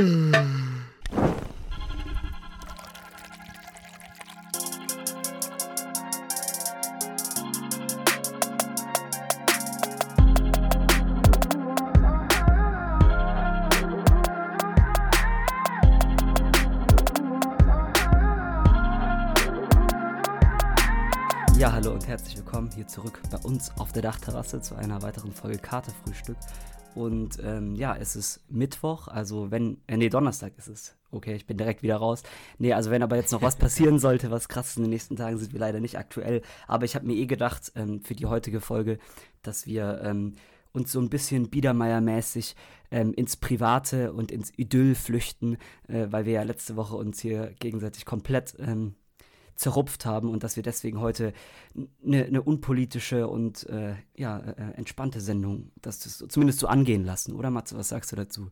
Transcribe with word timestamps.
Ja, 0.00 0.06
hallo 21.72 21.92
und 21.92 22.08
herzlich 22.08 22.38
willkommen 22.38 22.70
hier 22.74 22.86
zurück 22.86 23.20
bei 23.30 23.36
uns 23.46 23.70
auf 23.76 23.92
der 23.92 24.00
Dachterrasse 24.00 24.62
zu 24.62 24.76
einer 24.76 25.02
weiteren 25.02 25.32
Folge 25.32 25.58
Katerfrühstück. 25.58 26.38
Und 26.94 27.38
ähm, 27.42 27.74
ja, 27.76 27.96
es 27.96 28.16
ist 28.16 28.40
Mittwoch, 28.50 29.08
also 29.08 29.50
wenn, 29.50 29.78
äh, 29.86 29.96
nee, 29.96 30.08
Donnerstag 30.08 30.52
ist 30.58 30.68
es. 30.68 30.96
Okay, 31.12 31.34
ich 31.34 31.46
bin 31.46 31.56
direkt 31.56 31.82
wieder 31.82 31.96
raus. 31.96 32.22
Nee, 32.58 32.72
also 32.72 32.90
wenn 32.90 33.02
aber 33.02 33.16
jetzt 33.16 33.32
noch 33.32 33.42
was 33.42 33.56
passieren 33.58 33.98
sollte, 33.98 34.30
was 34.30 34.48
krass 34.48 34.76
in 34.76 34.84
den 34.84 34.90
nächsten 34.90 35.16
Tagen 35.16 35.38
sind 35.38 35.52
wir 35.52 35.60
leider 35.60 35.80
nicht 35.80 35.98
aktuell. 35.98 36.42
Aber 36.66 36.84
ich 36.84 36.94
habe 36.94 37.06
mir 37.06 37.14
eh 37.14 37.26
gedacht, 37.26 37.72
ähm, 37.74 38.00
für 38.02 38.14
die 38.14 38.26
heutige 38.26 38.60
Folge, 38.60 38.98
dass 39.42 39.66
wir 39.66 40.00
ähm, 40.04 40.34
uns 40.72 40.92
so 40.92 41.00
ein 41.00 41.10
bisschen 41.10 41.50
Biedermeier-mäßig 41.50 42.54
ähm, 42.90 43.12
ins 43.14 43.36
Private 43.36 44.12
und 44.12 44.30
ins 44.30 44.52
Idyll 44.56 44.94
flüchten, 44.94 45.58
äh, 45.88 46.06
weil 46.10 46.26
wir 46.26 46.34
ja 46.34 46.42
letzte 46.42 46.76
Woche 46.76 46.96
uns 46.96 47.20
hier 47.20 47.54
gegenseitig 47.58 48.04
komplett 48.04 48.54
ähm, 48.60 48.94
zerrupft 49.60 50.06
haben 50.06 50.30
und 50.30 50.42
dass 50.42 50.56
wir 50.56 50.62
deswegen 50.62 51.00
heute 51.00 51.34
eine 52.02 52.30
ne 52.30 52.40
unpolitische 52.40 53.28
und 53.28 53.68
äh, 53.68 53.94
ja, 54.16 54.38
äh, 54.38 54.72
entspannte 54.72 55.20
Sendung, 55.20 55.70
das, 55.82 55.98
das 55.98 56.24
zumindest 56.28 56.60
so 56.60 56.66
angehen 56.66 57.04
lassen, 57.04 57.34
oder 57.34 57.50
Matze, 57.50 57.76
was 57.76 57.90
sagst 57.90 58.10
du 58.10 58.16
dazu? 58.16 58.50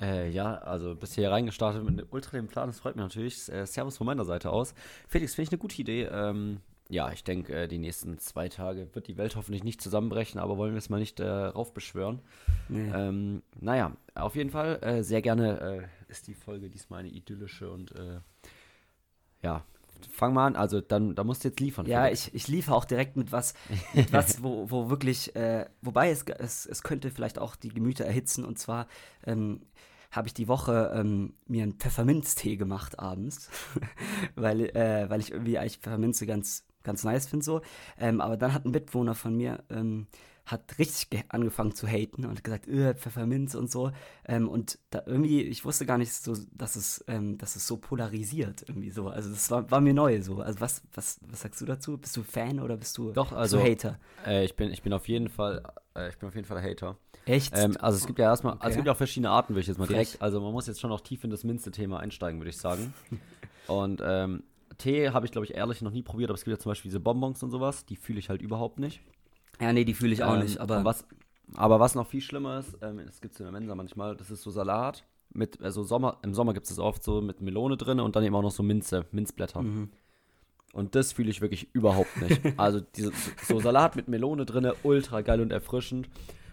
Äh, 0.00 0.30
ja, 0.30 0.56
also 0.56 0.96
bist 0.96 1.14
hier 1.14 1.30
reingestartet 1.30 1.84
mit 1.84 2.00
einem 2.00 2.08
ultra 2.10 2.36
dem 2.36 2.48
Plan, 2.48 2.68
das 2.68 2.80
freut 2.80 2.96
mich 2.96 3.04
natürlich. 3.04 3.48
Äh, 3.52 3.64
Servus 3.64 3.96
von 3.96 4.06
meiner 4.06 4.24
Seite 4.24 4.50
aus. 4.50 4.74
Felix, 5.06 5.36
finde 5.36 5.44
ich 5.44 5.52
eine 5.52 5.58
gute 5.58 5.80
Idee. 5.80 6.08
Ähm, 6.10 6.58
ja, 6.88 7.12
ich 7.12 7.22
denke, 7.22 7.54
äh, 7.54 7.68
die 7.68 7.78
nächsten 7.78 8.18
zwei 8.18 8.48
Tage 8.48 8.92
wird 8.94 9.06
die 9.06 9.16
Welt 9.18 9.36
hoffentlich 9.36 9.62
nicht 9.62 9.80
zusammenbrechen, 9.80 10.40
aber 10.40 10.56
wollen 10.56 10.72
wir 10.72 10.78
es 10.78 10.90
mal 10.90 10.98
nicht 10.98 11.20
äh, 11.20 11.28
raufbeschwören. 11.28 12.22
Nee. 12.68 12.90
Ähm, 12.92 13.42
naja, 13.60 13.96
auf 14.16 14.34
jeden 14.34 14.50
Fall, 14.50 14.82
äh, 14.82 15.04
sehr 15.04 15.22
gerne 15.22 15.60
äh, 15.60 16.10
ist 16.10 16.26
die 16.26 16.34
Folge 16.34 16.70
diesmal 16.70 17.00
eine 17.00 17.10
idyllische 17.10 17.70
und 17.70 17.94
ja, 19.42 19.64
fang 20.10 20.34
mal 20.34 20.46
an. 20.46 20.56
Also 20.56 20.80
dann, 20.80 21.14
da 21.14 21.24
musst 21.24 21.44
du 21.44 21.48
jetzt 21.48 21.60
liefern. 21.60 21.86
Ja, 21.86 22.08
ich, 22.08 22.34
ich 22.34 22.48
liefere 22.48 22.74
auch 22.74 22.84
direkt 22.84 23.16
mit 23.16 23.32
was, 23.32 23.54
mit 23.94 24.12
was 24.12 24.42
wo, 24.42 24.70
wo 24.70 24.90
wirklich, 24.90 25.34
äh, 25.36 25.66
wobei 25.82 26.10
es, 26.10 26.24
es, 26.24 26.66
es 26.66 26.82
könnte 26.82 27.10
vielleicht 27.10 27.38
auch 27.38 27.56
die 27.56 27.70
Gemüter 27.70 28.04
erhitzen. 28.04 28.44
Und 28.44 28.58
zwar 28.58 28.86
ähm, 29.26 29.62
habe 30.10 30.28
ich 30.28 30.34
die 30.34 30.48
Woche 30.48 30.92
ähm, 30.94 31.34
mir 31.46 31.62
einen 31.62 31.74
Pfefferminztee 31.74 32.56
gemacht 32.56 32.98
abends, 32.98 33.48
weil, 34.34 34.76
äh, 34.76 35.08
weil 35.08 35.20
ich 35.20 35.32
irgendwie 35.32 35.58
eigentlich 35.58 35.78
Pfefferminze 35.78 36.26
ganz, 36.26 36.64
ganz 36.82 37.04
nice 37.04 37.26
finde 37.26 37.44
so. 37.44 37.60
Ähm, 37.98 38.20
aber 38.20 38.36
dann 38.36 38.52
hat 38.52 38.64
ein 38.64 38.72
Mitwohner 38.72 39.14
von 39.14 39.36
mir 39.36 39.62
ähm, 39.70 40.06
hat 40.46 40.78
richtig 40.78 41.24
angefangen 41.28 41.74
zu 41.74 41.86
haten 41.86 42.24
und 42.24 42.42
gesagt, 42.42 42.66
öh, 42.66 42.94
Pfefferminz 42.94 43.54
und 43.54 43.70
so. 43.70 43.92
Ähm, 44.26 44.48
und 44.48 44.78
da 44.90 45.02
irgendwie, 45.06 45.42
ich 45.42 45.64
wusste 45.64 45.86
gar 45.86 45.98
nicht 45.98 46.12
so, 46.12 46.36
dass 46.52 46.76
es, 46.76 47.04
ähm, 47.08 47.38
dass 47.38 47.56
es 47.56 47.66
so 47.66 47.76
polarisiert 47.76 48.64
irgendwie 48.68 48.90
so. 48.90 49.08
Also 49.08 49.30
das 49.30 49.50
war, 49.50 49.70
war 49.70 49.80
mir 49.80 49.94
neu 49.94 50.20
so. 50.22 50.40
Also 50.40 50.60
was, 50.60 50.82
was, 50.94 51.20
was 51.22 51.40
sagst 51.42 51.60
du 51.60 51.66
dazu? 51.66 51.98
Bist 51.98 52.16
du 52.16 52.22
Fan 52.22 52.60
oder 52.60 52.76
bist 52.76 52.96
du 52.98 53.12
Doch, 53.12 53.32
also, 53.32 53.60
Hater? 53.60 53.98
Äh, 54.26 54.44
ich, 54.44 54.56
bin, 54.56 54.70
ich 54.72 54.82
bin 54.82 54.92
auf 54.92 55.08
jeden 55.08 55.28
Fall, 55.28 55.62
äh, 55.94 56.08
ich 56.08 56.18
bin 56.18 56.28
auf 56.28 56.34
jeden 56.34 56.46
Fall 56.46 56.62
Hater. 56.62 56.96
Echt? 57.26 57.52
Ähm, 57.56 57.76
also 57.78 57.98
es 57.98 58.06
gibt 58.06 58.18
ja 58.18 58.26
erstmal, 58.26 58.54
okay. 58.54 58.62
also 58.64 58.70
es 58.70 58.76
gibt 58.76 58.86
ja 58.86 58.92
auch 58.92 58.96
verschiedene 58.96 59.30
Arten, 59.30 59.54
würde 59.54 59.60
ich 59.60 59.66
jetzt 59.68 59.78
mal 59.78 59.86
Frech. 59.86 60.08
direkt. 60.08 60.22
Also 60.22 60.40
man 60.40 60.52
muss 60.52 60.66
jetzt 60.66 60.80
schon 60.80 60.90
noch 60.90 61.00
tief 61.00 61.22
in 61.22 61.30
das 61.30 61.44
Minze-Thema 61.44 62.00
einsteigen, 62.00 62.40
würde 62.40 62.50
ich 62.50 62.58
sagen. 62.58 62.92
und 63.66 64.02
ähm, 64.04 64.42
Tee 64.78 65.10
habe 65.10 65.26
ich, 65.26 65.32
glaube 65.32 65.44
ich, 65.44 65.54
ehrlich 65.54 65.82
noch 65.82 65.92
nie 65.92 66.02
probiert, 66.02 66.30
aber 66.30 66.34
es 66.34 66.44
gibt 66.44 66.56
ja 66.56 66.60
zum 66.60 66.70
Beispiel 66.70 66.88
diese 66.88 67.00
Bonbons 67.00 67.42
und 67.42 67.50
sowas, 67.50 67.84
die 67.84 67.96
fühle 67.96 68.18
ich 68.18 68.30
halt 68.30 68.42
überhaupt 68.42 68.78
nicht. 68.78 69.00
Ja, 69.60 69.72
nee, 69.72 69.84
die 69.84 69.94
fühle 69.94 70.12
ich 70.12 70.22
auch 70.22 70.34
ähm, 70.34 70.42
nicht. 70.42 70.58
Aber 70.58 70.84
was, 70.84 71.06
aber 71.54 71.80
was 71.80 71.94
noch 71.94 72.06
viel 72.06 72.20
schlimmer 72.20 72.58
ist, 72.58 72.76
ähm, 72.82 73.00
das 73.04 73.20
gibt 73.20 73.34
es 73.34 73.40
in 73.40 73.44
der 73.44 73.52
Mensa 73.52 73.74
manchmal, 73.74 74.16
das 74.16 74.30
ist 74.30 74.42
so 74.42 74.50
Salat. 74.50 75.04
Mit, 75.32 75.62
also 75.62 75.84
Sommer, 75.84 76.18
im 76.22 76.34
Sommer 76.34 76.54
gibt 76.54 76.64
es 76.64 76.70
das 76.70 76.80
oft 76.80 77.04
so 77.04 77.20
mit 77.20 77.40
Melone 77.40 77.76
drin 77.76 78.00
und 78.00 78.16
dann 78.16 78.24
eben 78.24 78.34
auch 78.34 78.42
noch 78.42 78.50
so 78.50 78.64
Minze, 78.64 79.06
Minzblätter. 79.12 79.62
Mhm. 79.62 79.90
Und 80.72 80.94
das 80.94 81.12
fühle 81.12 81.30
ich 81.30 81.40
wirklich 81.40 81.68
überhaupt 81.72 82.20
nicht. 82.20 82.40
also 82.56 82.80
diese, 82.80 83.12
so 83.42 83.60
Salat 83.60 83.96
mit 83.96 84.08
Melone 84.08 84.44
drin, 84.44 84.70
ultra 84.82 85.20
geil 85.20 85.40
und 85.40 85.52
erfrischend. 85.52 86.08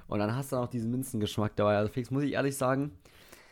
Und 0.07 0.19
dann 0.19 0.35
hast 0.35 0.51
du 0.51 0.57
noch 0.57 0.67
diesen 0.67 0.91
Minzengeschmack 0.91 1.55
dabei. 1.55 1.77
Also 1.77 1.91
Felix, 1.91 2.11
muss 2.11 2.23
ich 2.23 2.33
ehrlich 2.33 2.55
sagen, 2.55 2.91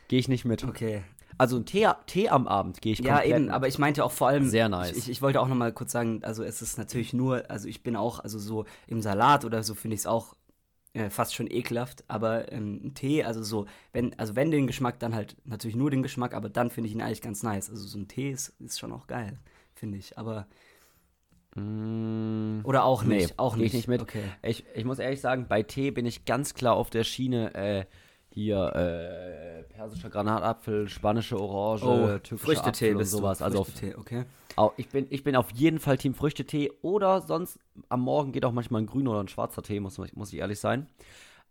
gehe 0.08 0.20
ich 0.20 0.28
nicht 0.28 0.46
mit. 0.46 0.64
Okay. 0.64 1.04
Also 1.38 1.58
ein 1.58 1.66
Tee, 1.66 1.88
Tee 2.08 2.30
am 2.30 2.48
Abend 2.48 2.82
gehe 2.82 2.94
ich 2.94 3.00
Ja, 3.00 3.22
eben, 3.24 3.50
aber 3.50 3.68
ich 3.68 3.78
meinte 3.78 4.04
auch 4.06 4.12
vor 4.12 4.28
allem. 4.28 4.48
Sehr 4.50 4.70
nice. 4.70 4.96
Ich, 4.96 5.10
ich 5.10 5.22
wollte 5.22 5.42
auch 5.42 5.48
nochmal 5.48 5.74
kurz 5.74 5.92
sagen, 5.92 6.22
also 6.24 6.44
es 6.44 6.62
ist 6.62 6.78
natürlich 6.78 7.14
nur, 7.14 7.50
also 7.50 7.68
ich 7.68 7.84
bin 7.84 7.96
auch, 7.96 8.20
also 8.20 8.40
so 8.40 8.66
im 8.88 9.02
Salat 9.02 9.44
oder 9.44 9.64
so 9.64 9.74
finde 9.74 9.96
ich 9.96 10.02
es 10.02 10.08
auch 10.08 10.36
äh, 10.96 11.10
fast 11.10 11.36
schon 11.36 11.52
ekelhaft, 11.52 12.06
aber 12.08 12.52
ähm, 12.54 12.80
ein 12.86 12.94
Tee, 12.94 13.24
also 13.24 13.44
so, 13.44 13.66
wenn, 13.92 14.18
also 14.18 14.38
wenn 14.38 14.50
den 14.50 14.66
Geschmack, 14.66 14.98
dann 15.00 15.14
halt 15.14 15.36
natürlich 15.44 15.76
nur 15.76 15.92
den 15.92 16.04
Geschmack, 16.04 16.34
aber 16.34 16.50
dann 16.50 16.72
finde 16.72 16.88
ich 16.88 16.96
ihn 16.96 17.02
eigentlich 17.02 17.22
ganz 17.22 17.44
nice. 17.44 17.70
Also 17.70 17.86
so 17.86 17.98
ein 17.98 18.08
Tee 18.08 18.32
ist, 18.32 18.54
ist 18.62 18.80
schon 18.80 18.94
auch 18.94 19.08
geil, 19.08 19.38
finde 19.74 19.98
ich, 19.98 20.18
aber. 20.18 20.48
Mm, 21.56 22.62
oder 22.64 22.86
auch 22.86 23.04
nicht, 23.04 23.30
nee, 23.30 23.34
auch 23.36 23.58
nicht. 23.58 23.68
Ich 23.68 23.74
nicht 23.74 23.88
mit. 23.90 24.02
Okay. 24.02 24.24
Ich, 24.42 24.64
ich 24.74 24.86
muss 24.86 25.00
ehrlich 25.00 25.20
sagen, 25.20 25.48
bei 25.50 25.64
Tee 25.64 25.92
bin 25.92 26.06
ich 26.06 26.24
ganz 26.24 26.54
klar 26.54 26.76
auf 26.76 26.90
der 26.90 27.04
Schiene, 27.04 27.54
äh, 27.56 27.86
hier 28.36 28.76
äh, 28.76 29.64
persischer 29.74 30.10
Granatapfel, 30.10 30.90
spanische 30.90 31.40
Orange, 31.40 31.86
oh, 31.86 32.08
türkische 32.20 32.38
Früchtetee 32.38 32.90
Apfel 32.90 32.98
und 32.98 33.06
sowas. 33.06 33.42
Also 33.42 33.64
Früchtetee, 33.64 33.96
okay. 33.96 34.26
Auch, 34.58 34.74
ich, 34.76 34.90
bin, 34.90 35.08
ich 35.10 35.24
bin 35.24 35.38
auf 35.38 35.52
jeden 35.52 35.80
Fall 35.80 35.98
Team 35.98 36.14
Früchtetee 36.14 36.70
oder 36.82 37.22
sonst 37.22 37.60
am 37.88 38.02
Morgen 38.02 38.34
geht 38.34 38.44
auch 38.44 38.52
manchmal 38.52 38.82
ein 38.82 38.88
grüner 38.88 39.12
oder 39.12 39.22
ein 39.22 39.30
schwarzer 39.30 39.64
Tee, 39.64 39.80
muss, 39.80 39.98
muss 40.14 40.34
ich 40.34 40.40
ehrlich 40.40 40.60
sein. 40.60 40.88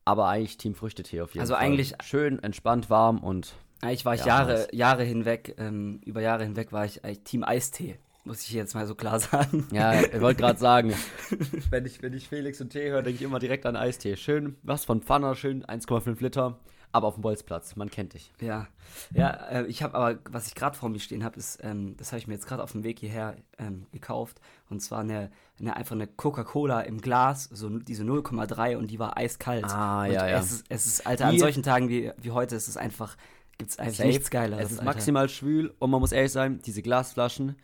Aber 0.05 0.29
eigentlich 0.29 0.59
Team 0.59 0.75
Früchtetee 0.75 1.23
auf 1.23 1.31
jeden 1.33 1.41
also 1.41 1.55
Fall. 1.55 1.63
Also 1.63 1.73
eigentlich 1.73 1.95
schön, 2.03 2.43
entspannt, 2.43 2.91
warm 2.91 3.19
und. 3.19 3.55
Eigentlich 3.81 4.05
war 4.05 4.15
ich 4.15 4.21
ja, 4.21 4.27
Jahre, 4.27 4.69
Jahre 4.73 5.05
hinweg, 5.05 5.55
ähm, 5.59 6.01
über 6.05 6.21
Jahre 6.21 6.45
hinweg 6.45 6.71
war 6.73 6.85
ich 6.85 7.03
eigentlich 7.03 7.25
Team 7.25 7.45
Eistee. 7.45 7.99
Muss 8.27 8.43
ich 8.43 8.53
jetzt 8.53 8.75
mal 8.75 8.87
so 8.87 8.95
klar 8.95 9.21
sagen. 9.21 9.67
Ja, 9.73 10.03
ich 10.03 10.21
wollte 10.21 10.43
gerade 10.43 10.59
sagen, 10.59 10.95
wenn 11.71 11.87
ich, 11.87 12.03
wenn 12.03 12.13
ich 12.13 12.29
Felix 12.29 12.61
und 12.61 12.71
Tee 12.71 12.91
höre, 12.91 13.03
denke 13.03 13.17
ich 13.17 13.23
immer 13.23 13.39
direkt 13.39 13.65
an 13.65 13.75
Eistee. 13.75 14.17
Schön, 14.17 14.57
was 14.63 14.85
von 14.85 15.01
Pfanner, 15.01 15.35
schön 15.35 15.65
1,5 15.65 16.23
Liter 16.23 16.59
aber 16.95 17.09
auf 17.09 17.15
dem 17.15 17.23
Bolzplatz. 17.23 17.75
Man 17.75 17.91
kennt 17.91 18.15
dich. 18.15 18.33
Ja, 18.41 18.69
ja. 19.13 19.31
Äh, 19.31 19.67
ich 19.67 19.83
habe 19.83 19.95
aber, 19.95 20.21
was 20.31 20.47
ich 20.47 20.55
gerade 20.55 20.77
vor 20.77 20.89
mir 20.89 21.01
stehen 21.01 21.25
habe, 21.25 21.37
ist, 21.37 21.59
ähm, 21.61 21.97
das 21.97 22.13
habe 22.13 22.19
ich 22.19 22.29
mir 22.29 22.35
jetzt 22.35 22.47
gerade 22.47 22.63
auf 22.63 22.71
dem 22.71 22.85
Weg 22.85 23.01
hierher 23.01 23.37
ähm, 23.59 23.87
gekauft. 23.91 24.41
Und 24.71 24.81
zwar 24.81 25.01
eine, 25.01 25.33
eine 25.59 25.75
einfach 25.75 25.97
eine 25.97 26.07
Coca-Cola 26.07 26.83
im 26.83 27.01
Glas, 27.01 27.49
so 27.53 27.69
diese 27.69 28.05
0,3 28.05 28.77
und 28.77 28.93
die 28.93 29.01
war 29.01 29.17
eiskalt. 29.17 29.65
Ah, 29.65 30.05
und 30.05 30.13
ja, 30.13 30.29
ja. 30.29 30.39
Es 30.39 30.53
ist, 30.53 30.67
es 30.69 30.87
ist 30.87 31.07
Alter, 31.07 31.27
an 31.27 31.39
solchen 31.39 31.65
Tagen 31.65 31.89
wie, 31.89 32.13
wie 32.17 32.31
heute 32.31 32.55
ist 32.55 32.69
es 32.69 32.77
einfach, 32.77 33.17
gibt 33.59 33.73
es 33.73 33.79
eigentlich 33.81 33.97
Safe. 33.97 34.09
nichts 34.09 34.31
Geileres. 34.31 34.67
Es 34.67 34.73
ist 34.73 34.79
Alter. 34.79 34.93
maximal 34.93 35.29
schwül 35.29 35.75
und 35.81 35.91
man 35.91 35.99
muss 35.99 36.13
ehrlich 36.13 36.31
sein, 36.31 36.61
diese 36.65 36.81
Glasflaschen, 36.81 37.57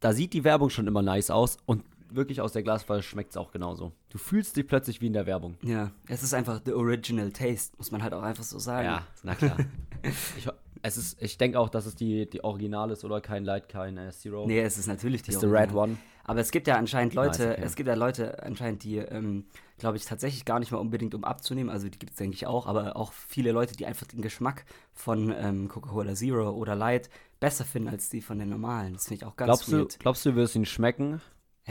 da 0.00 0.14
sieht 0.14 0.32
die 0.32 0.44
Werbung 0.44 0.70
schon 0.70 0.86
immer 0.86 1.02
nice 1.02 1.30
aus 1.30 1.58
und 1.66 1.84
wirklich 2.14 2.40
aus 2.40 2.52
der 2.52 2.62
Glasflasche 2.62 3.02
schmeckt 3.02 3.30
es 3.30 3.36
auch 3.36 3.52
genauso. 3.52 3.92
Du 4.10 4.18
fühlst 4.18 4.56
dich 4.56 4.66
plötzlich 4.66 5.00
wie 5.00 5.06
in 5.06 5.12
der 5.12 5.26
Werbung. 5.26 5.56
Ja, 5.62 5.90
es 6.08 6.22
ist 6.22 6.34
einfach 6.34 6.60
the 6.64 6.72
original 6.72 7.30
taste, 7.30 7.76
muss 7.78 7.90
man 7.90 8.02
halt 8.02 8.14
auch 8.14 8.22
einfach 8.22 8.44
so 8.44 8.58
sagen. 8.58 8.86
Ja, 8.86 9.06
na 9.22 9.34
klar. 9.34 9.56
ich, 10.36 10.48
es 10.82 10.96
ist, 10.96 11.22
ich 11.22 11.38
denke 11.38 11.58
auch, 11.58 11.68
dass 11.68 11.86
es 11.86 11.94
die, 11.94 12.28
die 12.28 12.42
Original 12.42 12.90
ist 12.90 13.04
oder 13.04 13.20
kein 13.20 13.44
Light, 13.44 13.68
kein 13.68 13.96
äh, 13.98 14.10
Zero. 14.10 14.46
Nee, 14.46 14.60
es 14.60 14.78
ist 14.78 14.86
natürlich 14.86 15.22
die 15.22 15.30
ist 15.30 15.36
Original. 15.36 15.68
the 15.68 15.74
Red 15.74 15.76
One. 15.76 15.96
Aber 16.24 16.40
es 16.40 16.50
gibt 16.50 16.66
ja 16.66 16.76
anscheinend 16.76 17.14
Leute, 17.14 17.42
nice, 17.42 17.52
okay. 17.56 17.62
es 17.64 17.76
gibt 17.76 17.88
ja 17.88 17.94
Leute 17.94 18.42
anscheinend, 18.42 18.84
die, 18.84 18.98
ähm, 18.98 19.46
glaube 19.78 19.96
ich, 19.96 20.04
tatsächlich 20.04 20.44
gar 20.44 20.60
nicht 20.60 20.70
mal 20.70 20.78
unbedingt 20.78 21.14
um 21.14 21.24
abzunehmen, 21.24 21.70
also 21.70 21.88
die 21.88 21.98
gibt 21.98 22.12
es, 22.12 22.18
denke 22.18 22.34
ich, 22.36 22.46
auch, 22.46 22.66
aber 22.66 22.96
auch 22.96 23.12
viele 23.12 23.52
Leute, 23.52 23.74
die 23.74 23.86
einfach 23.86 24.06
den 24.06 24.22
Geschmack 24.22 24.64
von 24.92 25.34
ähm, 25.36 25.68
Coca-Cola 25.68 26.14
Zero 26.14 26.50
oder 26.50 26.76
Light 26.76 27.10
besser 27.40 27.64
finden 27.64 27.88
als 27.88 28.10
die 28.10 28.20
von 28.20 28.38
den 28.38 28.50
normalen. 28.50 28.92
Das 28.92 29.08
finde 29.08 29.24
ich 29.24 29.24
auch 29.24 29.34
ganz 29.34 29.48
glaubst 29.48 29.72
weird. 29.72 29.94
Du, 29.94 29.98
glaubst 29.98 30.26
du, 30.26 30.36
wirst 30.36 30.54
ihn 30.54 30.66
schmecken? 30.66 31.20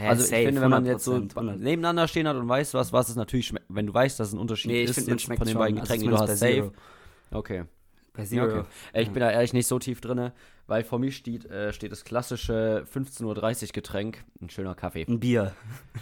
Hä, 0.00 0.08
also 0.08 0.22
safe, 0.22 0.36
ich 0.36 0.46
finde, 0.46 0.60
wenn 0.62 0.70
man 0.70 0.86
jetzt 0.86 1.04
so 1.04 1.18
nebeneinander 1.18 2.08
stehen 2.08 2.26
hat 2.26 2.36
und 2.36 2.48
weiß, 2.48 2.74
was, 2.74 2.92
was 2.92 3.10
es 3.10 3.16
natürlich 3.16 3.48
schmeckt, 3.48 3.66
wenn 3.68 3.86
du 3.86 3.92
weißt, 3.92 4.18
dass 4.18 4.28
es 4.28 4.34
ein 4.34 4.38
Unterschied 4.38 4.70
nee, 4.70 4.84
ist 4.84 4.94
find, 4.94 5.20
von 5.20 5.46
den 5.46 5.58
beiden 5.58 5.78
also 5.78 5.82
Getränken, 5.82 6.08
die 6.08 6.10
du 6.10 6.18
hast, 6.18 6.38
safe. 6.38 6.72
Okay. 7.30 7.64
Bei 8.14 8.24
Zero. 8.24 8.46
Ja, 8.46 8.60
okay. 8.60 8.66
Ich 8.94 9.10
bin 9.10 9.20
da 9.20 9.30
ehrlich 9.30 9.52
nicht 9.52 9.66
so 9.66 9.78
tief 9.78 10.00
drin, 10.00 10.32
weil 10.66 10.84
vor 10.84 10.98
mir 10.98 11.12
steht, 11.12 11.46
äh, 11.46 11.72
steht 11.72 11.92
das 11.92 12.04
klassische 12.04 12.84
15.30 12.92 13.62
Uhr 13.62 13.68
Getränk, 13.72 14.24
ein 14.40 14.50
schöner 14.50 14.74
Kaffee. 14.74 15.04
Ein 15.08 15.20
Bier. 15.20 15.54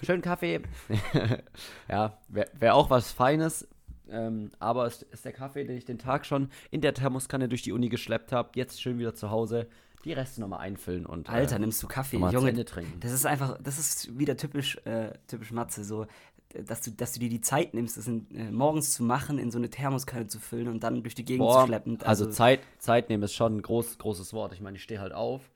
Schön 0.04 0.22
Kaffee. 0.22 0.60
ja, 1.88 2.18
wäre 2.28 2.48
wär 2.58 2.74
auch 2.74 2.90
was 2.90 3.12
Feines. 3.12 3.68
Ähm, 4.10 4.50
aber 4.58 4.86
es 4.86 5.02
ist 5.02 5.24
der 5.24 5.32
Kaffee, 5.32 5.64
den 5.64 5.76
ich 5.76 5.84
den 5.84 5.98
Tag 5.98 6.24
schon 6.24 6.48
in 6.70 6.80
der 6.80 6.94
Thermoskanne 6.94 7.48
durch 7.48 7.62
die 7.62 7.72
Uni 7.72 7.90
geschleppt 7.90 8.32
habe. 8.32 8.50
Jetzt 8.54 8.80
schön 8.80 8.98
wieder 8.98 9.14
zu 9.14 9.30
Hause 9.30 9.68
die 10.04 10.12
Reste 10.12 10.40
nochmal 10.40 10.60
einfüllen 10.60 11.06
und. 11.06 11.28
Alter, 11.28 11.56
äh, 11.56 11.58
nimmst 11.58 11.82
du 11.82 11.88
Kaffee, 11.88 12.18
Junge. 12.18 12.64
trinken. 12.64 13.00
Das 13.00 13.12
ist 13.12 13.26
einfach, 13.26 13.58
das 13.62 13.78
ist 13.78 14.18
wieder 14.18 14.36
typisch, 14.36 14.76
äh, 14.84 15.12
typisch 15.26 15.50
Matze. 15.50 15.84
So, 15.84 16.06
dass 16.54 16.80
du, 16.80 16.90
dass 16.92 17.12
du 17.12 17.20
dir 17.20 17.28
die 17.28 17.40
Zeit 17.40 17.74
nimmst, 17.74 17.96
das 17.96 18.06
in, 18.06 18.30
äh, 18.34 18.50
morgens 18.50 18.92
zu 18.92 19.02
machen, 19.02 19.38
in 19.38 19.50
so 19.50 19.58
eine 19.58 19.68
Thermoskanne 19.68 20.28
zu 20.28 20.40
füllen 20.40 20.68
und 20.68 20.82
dann 20.82 21.02
durch 21.02 21.14
die 21.14 21.24
Gegend 21.24 21.46
Boah, 21.46 21.62
zu 21.62 21.66
schleppen. 21.66 22.00
Also, 22.02 22.26
Zeit, 22.30 22.60
Zeit 22.78 23.08
nehmen 23.08 23.22
ist 23.22 23.34
schon 23.34 23.56
ein 23.56 23.62
groß, 23.62 23.98
großes 23.98 24.32
Wort. 24.32 24.52
Ich 24.52 24.60
meine, 24.60 24.76
ich 24.76 24.82
stehe 24.82 25.00
halt 25.00 25.12
auf, 25.12 25.50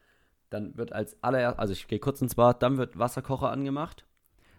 dann 0.50 0.77
wird 0.77 0.93
als 0.93 1.17
allererst, 1.23 1.59
also 1.59 1.73
ich 1.73 1.87
gehe 1.88 1.99
kurz 1.99 2.21
ins 2.21 2.35
Bad, 2.35 2.62
dann 2.62 2.77
wird 2.77 2.99
Wasserkocher 2.99 3.50
angemacht, 3.50 4.05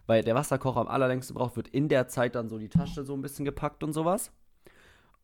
weil 0.06 0.24
der 0.24 0.34
Wasserkocher 0.34 0.80
am 0.80 0.88
allerlängsten 0.88 1.34
braucht, 1.34 1.56
wird 1.56 1.68
in 1.68 1.88
der 1.88 2.08
Zeit 2.08 2.34
dann 2.34 2.48
so 2.48 2.58
die 2.58 2.68
Tasche 2.68 3.04
so 3.04 3.14
ein 3.14 3.22
bisschen 3.22 3.44
gepackt 3.44 3.84
und 3.84 3.92
sowas. 3.92 4.32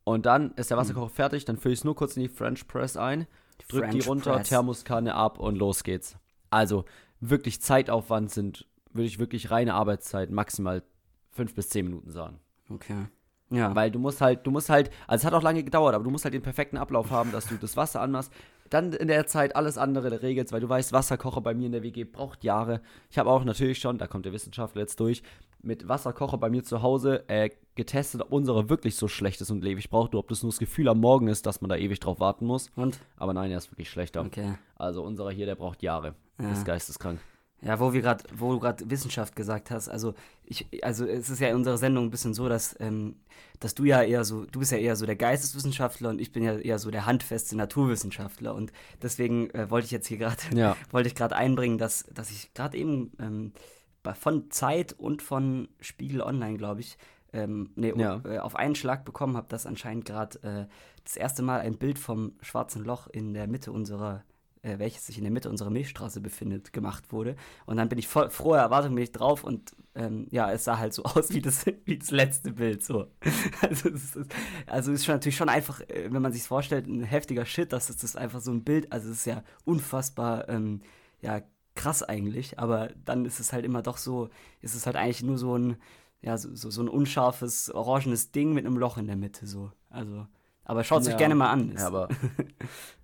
Und 0.03 0.25
dann 0.25 0.51
ist 0.53 0.71
der 0.71 0.77
Wasserkocher 0.77 1.09
fertig, 1.09 1.45
dann 1.45 1.57
fülle 1.57 1.73
ich 1.73 1.81
es 1.81 1.83
nur 1.83 1.95
kurz 1.95 2.15
in 2.15 2.23
die 2.23 2.29
French 2.29 2.67
Press 2.67 2.97
ein, 2.97 3.27
drück 3.67 3.89
die 3.91 4.01
French 4.01 4.07
runter, 4.07 4.33
Press. 4.35 4.49
Thermoskanne 4.49 5.15
ab 5.15 5.39
und 5.39 5.55
los 5.55 5.83
geht's. 5.83 6.17
Also 6.49 6.85
wirklich 7.19 7.61
Zeitaufwand 7.61 8.31
sind, 8.31 8.67
würde 8.91 9.07
ich 9.07 9.19
wirklich 9.19 9.51
reine 9.51 9.73
Arbeitszeit 9.73 10.31
maximal 10.31 10.83
fünf 11.31 11.55
bis 11.55 11.69
zehn 11.69 11.85
Minuten 11.85 12.11
sagen. 12.11 12.39
Okay. 12.69 13.07
Ja. 13.49 13.75
Weil 13.75 13.91
du 13.91 13.99
musst 13.99 14.21
halt, 14.21 14.45
du 14.47 14.51
musst 14.51 14.69
halt, 14.69 14.89
also 15.07 15.21
es 15.21 15.25
hat 15.25 15.33
auch 15.33 15.43
lange 15.43 15.63
gedauert, 15.63 15.93
aber 15.93 16.03
du 16.03 16.09
musst 16.09 16.23
halt 16.23 16.33
den 16.33 16.41
perfekten 16.41 16.77
Ablauf 16.77 17.11
haben, 17.11 17.31
dass 17.31 17.47
du 17.47 17.55
das 17.55 17.75
Wasser 17.75 18.01
anmachst, 18.01 18.31
dann 18.71 18.93
in 18.93 19.09
der 19.09 19.27
Zeit 19.27 19.55
alles 19.55 19.77
andere 19.77 20.21
regelst, 20.21 20.53
weil 20.53 20.61
du 20.61 20.69
weißt, 20.69 20.93
Wasserkocher 20.93 21.41
bei 21.41 21.53
mir 21.53 21.67
in 21.67 21.73
der 21.73 21.83
WG 21.83 22.05
braucht 22.05 22.43
Jahre. 22.43 22.81
Ich 23.09 23.17
habe 23.17 23.29
auch 23.29 23.43
natürlich 23.43 23.79
schon, 23.79 23.97
da 23.97 24.07
kommt 24.07 24.25
der 24.25 24.33
Wissenschaftler 24.33 24.81
jetzt 24.81 24.99
durch, 24.99 25.21
mit 25.61 25.87
Wasserkocher 25.87 26.37
bei 26.37 26.49
mir 26.49 26.63
zu 26.63 26.81
Hause 26.81 27.23
äh, 27.27 27.49
getestet, 27.75 28.21
ob 28.21 28.31
unsere 28.31 28.69
wirklich 28.69 28.95
so 28.95 29.07
schlecht 29.07 29.41
ist 29.41 29.51
und 29.51 29.63
ewig 29.63 29.89
braucht, 29.89 30.15
ob 30.15 30.29
das 30.29 30.41
nur 30.41 30.51
das 30.51 30.59
Gefühl 30.59 30.87
am 30.87 30.99
Morgen 30.99 31.27
ist, 31.27 31.45
dass 31.45 31.61
man 31.61 31.69
da 31.69 31.75
ewig 31.75 31.99
drauf 31.99 32.19
warten 32.19 32.45
muss. 32.45 32.69
und? 32.75 32.99
Aber 33.17 33.33
nein, 33.33 33.51
er 33.51 33.57
ist 33.57 33.71
wirklich 33.71 33.89
schlechter. 33.89 34.21
Okay. 34.21 34.53
Also 34.75 35.03
unserer 35.03 35.31
hier, 35.31 35.45
der 35.45 35.55
braucht 35.55 35.83
Jahre. 35.83 36.15
Ja. 36.39 36.49
Das 36.49 36.59
ist 36.59 36.65
geisteskrank. 36.65 37.19
Ja, 37.63 37.79
wo 37.79 37.93
wir 37.93 38.01
gerade, 38.01 38.23
wo 38.35 38.53
du 38.53 38.59
gerade 38.59 38.89
Wissenschaft 38.89 39.35
gesagt 39.35 39.69
hast, 39.69 39.87
also 39.87 40.15
ich, 40.43 40.67
also 40.83 41.05
es 41.05 41.29
ist 41.29 41.39
ja 41.39 41.49
in 41.49 41.55
unserer 41.57 41.77
Sendung 41.77 42.05
ein 42.05 42.09
bisschen 42.09 42.33
so, 42.33 42.49
dass, 42.49 42.75
ähm, 42.79 43.17
dass 43.59 43.75
du 43.75 43.83
ja 43.83 44.01
eher 44.01 44.23
so, 44.23 44.45
du 44.45 44.59
bist 44.59 44.71
ja 44.71 44.79
eher 44.79 44.95
so 44.95 45.05
der 45.05 45.15
Geisteswissenschaftler 45.15 46.09
und 46.09 46.19
ich 46.19 46.31
bin 46.31 46.41
ja 46.43 46.57
eher 46.57 46.79
so 46.79 46.89
der 46.89 47.05
handfeste 47.05 47.55
Naturwissenschaftler 47.55 48.55
und 48.55 48.71
deswegen 49.01 49.51
äh, 49.51 49.69
wollte 49.69 49.85
ich 49.85 49.91
jetzt 49.91 50.07
hier 50.07 50.17
gerade, 50.17 50.41
Ja. 50.55 50.75
wollte 50.91 51.07
ich 51.07 51.13
gerade 51.15 51.35
einbringen, 51.35 51.77
dass, 51.77 52.03
dass 52.11 52.31
ich 52.31 52.51
gerade 52.55 52.77
eben 52.77 53.11
ähm, 53.19 53.53
von 54.19 54.49
Zeit 54.49 54.93
und 54.93 55.21
von 55.21 55.67
Spiegel 55.79 56.21
Online, 56.21 56.57
glaube 56.57 56.79
ich, 56.81 56.97
ähm, 57.31 57.69
nee, 57.75 57.93
Ja. 57.95 58.21
äh, 58.25 58.39
auf 58.39 58.55
einen 58.55 58.73
Schlag 58.73 59.05
bekommen 59.05 59.37
habe, 59.37 59.47
dass 59.49 59.67
anscheinend 59.67 60.05
gerade 60.05 60.39
äh, 60.41 60.65
das 61.03 61.15
erste 61.15 61.43
Mal 61.43 61.59
ein 61.61 61.77
Bild 61.77 61.99
vom 61.99 62.33
schwarzen 62.41 62.83
Loch 62.83 63.05
in 63.07 63.35
der 63.35 63.45
Mitte 63.47 63.71
unserer 63.71 64.23
äh, 64.63 64.77
welches 64.79 65.05
sich 65.07 65.17
in 65.17 65.23
der 65.23 65.31
Mitte 65.31 65.49
unserer 65.49 65.69
Milchstraße 65.69 66.21
befindet, 66.21 66.71
gemacht 66.73 67.11
wurde. 67.11 67.35
Und 67.65 67.77
dann 67.77 67.89
bin 67.89 67.97
ich 67.97 68.07
voll 68.07 68.29
froher 68.29 68.59
Erwartung 68.59 68.93
bin 68.95 69.03
ich 69.03 69.11
drauf 69.11 69.43
und 69.43 69.71
ähm, 69.95 70.27
ja, 70.31 70.51
es 70.51 70.63
sah 70.63 70.77
halt 70.77 70.93
so 70.93 71.03
aus 71.05 71.31
wie 71.31 71.41
das, 71.41 71.65
wie 71.85 71.97
das 71.97 72.11
letzte 72.11 72.51
Bild. 72.53 72.83
So. 72.83 73.07
Also 73.61 73.89
es 73.89 74.15
ist, 74.15 74.31
also 74.67 74.91
ist 74.91 75.05
schon 75.05 75.15
natürlich 75.15 75.35
schon 75.37 75.49
einfach, 75.49 75.81
äh, 75.81 76.07
wenn 76.11 76.21
man 76.21 76.31
sich 76.33 76.43
vorstellt, 76.43 76.87
ein 76.87 77.03
heftiger 77.03 77.45
Shit, 77.45 77.73
dass 77.73 77.89
es 77.89 77.97
das 77.97 78.15
einfach 78.15 78.41
so 78.41 78.51
ein 78.51 78.63
Bild, 78.63 78.91
also 78.91 79.09
es 79.09 79.17
ist 79.17 79.25
ja 79.25 79.43
unfassbar, 79.65 80.47
ähm, 80.49 80.81
ja, 81.21 81.41
krass 81.75 82.03
eigentlich, 82.03 82.59
aber 82.59 82.89
dann 83.05 83.25
ist 83.25 83.39
es 83.39 83.53
halt 83.53 83.63
immer 83.65 83.81
doch 83.81 83.97
so, 83.97 84.29
ist 84.61 84.75
es 84.75 84.85
halt 84.85 84.95
eigentlich 84.95 85.23
nur 85.23 85.37
so 85.37 85.57
ein, 85.57 85.77
ja, 86.21 86.37
so, 86.37 86.53
so, 86.55 86.69
so 86.69 86.81
ein 86.81 86.89
unscharfes, 86.89 87.71
orangenes 87.73 88.31
Ding 88.31 88.53
mit 88.53 88.65
einem 88.65 88.77
Loch 88.77 88.97
in 88.97 89.07
der 89.07 89.15
Mitte, 89.15 89.47
so. 89.47 89.71
Also, 89.89 90.27
aber 90.65 90.83
schaut 90.83 91.01
es 91.01 91.07
euch 91.07 91.13
Ja. 91.13 91.17
gerne 91.17 91.35
mal 91.35 91.51
an. 91.51 91.73
Ja, 91.77 91.87
aber. 91.87 92.09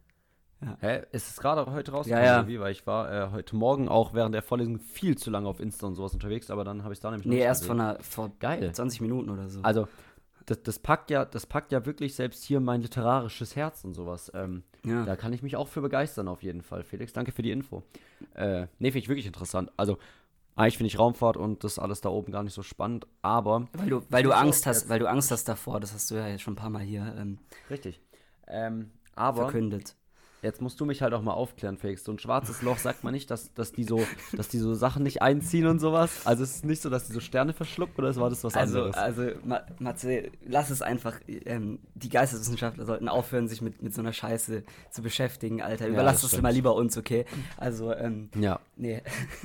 Ja. 0.62 0.78
Hä? 0.80 1.04
Ist 1.12 1.30
es 1.30 1.38
gerade 1.38 1.72
heute 1.72 1.92
rausgekommen? 1.92 2.26
Ja, 2.26 2.42
ja. 2.42 2.48
Wie? 2.48 2.60
Weil 2.60 2.72
ich 2.72 2.88
war 2.88 3.12
äh, 3.12 3.32
heute 3.32 3.56
Morgen 3.56 3.88
auch 3.90 4.14
während 4.14 4.34
der 4.34 4.42
Vorlesung 4.42 4.80
viel 4.80 5.18
zu 5.18 5.30
lange 5.30 5.48
auf 5.48 5.60
Insta 5.60 5.86
und 5.88 5.94
sowas 5.96 6.14
unterwegs, 6.14 6.50
aber 6.50 6.64
dann 6.64 6.84
habe 6.84 6.94
ich 6.94 6.98
es 6.98 7.02
da 7.02 7.12
nämlich 7.12 7.28
noch 7.28 7.34
Nee, 7.34 7.42
erst 7.42 7.62
gesehen. 7.62 7.78
von 7.78 7.82
einer, 7.82 8.00
vor 8.02 8.32
Geil. 8.40 8.72
20 8.74 9.02
Minuten 9.02 9.30
oder 9.30 9.50
so. 9.50 9.62
Also, 9.62 9.88
das, 10.48 10.64
das 10.64 10.80
packt 10.80 11.12
ja, 11.12 11.26
das 11.26 11.46
packt 11.46 11.72
ja 11.72 11.86
wirklich 11.86 12.16
selbst 12.16 12.44
hier 12.44 12.60
mein 12.60 12.82
literarisches 12.82 13.56
Herz 13.56 13.84
und 13.84 13.94
sowas. 13.94 14.32
Ähm, 14.34 14.64
ja. 14.84 15.04
Da 15.06 15.16
kann 15.16 15.32
ich 15.34 15.44
mich 15.44 15.56
auch 15.58 15.68
für 15.68 15.82
begeistern, 15.82 16.28
auf 16.28 16.42
jeden 16.42 16.62
Fall. 16.64 16.84
Felix, 16.84 17.14
danke 17.14 17.32
für 17.34 17.42
die 17.44 17.52
Info. 17.52 17.84
Äh, 18.34 18.62
nee, 18.80 18.90
finde 18.92 19.00
ich 19.00 19.10
wirklich 19.10 19.28
interessant. 19.28 19.72
Also, 19.78 19.98
eigentlich 20.56 20.78
finde 20.78 20.88
ich 20.88 20.98
Raumfahrt 20.98 21.38
und 21.38 21.64
das 21.64 21.78
alles 21.78 22.02
da 22.02 22.10
oben 22.10 22.32
gar 22.32 22.42
nicht 22.42 22.54
so 22.54 22.64
spannend, 22.64 23.06
aber. 23.22 23.68
weil 23.74 23.90
du, 23.90 24.02
weil 24.10 24.24
du 24.24 24.32
Angst 24.32 24.66
hast, 24.66 24.82
jetzt- 24.84 24.90
weil 24.90 24.98
du 24.98 25.08
Angst 25.08 25.30
hast 25.30 25.44
davor, 25.48 25.80
das 25.80 25.94
hast 25.94 26.10
du 26.10 26.16
ja 26.16 26.28
jetzt 26.28 26.42
schon 26.42 26.54
ein 26.54 26.58
paar 26.58 26.72
Mal 26.72 26.82
hier 26.82 27.14
ähm, 27.16 27.38
Richtig. 27.70 28.02
Ähm, 28.48 28.90
aber. 29.16 29.44
verkündet. 29.44 29.96
Jetzt 30.44 30.62
musst 30.62 30.80
du 30.80 30.86
mich 30.86 31.02
halt 31.02 31.14
auch 31.14 31.22
mal 31.24 31.34
aufklären, 31.34 31.78
Felix. 31.78 32.04
So 32.04 32.12
ein 32.12 32.20
schwarzes 32.20 32.62
Loch 32.62 32.78
sagt 32.78 33.04
man 33.04 33.14
nicht, 33.14 33.32
dass, 33.32 33.54
dass, 33.56 33.72
die 33.72 33.84
so, 33.84 34.06
dass 34.34 34.48
die 34.48 34.60
so 34.60 34.76
Sachen 34.76 35.02
nicht 35.04 35.22
einziehen 35.22 35.66
und 35.66 35.80
sowas. 35.80 36.22
Also 36.26 36.44
es 36.44 36.58
ist 36.58 36.66
nicht 36.66 36.82
so, 36.82 36.90
dass 36.92 37.08
die 37.08 37.14
so 37.14 37.20
Sterne 37.20 37.54
verschlucken 37.54 37.96
oder 37.98 38.16
war 38.18 38.30
das 38.30 38.44
was 38.44 38.56
Also, 38.56 38.78
anderes? 38.84 38.96
also 38.98 39.30
Ma 39.44 39.62
Matze, 39.80 40.32
lass 40.46 40.70
es 40.70 40.82
einfach. 40.82 41.20
Ähm, 41.28 41.80
die 41.96 42.10
Geisteswissenschaftler 42.10 42.86
sollten 42.86 43.10
aufhören, 43.10 43.48
sich 43.48 43.62
mit, 43.62 43.82
mit 43.82 43.94
so 43.96 44.02
einer 44.02 44.14
Scheiße 44.14 44.64
zu 44.92 45.02
beschäftigen, 45.02 45.62
Alter. 45.62 45.86
Ja, 45.86 45.94
Überlass 45.94 46.16
das 46.16 46.22
das, 46.22 46.30
stimmt. 46.32 46.44
mal 46.44 46.54
lieber 46.54 46.76
uns, 46.76 46.98
okay? 46.98 47.26
Also, 47.58 47.94
ähm, 47.94 48.30
ja. 48.40 48.60
nee. 48.76 49.02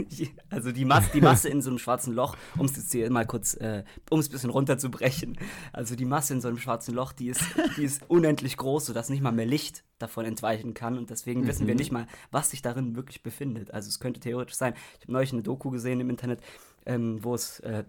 also 0.51 0.73
die, 0.73 0.85
Mas 0.85 1.11
die 1.13 1.21
Masse 1.23 1.49
in 1.49 1.63
so 1.63 1.71
einem 1.71 1.79
schwarzen 1.79 2.13
Loch, 2.15 2.37
um 2.59 2.67
es 2.67 2.77
jetzt 2.77 2.93
hier 2.93 3.11
mal 3.11 3.27
kurz, 3.27 3.55
äh, 3.55 3.85
um 4.11 4.21
es 4.21 4.29
ein 4.29 4.33
bisschen 4.33 4.51
runterzubrechen. 4.51 5.39
Also 5.73 5.97
die 5.97 6.05
Masse 6.05 6.35
in 6.35 6.41
so 6.43 6.49
einem 6.49 6.59
schwarzen 6.59 6.95
Loch, 6.95 7.13
die 7.13 7.29
ist, 7.29 7.43
die 7.79 7.85
ist 7.85 8.03
unendlich 8.09 8.57
groß, 8.59 8.87
sodass 8.87 9.09
nicht 9.09 9.23
mal 9.23 9.33
mehr 9.33 9.47
Licht 9.47 9.85
davon 10.03 10.25
entweichen 10.25 10.75
kann. 10.75 10.99
Und 10.99 11.11
deswegen 11.11 11.47
wissen 11.47 11.67
wir 11.67 11.75
nicht 11.75 11.93
mal, 11.93 12.07
was 12.31 12.51
sich 12.51 12.63
darin 12.63 12.97
wirklich 12.97 13.23
befindet. 13.23 13.73
Also 13.73 13.89
es 13.89 14.01
könnte 14.01 14.21
theoretisch 14.21 14.57
sein. 14.57 14.75
Ich 14.99 15.05
habe 15.05 15.13
neulich 15.13 15.33
eine 15.33 15.43
Doku 15.43 15.71
gesehen 15.71 16.01
im 16.01 16.11
Internet, 16.11 16.41
ähm, 16.87 17.23
wo 17.23 17.35
es 17.35 17.61
äh, 17.61 17.85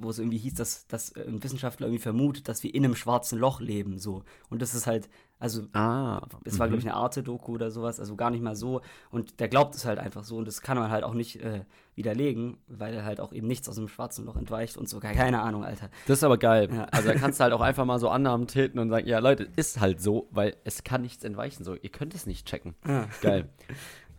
wo 0.00 0.10
es 0.10 0.18
irgendwie 0.18 0.38
hieß, 0.38 0.54
dass, 0.54 0.86
dass 0.86 1.10
äh, 1.12 1.24
ein 1.26 1.42
Wissenschaftler 1.42 1.86
irgendwie 1.86 2.02
vermutet, 2.02 2.48
dass 2.48 2.62
wir 2.62 2.74
in 2.74 2.84
einem 2.84 2.94
schwarzen 2.96 3.38
Loch 3.38 3.60
leben, 3.60 3.98
so. 3.98 4.22
Und 4.48 4.62
das 4.62 4.74
ist 4.74 4.86
halt, 4.86 5.08
also, 5.38 5.62
Ah. 5.72 6.20
es 6.44 6.58
war, 6.58 6.68
glaube 6.68 6.80
ich, 6.80 6.86
eine 6.86 6.94
Arte-Doku 6.96 7.52
oder 7.54 7.70
sowas, 7.70 7.98
also 7.98 8.14
gar 8.14 8.30
nicht 8.30 8.42
mal 8.42 8.54
so. 8.56 8.82
Und 9.10 9.40
der 9.40 9.48
glaubt 9.48 9.74
es 9.74 9.86
halt 9.86 9.98
einfach 9.98 10.22
so 10.24 10.36
und 10.36 10.46
das 10.46 10.60
kann 10.60 10.76
man 10.76 10.90
halt 10.90 11.02
auch 11.02 11.14
nicht 11.14 11.36
äh, 11.42 11.64
widerlegen, 11.94 12.58
weil 12.66 13.04
halt 13.04 13.20
auch 13.20 13.32
eben 13.32 13.46
nichts 13.46 13.66
aus 13.68 13.76
dem 13.76 13.88
schwarzen 13.88 14.26
Loch 14.26 14.36
entweicht 14.36 14.76
und 14.76 14.88
so. 14.88 15.00
Keine 15.00 15.40
Ahnung, 15.40 15.64
Alter. 15.64 15.88
Das 16.06 16.18
ist 16.18 16.24
aber 16.24 16.36
geil. 16.36 16.68
Ja. 16.70 16.84
Also 16.92 17.08
da 17.08 17.14
kannst 17.14 17.40
du 17.40 17.44
halt 17.44 17.54
auch 17.54 17.62
einfach 17.62 17.86
mal 17.86 17.98
so 17.98 18.10
Annahmen 18.10 18.46
treten 18.48 18.78
und 18.78 18.90
sagen, 18.90 19.06
ja 19.06 19.18
Leute, 19.18 19.48
ist 19.56 19.80
halt 19.80 20.00
so, 20.02 20.28
weil 20.30 20.56
es 20.64 20.84
kann 20.84 21.00
nichts 21.02 21.24
entweichen. 21.24 21.64
So, 21.64 21.74
ihr 21.74 21.90
könnt 21.90 22.14
es 22.14 22.26
nicht 22.26 22.46
checken. 22.46 22.74
Ja. 22.86 23.08
Geil. 23.22 23.48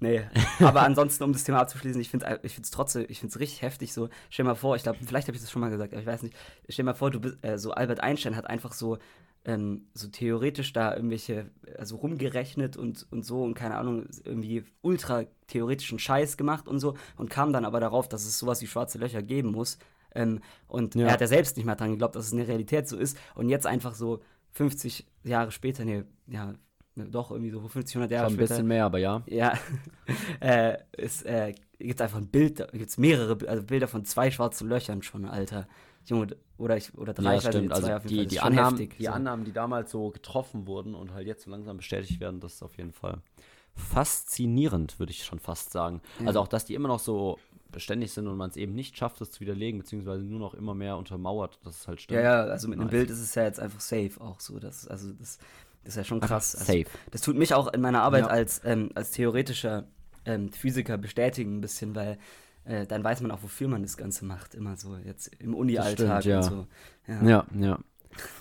Nee, 0.01 0.23
aber 0.59 0.81
ansonsten, 0.81 1.23
um 1.23 1.31
das 1.31 1.43
Thema 1.43 1.59
abzuschließen, 1.59 2.01
ich 2.01 2.09
finde 2.09 2.39
es 2.43 2.57
ich 2.57 2.71
trotzdem, 2.71 3.05
ich 3.07 3.19
finde 3.19 3.33
es 3.33 3.39
richtig 3.39 3.61
heftig 3.61 3.93
so. 3.93 4.09
Stell 4.31 4.43
dir 4.43 4.49
mal 4.49 4.55
vor, 4.55 4.75
ich 4.75 4.81
glaube, 4.83 4.97
vielleicht 5.05 5.27
habe 5.27 5.35
ich 5.35 5.41
das 5.41 5.51
schon 5.51 5.61
mal 5.61 5.69
gesagt, 5.69 5.93
aber 5.93 6.01
ich 6.01 6.07
weiß 6.07 6.23
nicht. 6.23 6.35
Stell 6.67 6.83
dir 6.83 6.87
mal 6.91 6.95
vor, 6.95 7.11
du 7.11 7.19
bist, 7.19 7.37
äh, 7.43 7.57
so 7.59 7.71
Albert 7.71 7.99
Einstein 8.01 8.35
hat 8.35 8.47
einfach 8.49 8.73
so, 8.73 8.97
ähm, 9.45 9.85
so 9.93 10.07
theoretisch 10.07 10.73
da 10.73 10.95
irgendwelche, 10.95 11.51
also 11.77 11.97
rumgerechnet 11.97 12.77
und, 12.77 13.05
und 13.11 13.23
so 13.25 13.43
und 13.43 13.53
keine 13.53 13.77
Ahnung, 13.77 14.07
irgendwie 14.23 14.63
ultra 14.81 15.25
theoretischen 15.47 15.99
Scheiß 15.99 16.35
gemacht 16.35 16.67
und 16.67 16.79
so 16.79 16.95
und 17.15 17.29
kam 17.29 17.53
dann 17.53 17.63
aber 17.65 17.79
darauf, 17.79 18.09
dass 18.09 18.25
es 18.25 18.39
sowas 18.39 18.61
wie 18.63 18.67
schwarze 18.67 18.97
Löcher 18.97 19.21
geben 19.21 19.51
muss. 19.51 19.77
Ähm, 20.15 20.41
und 20.67 20.95
Ja. 20.95 21.05
er 21.07 21.13
hat 21.13 21.21
ja 21.21 21.27
selbst 21.27 21.57
nicht 21.57 21.65
mal 21.65 21.75
dran 21.75 21.91
geglaubt, 21.91 22.15
dass 22.15 22.25
es 22.25 22.31
in 22.31 22.39
der 22.39 22.47
Realität 22.47 22.87
so 22.87 22.97
ist. 22.97 23.17
Und 23.35 23.49
jetzt 23.49 23.67
einfach 23.67 23.93
so 23.93 24.21
50 24.51 25.05
Jahre 25.23 25.51
später, 25.51 25.85
nee, 25.85 26.03
ja, 26.27 26.53
doch 26.95 27.31
irgendwie 27.31 27.51
so 27.51 27.61
50, 27.61 27.95
100 27.95 28.11
Jahre 28.11 28.25
Schon 28.25 28.33
ein 28.33 28.37
später. 28.37 28.49
bisschen 28.49 28.67
mehr, 28.67 28.85
aber 28.85 28.99
ja. 28.99 29.23
Ja, 29.27 29.57
äh, 30.39 30.77
es 30.91 31.21
äh, 31.23 31.53
gibt 31.79 32.01
einfach 32.01 32.17
ein 32.17 32.27
Bild, 32.27 32.59
da 32.59 32.65
gibt's 32.65 32.97
mehrere 32.97 33.37
also 33.47 33.63
Bilder 33.63 33.87
von 33.87 34.05
zwei 34.05 34.31
schwarzen 34.31 34.67
Löchern 34.67 35.01
schon, 35.01 35.25
Alter. 35.25 35.67
Junge, 36.05 36.35
oder, 36.57 36.77
ich, 36.77 36.97
oder 36.97 37.13
drei, 37.13 37.35
Ja, 37.35 37.41
stimmt. 37.41 37.71
Also 37.71 37.87
die, 37.99 38.07
die, 38.07 38.23
Das 38.25 38.33
ist 38.33 38.39
Annahmen, 38.39 38.79
heftig, 38.79 38.97
die 38.97 39.05
so. 39.05 39.11
Annahmen, 39.11 39.45
die 39.45 39.51
damals 39.51 39.91
so 39.91 40.09
getroffen 40.09 40.65
wurden 40.65 40.95
und 40.95 41.13
halt 41.13 41.27
jetzt 41.27 41.43
so 41.43 41.51
langsam 41.51 41.77
bestätigt 41.77 42.19
werden, 42.19 42.39
das 42.39 42.55
ist 42.55 42.63
auf 42.63 42.75
jeden 42.77 42.91
Fall 42.91 43.21
faszinierend, 43.75 44.99
würde 44.99 45.11
ich 45.11 45.23
schon 45.23 45.39
fast 45.39 45.71
sagen. 45.71 46.01
Ja. 46.19 46.27
Also 46.27 46.39
auch, 46.41 46.47
dass 46.47 46.65
die 46.65 46.73
immer 46.73 46.87
noch 46.87 46.99
so 46.99 47.37
beständig 47.71 48.11
sind 48.11 48.27
und 48.27 48.35
man 48.35 48.49
es 48.49 48.57
eben 48.57 48.73
nicht 48.73 48.97
schafft, 48.97 49.21
das 49.21 49.31
zu 49.31 49.39
widerlegen, 49.39 49.79
beziehungsweise 49.79 50.25
nur 50.25 50.39
noch 50.39 50.53
immer 50.53 50.75
mehr 50.75 50.97
untermauert, 50.97 51.59
dass 51.63 51.81
es 51.81 51.87
halt 51.87 52.01
stimmt. 52.01 52.21
Ja, 52.21 52.45
ja, 52.45 52.51
also 52.51 52.67
mit 52.67 52.77
einem 52.77 52.87
Nice. 52.87 52.91
Bild 52.91 53.09
ist 53.09 53.21
es 53.21 53.33
ja 53.35 53.43
jetzt 53.43 53.59
einfach 53.59 53.79
safe 53.79 54.11
auch 54.19 54.39
so. 54.39 54.59
Das, 54.59 54.87
also 54.87 55.13
das, 55.13 55.39
das 55.83 55.93
ist 55.93 55.97
ja 55.97 56.03
schon 56.03 56.19
krass. 56.19 56.55
Also, 56.55 56.71
Safe. 56.71 56.85
das 57.11 57.21
tut 57.21 57.35
mich 57.35 57.53
auch 57.53 57.67
in 57.73 57.81
meiner 57.81 58.01
Arbeit 58.03 58.25
Ja. 58.25 58.29
als, 58.29 58.61
ähm, 58.65 58.91
als 58.95 59.11
theoretischer 59.11 59.85
ähm, 60.25 60.51
Physiker 60.51 60.97
bestätigen 60.97 61.57
ein 61.57 61.61
bisschen, 61.61 61.95
weil 61.95 62.17
äh, 62.65 62.85
dann 62.85 63.03
weiß 63.03 63.21
man 63.21 63.31
auch, 63.31 63.41
wofür 63.41 63.67
man 63.67 63.81
das 63.81 63.97
Ganze 63.97 64.25
macht. 64.25 64.53
Immer 64.53 64.75
so 64.75 64.95
jetzt 64.97 65.31
im 65.39 65.55
Uni-Alltag 65.55 66.25
ja. 66.25 66.37
und 66.37 66.43
so. 66.43 66.67
Ja. 67.07 67.23
Ja, 67.23 67.45
ja. 67.59 67.79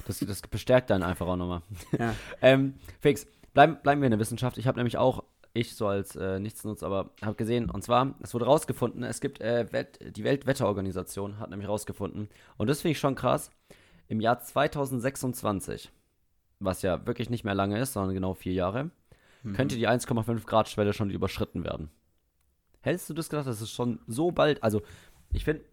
Das, 0.07 0.19
das 0.19 0.43
bestärkt 0.43 0.91
dann 0.91 1.03
einfach 1.03 1.27
auch 1.27 1.37
nochmal. 1.37 1.63
Ja. 1.99 2.15
ähm, 2.43 2.75
Fix, 3.01 3.27
bleiben, 3.55 3.79
bleiben 3.83 4.01
wir 4.03 4.07
in 4.07 4.11
der 4.11 4.21
Wissenschaft. 4.21 4.59
Ich 4.59 4.67
habe 4.67 4.79
nämlich 4.79 4.99
auch, 4.99 5.25
ich 5.55 5.75
so 5.75 5.87
als 5.87 6.17
äh, 6.17 6.39
Nichtsnutz, 6.39 6.83
aber 6.83 7.11
habe 7.23 7.35
gesehen, 7.37 7.71
und 7.71 7.83
zwar, 7.83 8.15
es 8.21 8.35
wurde 8.35 8.45
rausgefunden, 8.45 9.03
es 9.05 9.21
gibt, 9.21 9.41
äh, 9.41 9.73
Welt, 9.73 9.99
die 10.17 10.25
Weltwetterorganisation 10.25 11.39
hat 11.39 11.51
nämlich 11.51 11.69
rausgefunden, 11.69 12.29
und 12.57 12.69
das 12.69 12.83
finde 12.83 12.93
ich 12.93 12.99
schon 12.99 13.15
krass, 13.15 13.51
im 14.09 14.21
Jahr 14.21 14.41
2026, 14.41 15.91
was 16.61 16.83
ja 16.83 17.07
wirklich 17.07 17.31
nicht 17.31 17.45
mehr 17.45 17.55
lange 17.55 17.79
ist, 17.81 17.95
sondern 17.95 18.15
genau 18.15 18.35
vier 18.35 18.53
Jahre, 18.53 18.91
Mhm. 19.43 19.55
könnte 19.55 19.77
die 19.77 19.89
1,5 19.89 20.45
Grad 20.47 20.69
Schwelle 20.69 20.93
schon 20.93 21.11
überschritten 21.11 21.65
werden. 21.65 21.91
Hättest 22.83 23.09
du 23.09 23.15
das 23.15 23.29
gedacht, 23.31 23.47
dass 23.47 23.61
es 23.63 23.71
schon 23.71 23.99
so 24.07 24.31
bald, 24.31 24.63
also 24.63 24.83
ich 25.33 25.45
finde, 25.45 25.65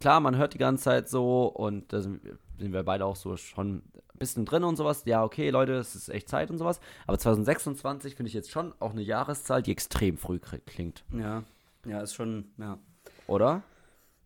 klar, 0.00 0.18
man 0.20 0.36
hört 0.36 0.54
die 0.54 0.58
ganze 0.58 0.84
Zeit 0.84 1.08
so 1.08 1.46
und 1.46 1.92
da 1.92 2.00
sind, 2.00 2.20
wir 2.58 2.82
beide 2.82 3.04
auch 3.04 3.14
so 3.16 3.36
schon 3.36 3.76
ein 3.76 3.92
bisschen 4.18 4.44
drin 4.44 4.64
und 4.64 4.76
sowas. 4.76 5.02
Ja, 5.06 5.22
okay, 5.24 5.50
Leute, 5.50 5.74
es 5.74 5.94
ist 5.94 6.08
echt 6.08 6.28
Zeit 6.28 6.50
und 6.50 6.58
sowas. 6.58 6.80
Aber 7.06 7.18
2026 7.18 8.16
finde 8.16 8.28
ich 8.28 8.34
jetzt 8.34 8.50
schon 8.50 8.74
auch 8.80 8.90
eine 8.90 9.02
Jahreszahl, 9.02 9.62
die 9.62 9.70
extrem 9.72 10.16
früh 10.18 10.38
klingt. 10.40 11.04
Ja, 11.16 11.44
ja, 11.86 12.00
ist 12.00 12.14
schon, 12.14 12.50
ja. 12.58 12.78
Oder? 13.28 13.62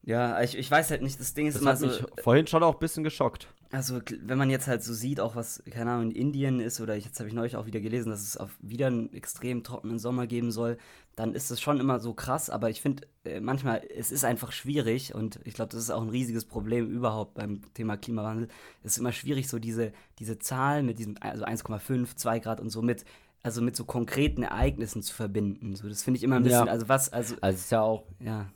Ja, 0.02 0.40
ich, 0.42 0.56
ich 0.58 0.70
weiß 0.70 0.90
halt 0.90 1.02
nicht, 1.02 1.18
das 1.20 1.32
Ding 1.34 1.46
ist 1.46 1.54
Das 1.54 1.62
immer 1.62 1.70
hat 1.72 1.78
so. 1.78 1.86
mich 1.86 2.04
vorhin 2.22 2.46
schon 2.46 2.62
auch 2.62 2.74
ein 2.74 2.80
bisschen 2.80 3.04
geschockt. 3.04 3.48
Also, 3.74 4.00
wenn 4.22 4.38
man 4.38 4.50
jetzt 4.50 4.68
halt 4.68 4.84
so 4.84 4.94
sieht, 4.94 5.18
auch 5.18 5.34
was, 5.34 5.60
keine 5.68 5.90
Ahnung, 5.90 6.10
in 6.12 6.16
Indien 6.16 6.60
ist, 6.60 6.80
oder 6.80 6.94
jetzt 6.94 7.18
habe 7.18 7.28
ich 7.28 7.34
neulich 7.34 7.56
auch 7.56 7.66
wieder 7.66 7.80
gelesen, 7.80 8.10
dass 8.10 8.22
es 8.22 8.36
auf 8.36 8.56
wieder 8.60 8.86
einen 8.86 9.12
extrem 9.12 9.64
trockenen 9.64 9.98
Sommer 9.98 10.28
geben 10.28 10.52
soll, 10.52 10.78
dann 11.16 11.34
ist 11.34 11.50
es 11.50 11.60
schon 11.60 11.80
immer 11.80 11.98
so 11.98 12.14
krass, 12.14 12.50
aber 12.50 12.70
ich 12.70 12.80
finde, 12.80 13.08
äh, 13.24 13.40
manchmal, 13.40 13.82
es 13.96 14.12
ist 14.12 14.24
einfach 14.24 14.52
schwierig 14.52 15.12
und 15.14 15.40
ich 15.44 15.54
glaube, 15.54 15.72
das 15.72 15.80
ist 15.80 15.90
auch 15.90 16.02
ein 16.02 16.08
riesiges 16.08 16.44
Problem 16.44 16.88
überhaupt 16.88 17.34
beim 17.34 17.62
Thema 17.74 17.96
Klimawandel. 17.96 18.46
Es 18.84 18.92
ist 18.92 18.98
immer 18.98 19.10
schwierig, 19.12 19.48
so 19.48 19.58
diese, 19.58 19.92
diese 20.20 20.38
Zahlen 20.38 20.86
mit 20.86 21.00
diesem, 21.00 21.16
also 21.20 21.44
1,5, 21.44 22.14
2 22.14 22.38
Grad 22.38 22.60
und 22.60 22.70
so 22.70 22.80
mit, 22.80 23.04
also 23.42 23.60
mit 23.60 23.74
so 23.74 23.84
konkreten 23.84 24.44
Ereignissen 24.44 25.02
zu 25.02 25.12
verbinden. 25.12 25.74
So, 25.74 25.88
das 25.88 26.04
finde 26.04 26.18
ich 26.18 26.22
immer 26.22 26.36
ein 26.36 26.44
Ja. 26.44 26.60
bisschen, 26.60 26.68
also 26.68 26.88
was, 26.88 27.12
also, 27.12 27.34
Also 27.40 27.56
es 27.56 27.64
ist 27.64 27.70
ja 27.72 27.80
auch, 27.82 28.04
ja, 28.20 28.46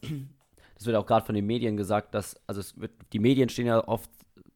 das 0.76 0.86
wird 0.86 0.94
auch 0.94 1.06
gerade 1.06 1.26
von 1.26 1.34
den 1.34 1.46
Medien 1.46 1.76
gesagt, 1.76 2.14
dass, 2.14 2.36
also 2.46 2.60
es 2.60 2.78
wird, 2.80 2.92
die 3.12 3.18
Medien 3.18 3.48
stehen 3.48 3.66
ja 3.66 3.86
oft 3.86 4.08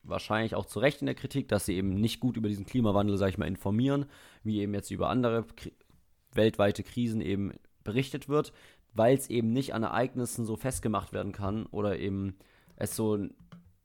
wahrscheinlich 0.02 0.54
auch 0.54 0.66
zu 0.66 0.80
Recht 0.80 1.00
in 1.00 1.06
der 1.06 1.14
Kritik, 1.14 1.48
dass 1.48 1.66
sie 1.66 1.76
eben 1.76 1.94
nicht 1.94 2.20
gut 2.20 2.36
über 2.36 2.48
diesen 2.48 2.66
Klimawandel, 2.66 3.16
sag 3.16 3.28
ich 3.28 3.38
mal, 3.38 3.46
informieren, 3.46 4.06
wie 4.42 4.60
eben 4.60 4.74
jetzt 4.74 4.90
über 4.90 5.08
andere 5.08 5.44
Kri 5.56 5.72
weltweite 6.34 6.82
Krisen 6.82 7.20
eben 7.20 7.52
berichtet 7.84 8.26
wird, 8.26 8.54
weil 8.94 9.14
es 9.14 9.28
eben 9.28 9.52
nicht 9.52 9.74
an 9.74 9.82
Ereignissen 9.82 10.46
so 10.46 10.56
festgemacht 10.56 11.12
werden 11.12 11.32
kann 11.32 11.66
oder 11.66 11.98
eben 11.98 12.36
es 12.76 12.96
so 12.96 13.18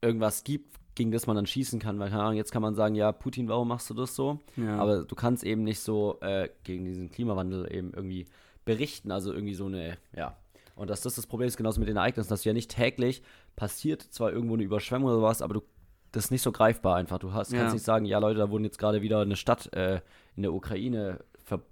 irgendwas 0.01 0.45
gibt, 0.45 0.77
gegen 0.95 1.11
das 1.11 1.27
man 1.27 1.35
dann 1.35 1.45
schießen 1.45 1.79
kann, 1.79 1.99
weil 1.99 2.09
keine 2.09 2.23
Ahnung, 2.23 2.37
jetzt 2.37 2.51
kann 2.51 2.61
man 2.61 2.73
sagen, 2.73 2.95
ja, 2.95 3.11
Putin, 3.11 3.49
warum 3.49 3.67
machst 3.67 3.89
du 3.89 3.93
das 3.93 4.15
so? 4.15 4.39
ja. 4.55 4.77
Aber 4.77 5.03
du 5.03 5.15
kannst 5.15 5.43
eben 5.43 5.63
nicht 5.63 5.79
so 5.81 6.19
äh, 6.21 6.49
gegen 6.63 6.85
diesen 6.85 7.11
Klimawandel 7.11 7.71
eben 7.71 7.93
irgendwie 7.93 8.27
berichten, 8.65 9.11
also 9.11 9.33
irgendwie 9.33 9.53
so 9.53 9.65
eine, 9.65 9.97
ja. 10.15 10.37
Und 10.75 10.89
dass 10.89 11.01
das 11.01 11.15
das 11.15 11.27
Problem 11.27 11.47
ist, 11.47 11.57
genauso 11.57 11.79
mit 11.79 11.89
den 11.89 11.97
Ereignissen, 11.97 12.29
dass 12.29 12.43
du 12.43 12.49
ja 12.49 12.53
nicht 12.53 12.71
täglich 12.71 13.23
passiert 13.55 14.01
zwar 14.01 14.31
irgendwo 14.31 14.53
eine 14.53 14.63
Überschwemmung 14.63 15.09
oder 15.09 15.21
was, 15.21 15.41
aber 15.41 15.55
du 15.55 15.61
das 16.11 16.25
ist 16.25 16.31
nicht 16.31 16.41
so 16.41 16.51
greifbar 16.51 16.95
einfach. 16.95 17.19
Du 17.19 17.33
hast, 17.33 17.51
Ja. 17.51 17.59
kannst 17.59 17.73
nicht 17.73 17.85
sagen, 17.85 18.05
ja 18.05 18.19
Leute, 18.19 18.39
da 18.39 18.49
wurden 18.49 18.63
jetzt 18.63 18.79
gerade 18.79 19.01
wieder 19.01 19.21
eine 19.21 19.35
Stadt 19.35 19.71
äh, 19.73 20.01
in 20.35 20.43
der 20.43 20.53
Ukraine 20.53 21.19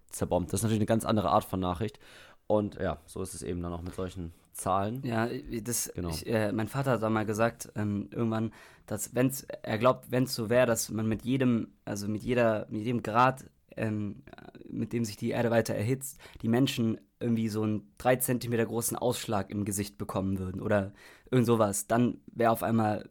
zerbombt. 0.09 0.51
Das 0.53 0.59
ist 0.59 0.63
natürlich 0.63 0.79
eine 0.79 0.85
ganz 0.85 1.03
andere 1.05 1.29
Art 1.29 1.43
von 1.43 1.59
Nachricht. 1.59 1.99
Und 2.47 2.75
ja, 2.75 2.99
so 3.05 3.21
ist 3.21 3.33
es 3.33 3.41
eben 3.43 3.61
dann 3.61 3.73
auch 3.73 3.81
mit 3.81 3.93
solchen 3.95 4.33
Zahlen. 4.53 5.01
Ja, 5.03 5.27
das, 5.61 5.91
Genau. 5.93 6.09
ich, 6.09 6.25
äh, 6.27 6.51
mein 6.53 6.67
Vater 6.69 6.91
hat 6.91 7.03
da 7.03 7.09
mal 7.09 7.25
gesagt, 7.25 7.71
ähm, 7.75 8.07
irgendwann, 8.11 8.53
dass 8.85 9.13
wenn's, 9.15 9.45
er 9.63 9.77
glaubt, 9.77 10.11
wenn 10.11 10.23
es 10.23 10.35
so 10.35 10.49
wäre, 10.49 10.65
dass 10.67 10.89
man 10.89 11.07
mit 11.07 11.25
jedem, 11.25 11.69
also 11.83 12.07
mit 12.07 12.21
jeder, 12.23 12.65
mit 12.69 12.83
jedem 12.83 13.03
Grad, 13.03 13.45
ähm, 13.75 14.23
mit 14.69 14.93
dem 14.93 15.03
sich 15.03 15.17
die 15.17 15.31
Erde 15.31 15.51
weiter 15.51 15.75
erhitzt, 15.75 16.17
die 16.41 16.47
Menschen 16.47 16.99
irgendwie 17.19 17.49
so 17.49 17.63
einen 17.63 17.91
drei 17.97 18.15
Zentimeter 18.15 18.65
großen 18.65 18.95
Ausschlag 18.95 19.49
im 19.49 19.65
Gesicht 19.65 19.97
bekommen 19.97 20.39
würden 20.39 20.61
oder 20.61 20.93
irgend 21.31 21.47
sowas, 21.47 21.87
dann 21.87 22.19
wäre 22.27 22.51
auf 22.51 22.63
einmal 22.63 23.09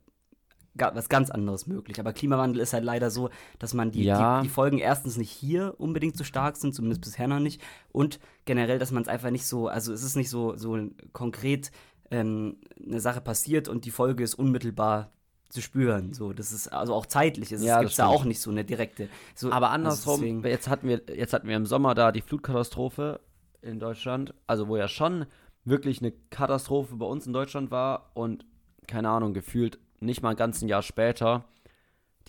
was 0.77 1.09
ganz 1.09 1.31
anderes 1.31 1.67
möglich. 1.67 2.01
Aber 2.01 2.13
Klimawandel 2.13 2.61
ist 2.61 2.73
halt 2.73 2.85
leider 2.85 3.11
so, 3.11 3.31
dass 3.59 3.75
man 3.75 3.91
die, 3.91 4.05
Ja. 4.05 4.41
die, 4.41 4.49
die 4.49 4.53
Folgen 4.53 4.79
erstens 4.79 5.17
nicht 5.17 5.31
hier 5.31 5.75
unbedingt 5.79 6.17
so 6.17 6.25
stark 6.25 6.57
sind, 6.57 6.75
zumindest 6.75 7.03
bisher 7.03 7.29
noch 7.29 7.39
nicht. 7.41 7.61
Und 7.93 8.19
generell, 8.45 8.79
dass 8.79 8.91
man 8.91 9.03
es 9.03 9.09
einfach 9.09 9.31
nicht 9.31 9.47
so, 9.47 9.69
also 9.69 9.93
es 9.93 10.03
ist 10.03 10.17
nicht 10.17 10.31
so, 10.31 10.57
so 10.57 10.77
konkret 11.13 11.71
ähm, 12.11 12.57
eine 12.85 13.01
Sache 13.01 13.21
passiert 13.21 13.69
und 13.69 13.85
die 13.85 13.91
Folge 13.91 14.25
ist 14.25 14.35
unmittelbar 14.35 15.11
zu 15.49 15.63
spüren. 15.63 16.13
So, 16.13 16.33
das 16.33 16.51
ist 16.53 16.69
also 16.69 16.93
auch 16.95 17.07
zeitlich. 17.07 17.53
Es 17.53 17.63
Ja, 17.63 17.81
gibt 17.81 17.97
da 17.99 18.07
auch 18.07 18.25
nicht 18.25 18.41
so 18.41 18.51
eine 18.51 18.65
direkte. 18.65 19.09
So, 19.37 19.53
Aber 19.53 19.67
also 19.71 19.75
andersrum, 19.75 20.21
deswegen- 20.21 20.45
jetzt, 20.45 20.69
hatten 20.69 20.89
wir, 20.89 21.01
jetzt 21.15 21.33
hatten 21.33 21.47
wir 21.49 21.57
im 21.57 21.67
Sommer 21.67 21.95
da 21.95 22.11
die 22.11 22.21
Flutkatastrophe 22.23 23.21
in 23.63 23.79
Deutschland, 23.79 24.35
also 24.49 24.67
wo 24.69 24.77
ja 24.77 24.89
schon 24.89 25.27
wirklich 25.65 26.01
eine 26.03 26.13
Katastrophe 26.31 26.97
bei 26.97 27.07
uns 27.07 27.27
in 27.27 27.33
Deutschland 27.33 27.71
war 27.71 28.11
und 28.15 28.45
keine 28.87 29.09
Ahnung, 29.09 29.33
gefühlt 29.33 29.79
nicht 30.05 30.23
mal 30.23 30.31
ein 30.31 30.37
ganzes 30.37 30.69
Jahr 30.69 30.83
später. 30.83 31.45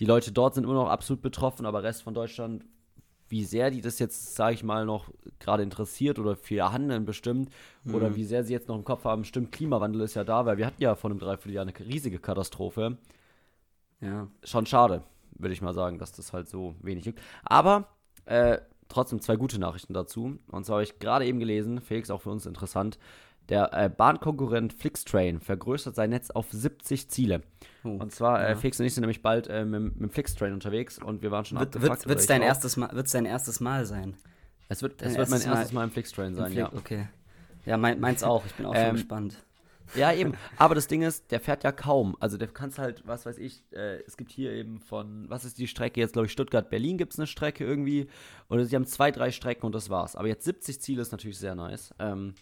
Die 0.00 0.04
Leute 0.04 0.32
dort 0.32 0.54
sind 0.54 0.64
immer 0.64 0.74
noch 0.74 0.88
absolut 0.88 1.22
betroffen, 1.22 1.66
aber 1.66 1.82
Rest 1.82 2.02
von 2.02 2.14
Deutschland, 2.14 2.64
wie 3.28 3.44
sehr 3.44 3.70
die 3.70 3.80
das 3.80 3.98
jetzt, 3.98 4.34
sage 4.34 4.54
ich 4.54 4.62
mal, 4.62 4.84
noch 4.84 5.10
gerade 5.38 5.62
interessiert 5.62 6.18
oder 6.18 6.36
für 6.36 6.54
ihr 6.54 6.72
Handeln 6.72 7.04
bestimmt 7.04 7.50
oder 7.92 8.14
wie 8.14 8.24
sehr 8.24 8.44
sie 8.44 8.52
jetzt 8.52 8.68
noch 8.68 8.76
im 8.76 8.84
Kopf 8.84 9.04
haben, 9.04 9.24
stimmt, 9.24 9.52
Klimawandel 9.52 10.02
ist 10.02 10.14
ja 10.14 10.22
da, 10.22 10.46
weil 10.46 10.58
wir 10.58 10.66
hatten 10.66 10.82
ja 10.82 10.94
vor 10.94 11.10
einem 11.10 11.18
Dreivierteljahr 11.18 11.62
eine 11.62 11.78
riesige 11.78 12.18
Katastrophe 12.18 12.98
ja. 14.00 14.28
schon 14.44 14.66
schade, 14.66 15.02
würde 15.38 15.54
ich 15.54 15.62
mal 15.62 15.74
sagen, 15.74 15.98
dass 15.98 16.12
das 16.12 16.32
halt 16.32 16.48
so 16.48 16.76
wenig 16.82 17.04
gibt. 17.04 17.20
Aber 17.42 17.88
äh, 18.26 18.58
trotzdem 18.88 19.20
zwei 19.20 19.36
gute 19.36 19.58
Nachrichten 19.58 19.94
dazu. 19.94 20.38
Und 20.48 20.64
zwar 20.64 20.76
habe 20.76 20.84
ich 20.84 20.98
gerade 20.98 21.26
eben 21.26 21.38
gelesen, 21.38 21.80
Felix, 21.80 22.10
auch 22.10 22.22
für 22.22 22.30
uns 22.30 22.46
interessant, 22.46 22.98
der 23.48 23.72
äh, 23.72 23.88
Bahnkonkurrent 23.88 24.72
Flixtrain 24.72 25.40
vergrößert 25.40 25.94
sein 25.94 26.10
Netz 26.10 26.30
auf 26.30 26.46
70 26.50 27.08
Ziele. 27.10 27.42
Oh, 27.84 27.90
Und 27.90 28.12
zwar, 28.12 28.44
äh, 28.44 28.50
ja. 28.50 28.56
Felix 28.56 28.80
und 28.80 28.86
ich 28.86 28.94
sind 28.94 29.02
nämlich 29.02 29.22
bald 29.22 29.46
äh, 29.48 29.64
mit, 29.64 29.82
mit 29.94 30.00
dem 30.00 30.10
Flixtrain 30.10 30.52
unterwegs 30.52 30.98
und 30.98 31.22
wir 31.22 31.30
waren 31.30 31.44
schon 31.44 31.58
Wird 31.58 31.76
abgefuckt, 31.76 32.00
es 32.00 32.06
oder 32.06 32.26
dein, 32.26 32.42
erstes 32.42 32.76
Mal- 32.76 33.04
dein 33.12 33.26
erstes 33.26 33.60
Mal 33.60 33.86
sein? 33.86 34.16
Es 34.68 34.82
wird, 34.82 35.00
dein 35.00 35.10
es 35.10 35.16
wird 35.16 35.30
mein 35.30 35.42
erstes 35.42 35.72
Mal 35.72 35.84
im 35.84 35.90
Flixtrain 35.90 36.34
sein, 36.34 36.50
Im 36.52 36.58
ja. 36.58 36.72
Okay. 36.72 37.08
Ja, 37.64 37.76
mein, 37.76 38.00
meins 38.00 38.22
auch. 38.22 38.44
Ich 38.46 38.54
bin 38.54 38.66
auch 38.66 38.74
schon 38.74 38.84
Ähm, 38.84 38.94
gespannt. 38.94 39.36
Ja, 39.94 40.12
eben. 40.12 40.34
Aber 40.56 40.74
das 40.74 40.88
Ding 40.88 41.02
ist, 41.02 41.30
der 41.30 41.40
fährt 41.40 41.62
ja 41.62 41.70
kaum. 41.70 42.16
Also 42.18 42.38
der 42.38 42.48
kannst 42.48 42.78
halt, 42.78 43.02
was 43.06 43.26
weiß 43.26 43.38
ich, 43.38 43.62
äh, 43.72 44.00
es 44.06 44.16
gibt 44.16 44.32
hier 44.32 44.52
eben 44.52 44.80
von, 44.80 45.26
was 45.28 45.44
ist 45.44 45.58
die 45.58 45.68
Strecke 45.68 46.00
jetzt, 46.00 46.14
glaube 46.14 46.26
ich, 46.26 46.32
Stuttgart-Berlin 46.32 46.98
gibt 46.98 47.12
es 47.12 47.18
eine 47.20 47.26
Strecke 47.28 47.64
irgendwie. 47.64 48.08
Oder 48.48 48.64
sie 48.64 48.74
haben 48.74 48.86
zwei, 48.86 49.10
drei 49.12 49.30
Strecken 49.30 49.66
und 49.66 49.74
das 49.74 49.90
war's. 49.90 50.16
Aber 50.16 50.26
jetzt 50.26 50.44
70 50.44 50.80
Ziele 50.80 51.02
ist 51.02 51.12
natürlich 51.12 51.38
sehr 51.38 51.54
nice. 51.54 51.94
Ähm, 52.00 52.34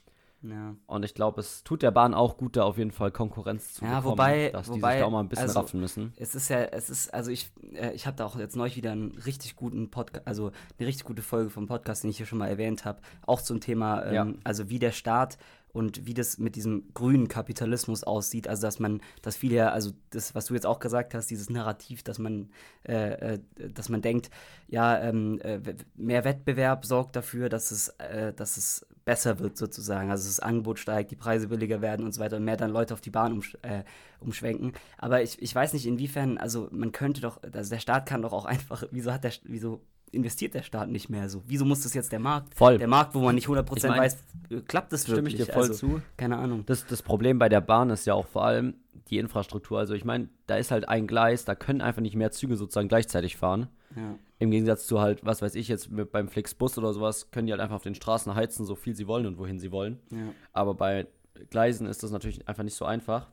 Ja. 0.47 0.75
und 0.87 1.05
ich 1.05 1.15
glaube, 1.15 1.41
es 1.41 1.65
tut 1.65 1.83
der 1.83 1.91
Bahn 1.91 2.13
auch 2.13 2.37
gut, 2.37 2.57
da 2.57 2.65
auf 2.65 2.77
jeden 2.77 2.91
Fall 2.91 3.11
Konkurrenz 3.11 3.73
zu 3.75 3.85
Ja, 3.85 3.97
bekommen, 4.01 4.13
wobei- 4.13 4.51
dass 4.51 4.67
die 4.67 4.73
wobei, 4.73 4.93
sich 4.93 5.01
da 5.01 5.07
auch 5.07 5.11
mal 5.11 5.21
ein 5.21 5.29
bisschen 5.29 5.45
also- 5.49 5.61
raffen 5.61 5.81
müssen. 5.81 6.13
Es 6.17 6.35
ist 6.35 6.49
ja, 6.51 6.59
es 6.65 6.91
ist, 6.91 7.15
also 7.15 7.31
ich, 7.31 7.51
äh, 7.73 7.93
ich 7.93 8.07
habe 8.07 8.17
da 8.17 8.27
auch 8.27 8.37
jetzt 8.37 8.55
neulich 8.55 8.77
wieder 8.77 8.93
einen 8.93 9.13
richtig 9.25 9.57
guten 9.57 9.91
Podcast, 9.91 10.27
also 10.27 10.53
eine 10.79 10.87
richtig 10.87 11.05
gute 11.07 11.23
Folge 11.23 11.49
vom 11.51 11.67
Podcast, 11.67 12.03
den 12.05 12.11
ich 12.11 12.19
hier 12.19 12.27
schon 12.27 12.39
mal 12.39 12.49
erwähnt 12.49 12.85
habe, 12.85 13.01
auch 13.27 13.41
zum 13.41 13.61
Thema, 13.61 14.05
ähm, 14.05 14.15
Ja. 14.15 14.27
also 14.45 14.69
wie 14.69 14.79
der 14.79 14.93
Staat 14.93 15.39
und 15.75 16.07
wie 16.07 16.15
das 16.15 16.39
mit 16.39 16.55
diesem 16.55 16.85
grünen 16.95 17.27
Kapitalismus 17.27 18.05
aussieht, 18.05 18.47
also 18.49 18.63
dass 18.63 18.79
man, 18.79 19.03
dass 19.23 19.37
viele 19.37 19.57
ja, 19.57 19.71
also 19.71 19.91
das, 20.11 20.35
was 20.35 20.47
du 20.47 20.55
jetzt 20.55 20.67
auch 20.67 20.79
gesagt 20.79 21.15
hast, 21.15 21.27
dieses 21.31 21.51
Narrativ, 21.51 22.05
dass 22.05 22.21
man, 22.21 22.49
äh, 22.89 23.35
äh, 23.35 23.39
dass 23.75 23.89
man 23.89 24.01
denkt, 24.01 24.31
ja, 24.69 24.99
ähm, 25.03 25.41
äh, 25.41 25.61
mehr 25.97 26.25
Wettbewerb 26.25 26.87
sorgt 26.87 27.17
dafür, 27.17 27.49
dass 27.49 27.73
es, 27.73 27.89
äh, 27.99 28.33
dass 28.33 28.57
es 28.57 28.87
besser 29.05 29.41
wird 29.41 29.59
sozusagen, 29.59 30.13
also 30.13 30.29
das 30.29 30.39
Angebot 30.39 30.79
steigt, 30.79 31.11
die 31.11 31.17
Preise 31.17 31.49
billiger 31.49 31.83
werden 31.83 32.07
und 32.07 32.13
so 32.13 32.21
weiter 32.21 32.37
und 32.37 32.45
mehr 32.45 32.57
dann 32.57 32.71
Leute 32.71 32.95
auf 32.95 33.01
die 33.01 33.11
Bahn 33.11 33.33
umsch 33.33 33.59
äh, 33.63 33.83
umschwenken. 34.21 34.73
Aber 34.97 35.23
ich, 35.23 35.43
ich 35.43 35.55
weiß 35.55 35.73
nicht, 35.73 35.87
inwiefern, 35.87 36.39
also 36.39 36.69
man 36.71 36.93
könnte 36.93 37.21
doch, 37.21 37.43
also 37.53 37.69
der 37.69 37.81
Staat 37.81 38.07
kann 38.07 38.23
doch 38.23 38.33
auch 38.33 38.45
einfach, 38.45 38.85
wieso 38.93 39.13
hat 39.13 39.25
der, 39.25 39.33
wieso 39.43 39.83
investiert 40.15 40.55
der 40.55 40.63
Staat 40.63 40.89
nicht 40.89 41.09
mehr 41.09 41.29
so? 41.29 41.43
Wieso 41.47 41.65
muss 41.65 41.83
das 41.83 41.95
jetzt 41.95 42.13
der 42.13 42.21
Markt? 42.21 42.55
Voll. 42.55 42.79
Der 42.79 42.89
Markt, 42.89 43.15
wo 43.15 43.21
man 43.21 43.35
nicht 43.35 43.49
100% 43.49 43.77
Ich 43.77 43.83
mein, 43.85 44.01
weiß, 44.01 44.17
äh, 44.51 44.61
klappt 44.61 44.93
das 44.93 45.03
Stimme 45.03 45.19
wirklich? 45.19 45.41
ich 45.41 45.47
dir 45.47 45.53
voll 45.53 45.69
also, 45.69 45.75
zu. 45.75 46.03
Keine 46.17 46.39
Ahnung. 46.39 46.65
Das, 46.67 46.87
das 46.87 47.03
Problem 47.03 47.39
bei 47.39 47.49
der 47.49 47.61
Bahn 47.61 47.91
ist 47.91 48.07
ja 48.07 48.15
auch 48.15 48.27
vor 48.27 48.45
allem 48.45 48.75
die 49.11 49.19
Infrastruktur. 49.19 49.79
Also 49.79 49.95
ich 49.95 50.05
meine, 50.05 50.29
da 50.47 50.57
ist 50.57 50.71
halt 50.71 50.89
ein 50.89 51.07
Gleis, 51.07 51.45
da 51.45 51.55
können 51.55 51.81
einfach 51.81 52.03
nicht 52.03 52.17
mehr 52.17 52.31
Züge 52.31 52.57
sozusagen 52.57 52.89
gleichzeitig 52.89 53.37
fahren. 53.37 53.69
Ja. 53.97 54.19
Im 54.39 54.51
Gegensatz 54.51 54.87
zu 54.87 55.01
halt, 55.01 55.25
was 55.25 55.43
weiß 55.43 55.55
ich 55.55 55.69
jetzt, 55.69 55.91
mit, 55.91 56.11
beim 56.11 56.29
Flixbus 56.29 56.79
oder 56.79 56.93
sowas, 56.93 57.31
können 57.31 57.47
die 57.47 57.53
halt 57.53 57.61
einfach 57.61 57.77
auf 57.77 57.83
den 57.83 57.95
Straßen 57.95 58.35
heizen, 58.35 58.65
so 58.65 58.75
viel 58.75 58.97
sie 58.97 59.07
wollen 59.07 59.27
und 59.27 59.39
wohin 59.39 59.59
sie 59.59 59.71
wollen. 59.71 60.01
Ja. 60.11 60.33
Aber 60.53 60.75
bei 60.75 61.07
Gleisen 61.51 61.87
ist 61.87 62.03
das 62.03 62.11
natürlich 62.11 62.49
einfach 62.49 62.63
nicht 62.63 62.75
so 62.75 62.85
einfach. 62.85 63.29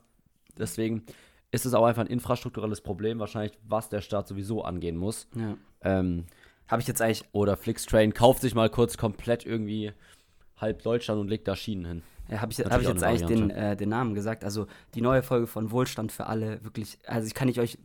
Deswegen 0.58 1.04
ist 1.50 1.66
es 1.66 1.74
auch 1.74 1.84
einfach 1.84 2.02
ein 2.02 2.08
infrastrukturelles 2.08 2.80
Problem, 2.80 3.18
wahrscheinlich, 3.18 3.58
was 3.66 3.88
der 3.88 4.00
Staat 4.00 4.28
sowieso 4.28 4.62
angehen 4.62 4.96
muss. 4.96 5.28
ja. 5.34 5.56
Ähm, 5.84 6.26
Habe 6.68 6.80
ich 6.80 6.88
jetzt 6.88 7.02
eigentlich, 7.02 7.24
oder 7.32 7.56
Flixtrain 7.56 8.14
kauft 8.14 8.42
sich 8.42 8.54
mal 8.54 8.70
kurz 8.70 8.96
komplett 8.96 9.44
irgendwie 9.44 9.92
halb 10.56 10.82
Deutschlund 10.82 11.20
und 11.20 11.28
legt 11.28 11.48
da 11.48 11.56
Schienen 11.56 11.84
hin. 11.84 12.02
ja, 12.28 12.40
habe 12.40 12.52
ich, 12.52 12.58
hab 12.60 12.80
ich 12.80 12.88
jetzt 12.88 13.02
eigentlich 13.02 13.26
den, 13.26 13.50
äh, 13.50 13.76
den 13.76 13.88
Namen 13.88 14.14
gesagt? 14.14 14.44
Also 14.44 14.66
die 14.94 15.00
neue 15.02 15.22
Folge 15.22 15.46
von 15.46 15.70
Wohlstand 15.70 16.12
für 16.12 16.26
alle, 16.26 16.62
wirklich, 16.64 16.98
also 17.06 17.26
ich 17.26 17.34
kann 17.34 17.48
ich 17.48 17.60
euch 17.60 17.78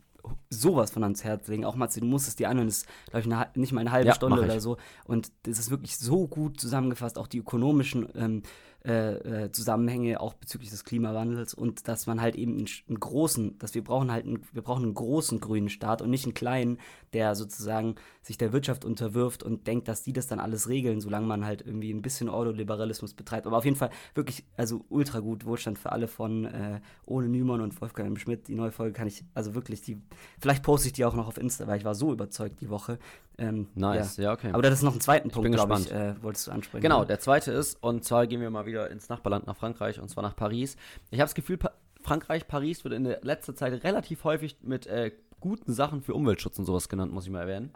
sowas 0.50 0.90
von 0.90 1.02
ans 1.02 1.24
Herz 1.24 1.48
legen. 1.48 1.64
Auch 1.64 1.74
Matze, 1.74 2.00
du 2.00 2.06
musst 2.06 2.28
es 2.28 2.36
dir 2.36 2.48
anhören, 2.48 2.68
das 2.68 2.78
ist, 2.78 2.88
glaube 3.10 3.20
ich, 3.20 3.32
eine, 3.32 3.46
nicht 3.54 3.72
mal 3.72 3.80
eine 3.80 3.92
halbe 3.92 4.08
Ja, 4.08 4.14
Stunde 4.14 4.42
oder 4.42 4.60
so. 4.60 4.76
Und 5.04 5.32
das 5.44 5.58
ist 5.58 5.70
wirklich 5.70 5.96
so 5.96 6.26
gut 6.26 6.60
zusammengefasst, 6.60 7.18
auch 7.18 7.26
die 7.26 7.38
ökonomischen 7.38 8.08
ähm, 8.14 8.42
äh, 8.84 9.44
äh, 9.44 9.52
Zusammenhänge 9.52 10.20
auch 10.20 10.34
bezüglich 10.34 10.70
des 10.70 10.84
Klimawandels 10.84 11.52
und 11.52 11.88
dass 11.88 12.06
man 12.06 12.20
halt 12.20 12.36
eben 12.36 12.52
einen, 12.52 12.68
einen, 12.88 13.00
großen, 13.00 13.58
dass 13.58 13.74
wir 13.74 13.82
brauchen 13.82 14.12
halt 14.12 14.24
einen, 14.24 14.42
wir 14.52 14.62
brauchen 14.62 14.84
einen 14.84 14.94
großen 14.94 15.40
grünen 15.40 15.68
Staat 15.68 16.00
und 16.00 16.10
nicht 16.10 16.24
einen 16.24 16.34
kleinen, 16.34 16.78
der 17.12 17.34
sozusagen 17.34 17.96
sich 18.22 18.38
der 18.38 18.52
Wirtschaft 18.52 18.84
unterwirft 18.84 19.42
und 19.42 19.66
denkt, 19.66 19.88
dass 19.88 20.04
die 20.04 20.12
das 20.12 20.28
dann 20.28 20.38
alles 20.38 20.68
regeln, 20.68 21.00
solange 21.00 21.26
man 21.26 21.44
halt 21.44 21.62
irgendwie 21.66 21.90
ein 21.90 22.02
bisschen 22.02 22.28
Ordoliberalismus 22.28 23.14
betreibt. 23.14 23.46
Aber 23.46 23.56
auf 23.56 23.64
jeden 23.64 23.76
Fall 23.76 23.90
wirklich, 24.14 24.44
also 24.56 24.84
ultra 24.90 25.20
gut 25.20 25.44
Wohlstand 25.44 25.78
für 25.78 25.90
alle 25.90 26.06
von 26.06 26.44
äh, 26.44 26.80
Ole 27.04 27.28
Nümann 27.28 27.60
und 27.60 27.80
Wolfgang 27.80 28.08
M. 28.08 28.16
Schmidt. 28.16 28.46
Die 28.46 28.54
neue 28.54 28.70
Folge 28.70 28.92
kann 28.92 29.08
ich, 29.08 29.24
also 29.34 29.54
wirklich, 29.54 29.80
die, 29.82 30.00
vielleicht 30.38 30.62
poste 30.62 30.86
ich 30.88 30.92
die 30.92 31.04
auch 31.04 31.14
noch 31.14 31.26
auf 31.26 31.38
Insta, 31.38 31.66
weil 31.66 31.78
ich 31.78 31.84
war 31.84 31.96
so 31.96 32.12
überzeugt 32.12 32.60
die 32.60 32.70
Woche. 32.70 32.98
Ähm, 33.38 33.68
nice, 33.74 34.16
ja. 34.16 34.24
ja. 34.24 34.32
okay. 34.32 34.50
Aber 34.52 34.62
das 34.62 34.74
ist 34.74 34.82
noch 34.82 34.94
ein 34.94 35.00
zweiten 35.00 35.30
Punkt, 35.30 35.50
glaube 35.52 35.78
ich, 35.78 35.92
äh, 35.92 36.20
wolltest 36.22 36.48
du 36.48 36.50
ansprechen. 36.50 36.82
Genau, 36.82 37.04
der 37.04 37.20
zweite 37.20 37.52
ist, 37.52 37.82
und 37.82 38.04
zwar 38.04 38.26
gehen 38.26 38.40
wir 38.40 38.50
mal 38.50 38.66
wieder 38.68 38.90
ins 38.90 39.08
Nachbarland 39.08 39.46
nach 39.46 39.56
Frankreich, 39.56 40.00
und 40.00 40.08
zwar 40.08 40.22
nach 40.22 40.36
Paris. 40.36 40.76
Ich 41.10 41.18
habe 41.18 41.26
das 41.26 41.34
Gefühl, 41.34 41.58
pa 41.58 41.72
Frankreich, 42.00 42.46
Paris 42.46 42.84
wird 42.84 42.94
in 42.94 43.04
der 43.04 43.20
letzter 43.22 43.56
Zeit 43.56 43.82
relativ 43.82 44.22
häufig 44.22 44.56
mit 44.62 44.86
äh, 44.86 45.10
guten 45.40 45.72
Sachen 45.72 46.00
für 46.00 46.14
Umweltschutz 46.14 46.58
und 46.58 46.64
sowas 46.64 46.88
genannt, 46.88 47.12
muss 47.12 47.24
ich 47.24 47.30
mal 47.30 47.40
erwähnen. 47.40 47.72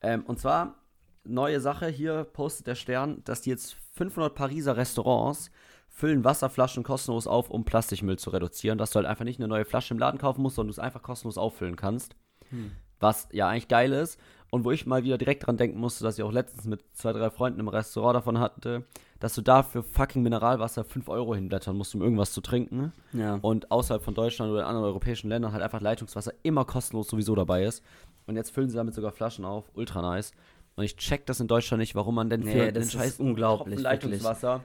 Ähm, 0.00 0.24
und 0.24 0.40
zwar, 0.40 0.76
neue 1.24 1.60
Sache, 1.60 1.86
hier 1.88 2.24
postet 2.24 2.66
der 2.66 2.74
Stern, 2.74 3.22
dass 3.24 3.42
die 3.42 3.50
jetzt 3.50 3.76
500 3.94 4.34
Pariser 4.34 4.76
Restaurants 4.76 5.50
füllen 5.88 6.24
Wasserflaschen 6.24 6.84
kostenlos 6.84 7.26
auf, 7.26 7.50
um 7.50 7.64
Plastikmüll 7.64 8.18
zu 8.18 8.30
reduzieren, 8.30 8.78
dass 8.78 8.90
du 8.90 8.96
halt 8.96 9.06
einfach 9.06 9.24
nicht 9.24 9.40
eine 9.40 9.48
neue 9.48 9.64
Flasche 9.64 9.94
im 9.94 9.98
Laden 9.98 10.18
kaufen 10.18 10.42
musst, 10.42 10.56
sondern 10.56 10.68
du 10.68 10.80
es 10.80 10.84
einfach 10.84 11.02
kostenlos 11.02 11.38
auffüllen 11.38 11.76
kannst. 11.76 12.14
Hm. 12.50 12.72
Was 13.00 13.28
ja 13.32 13.48
eigentlich 13.48 13.68
geil 13.68 13.92
ist. 13.92 14.18
Und 14.50 14.64
wo 14.64 14.70
ich 14.70 14.86
mal 14.86 15.04
wieder 15.04 15.18
direkt 15.18 15.46
dran 15.46 15.58
denken 15.58 15.78
musste, 15.78 16.04
dass 16.04 16.16
ich 16.16 16.24
auch 16.24 16.32
letztens 16.32 16.64
mit 16.64 16.82
zwei, 16.94 17.12
drei 17.12 17.30
Freunden 17.30 17.60
im 17.60 17.68
Restaurant 17.68 18.16
davon 18.16 18.38
hatte, 18.38 18.84
dass 19.20 19.34
du 19.34 19.42
da 19.42 19.62
für 19.62 19.82
fucking 19.82 20.22
Mineralwasser 20.22 20.84
5 20.84 21.08
Euro 21.08 21.34
hinblättern 21.34 21.76
musst, 21.76 21.94
um 21.94 22.02
irgendwas 22.02 22.32
zu 22.32 22.40
trinken. 22.40 22.92
Ja. 23.12 23.38
Und 23.42 23.70
außerhalb 23.70 24.02
von 24.02 24.14
Deutschland 24.14 24.50
oder 24.50 24.62
in 24.62 24.66
anderen 24.66 24.86
europäischen 24.86 25.28
Ländern 25.28 25.52
halt 25.52 25.62
einfach 25.62 25.80
Leitungswasser 25.80 26.32
immer 26.42 26.64
kostenlos 26.64 27.08
sowieso 27.08 27.34
dabei 27.34 27.64
ist. 27.64 27.84
Und 28.26 28.36
jetzt 28.36 28.50
füllen 28.50 28.70
sie 28.70 28.76
damit 28.76 28.94
sogar 28.94 29.12
Flaschen 29.12 29.44
auf. 29.44 29.64
Ultra 29.74 30.00
nice. 30.00 30.32
Und 30.76 30.84
ich 30.84 30.96
check 30.96 31.26
das 31.26 31.40
in 31.40 31.48
Deutschland 31.48 31.80
nicht, 31.80 31.94
warum 31.94 32.14
man 32.14 32.30
denn 32.30 32.40
nee, 32.40 32.52
für 32.52 32.72
den 32.72 32.88
scheiß 32.88 33.20
unglaublich 33.20 33.80
Leitungswasser 33.80 34.64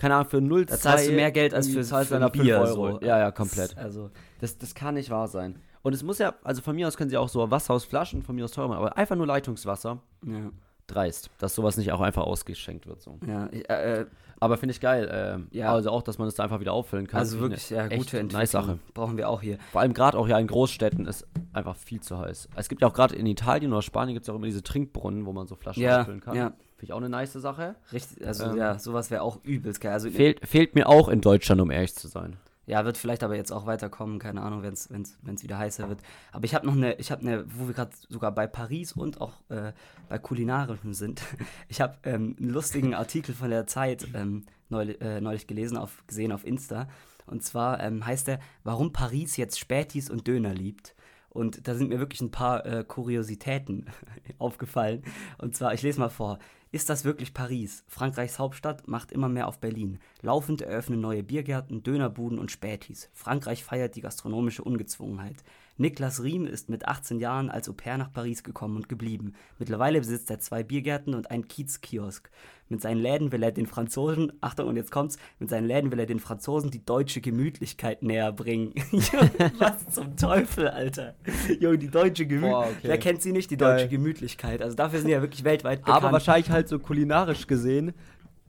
keine 0.00 0.14
Ahnung, 0.14 0.30
für 0.30 0.38
0,2 0.38 0.64
Da 0.64 0.78
zahlst 0.78 1.08
du 1.08 1.12
mehr 1.12 1.30
Geld 1.30 1.52
als 1.52 1.68
für, 1.68 1.84
für, 1.84 2.04
für 2.04 2.30
Bier. 2.30 2.58
Euro. 2.60 2.92
So. 2.92 3.00
Ja, 3.02 3.18
ja, 3.18 3.30
komplett. 3.30 3.72
Das, 3.72 3.76
also, 3.76 4.10
das, 4.40 4.56
das 4.56 4.74
kann 4.74 4.94
nicht 4.94 5.10
wahr 5.10 5.28
sein. 5.28 5.60
Und 5.82 5.94
es 5.94 6.02
muss 6.02 6.18
ja, 6.18 6.34
also 6.42 6.62
von 6.62 6.76
mir 6.76 6.86
aus 6.86 6.96
können 6.96 7.10
sie 7.10 7.16
auch 7.16 7.28
so 7.28 7.50
Wasser 7.50 7.74
aus 7.74 7.84
Flaschen, 7.84 8.22
von 8.22 8.36
mir 8.36 8.44
aus 8.44 8.52
teurer 8.52 8.68
machen, 8.68 8.78
aber 8.78 8.96
einfach 8.96 9.16
nur 9.16 9.26
Leitungswasser. 9.26 9.98
Ja. 10.26 10.50
Dreist, 10.86 11.30
dass 11.38 11.54
sowas 11.54 11.76
nicht 11.76 11.92
auch 11.92 12.00
einfach 12.00 12.24
ausgeschenkt 12.24 12.86
wird. 12.86 13.00
So. 13.00 13.18
Ja, 13.24 13.46
äh, 13.46 14.06
aber 14.40 14.56
finde 14.56 14.72
ich 14.72 14.80
geil. 14.80 15.46
Äh, 15.52 15.56
ja. 15.56 15.72
Also 15.72 15.90
auch, 15.90 16.02
dass 16.02 16.18
man 16.18 16.26
das 16.26 16.34
da 16.34 16.42
einfach 16.42 16.60
wieder 16.60 16.72
auffüllen 16.72 17.06
kann. 17.06 17.20
Also 17.20 17.38
wirklich, 17.38 17.70
ja, 17.70 17.82
gute 17.84 18.18
Entwicklung. 18.18 18.40
Nice 18.40 18.50
Sache. 18.50 18.78
Brauchen 18.94 19.16
wir 19.16 19.28
auch 19.28 19.42
hier. 19.42 19.58
Vor 19.70 19.82
allem 19.82 19.92
gerade 19.92 20.18
auch 20.18 20.26
ja 20.26 20.38
in 20.38 20.46
Großstädten 20.46 21.06
ist 21.06 21.26
einfach 21.52 21.76
viel 21.76 22.00
zu 22.00 22.18
heiß. 22.18 22.48
Es 22.56 22.68
gibt 22.68 22.82
ja 22.82 22.88
auch 22.88 22.94
gerade 22.94 23.14
in 23.14 23.26
Italien 23.26 23.72
oder 23.72 23.82
Spanien 23.82 24.14
gibt 24.14 24.24
es 24.24 24.30
auch 24.30 24.34
immer 24.34 24.46
diese 24.46 24.62
Trinkbrunnen, 24.62 25.26
wo 25.26 25.32
man 25.32 25.46
so 25.46 25.54
Flaschen 25.54 25.82
ja, 25.82 26.00
auffüllen 26.00 26.20
kann. 26.20 26.34
Ja. 26.34 26.52
Finde 26.76 26.84
ich 26.84 26.92
auch 26.92 26.98
eine 26.98 27.10
nice 27.10 27.34
Sache. 27.34 27.76
Richtig, 27.92 28.26
also 28.26 28.44
ähm, 28.44 28.56
ja, 28.56 28.78
sowas 28.78 29.10
wäre 29.10 29.22
auch 29.22 29.38
übelst 29.44 29.82
geil. 29.82 29.92
Also, 29.92 30.08
fehlt, 30.08 30.40
fehlt 30.48 30.74
mir 30.74 30.88
auch 30.88 31.08
in 31.08 31.20
Deutschland, 31.20 31.60
um 31.60 31.70
ehrlich 31.70 31.94
zu 31.94 32.08
sein. 32.08 32.38
Ja, 32.70 32.84
wird 32.84 32.96
vielleicht 32.96 33.24
aber 33.24 33.34
jetzt 33.34 33.50
auch 33.50 33.66
weiterkommen, 33.66 34.20
keine 34.20 34.42
Ahnung, 34.42 34.62
wenn 34.62 34.74
es 34.74 35.42
wieder 35.42 35.58
heißer 35.58 35.88
wird. 35.88 36.02
Aber 36.30 36.44
ich 36.44 36.54
habe 36.54 36.64
noch 36.64 36.76
eine, 36.76 36.94
ich 37.00 37.10
habe 37.10 37.22
eine, 37.22 37.44
wo 37.52 37.66
wir 37.66 37.74
gerade 37.74 37.90
sogar 38.08 38.30
bei 38.30 38.46
Paris 38.46 38.92
und 38.92 39.20
auch 39.20 39.32
äh, 39.48 39.72
bei 40.08 40.18
Kulinarischem 40.20 40.94
sind. 40.94 41.20
Ich 41.68 41.80
habe 41.80 41.96
ähm, 42.04 42.36
einen 42.38 42.50
lustigen 42.50 42.94
Artikel 42.94 43.34
von 43.34 43.50
der 43.50 43.66
Zeit 43.66 44.06
ähm, 44.14 44.44
neulich, 44.68 45.00
äh, 45.00 45.20
neulich 45.20 45.48
gelesen, 45.48 45.76
auf, 45.76 46.04
gesehen 46.06 46.30
auf 46.30 46.46
Insta. 46.46 46.86
Und 47.26 47.42
zwar 47.42 47.80
ähm, 47.80 48.06
heißt 48.06 48.28
er, 48.28 48.38
warum 48.62 48.92
Paris 48.92 49.36
jetzt 49.36 49.58
Spätis 49.58 50.08
und 50.08 50.28
Döner 50.28 50.54
liebt. 50.54 50.94
Und 51.28 51.66
da 51.66 51.74
sind 51.74 51.88
mir 51.88 51.98
wirklich 51.98 52.20
ein 52.20 52.30
paar 52.30 52.64
äh, 52.66 52.84
Kuriositäten 52.84 53.86
aufgefallen. 54.38 55.02
Und 55.38 55.56
zwar, 55.56 55.74
ich 55.74 55.82
lese 55.82 55.98
mal 55.98 56.08
vor. 56.08 56.38
Ist 56.72 56.88
das 56.88 57.04
wirklich 57.04 57.34
Paris? 57.34 57.82
Frankreichs 57.88 58.38
Hauptstadt 58.38 58.86
macht 58.86 59.10
immer 59.10 59.28
mehr 59.28 59.48
auf 59.48 59.58
Berlin. 59.58 59.98
Laufend 60.22 60.62
eröffnen 60.62 61.00
neue 61.00 61.24
Biergärten, 61.24 61.82
Dönerbuden 61.82 62.38
und 62.38 62.52
Spätis. 62.52 63.10
Frankreich 63.12 63.64
feiert 63.64 63.96
die 63.96 64.02
gastronomische 64.02 64.62
Ungezwungenheit. 64.62 65.42
Niklas 65.78 66.22
Riem 66.22 66.46
ist 66.46 66.68
mit 66.68 66.86
18 66.86 67.18
Jahren 67.18 67.48
als 67.48 67.68
Au-pair 67.68 67.96
nach 67.96 68.12
Paris 68.12 68.44
gekommen 68.44 68.76
und 68.76 68.88
geblieben. 68.88 69.32
Mittlerweile 69.58 69.98
besitzt 69.98 70.30
er 70.30 70.38
zwei 70.38 70.62
Biergärten 70.62 71.14
und 71.14 71.30
einen 71.30 71.48
Kiezkiosk. 71.48 72.30
Mit 72.68 72.82
seinen 72.82 73.00
Läden 73.00 73.32
will 73.32 73.42
er 73.42 73.50
den 73.50 73.66
Franzosen, 73.66 74.32
Achtung, 74.40 74.68
und 74.68 74.76
jetzt 74.76 74.92
kommt's, 74.92 75.16
mit 75.40 75.48
seinen 75.48 75.66
Läden 75.66 75.90
will 75.90 75.98
er 75.98 76.06
den 76.06 76.20
Franzosen 76.20 76.70
die 76.70 76.84
deutsche 76.84 77.20
Gemütlichkeit 77.20 78.02
näher 78.02 78.30
bringen. 78.30 78.74
Was 79.58 79.88
zum 79.88 80.16
Teufel, 80.16 80.68
Alter. 80.68 81.14
Junge, 81.58 81.78
die 81.78 81.90
deutsche 81.90 82.26
Gemütlichkeit. 82.26 82.76
Okay. 82.78 82.88
Wer 82.88 82.98
kennt 82.98 83.22
sie 83.22 83.32
nicht, 83.32 83.50
die 83.50 83.56
deutsche 83.56 83.84
Geil. 83.84 83.88
Gemütlichkeit? 83.88 84.62
Also 84.62 84.76
dafür 84.76 85.00
sind 85.00 85.08
sie 85.08 85.14
ja 85.14 85.20
wirklich 85.20 85.42
weltweit 85.42 85.80
bekannt. 85.80 85.96
Aber 85.96 86.12
wahrscheinlich 86.12 86.50
halt 86.50 86.59
so 86.68 86.78
kulinarisch 86.78 87.46
gesehen. 87.46 87.94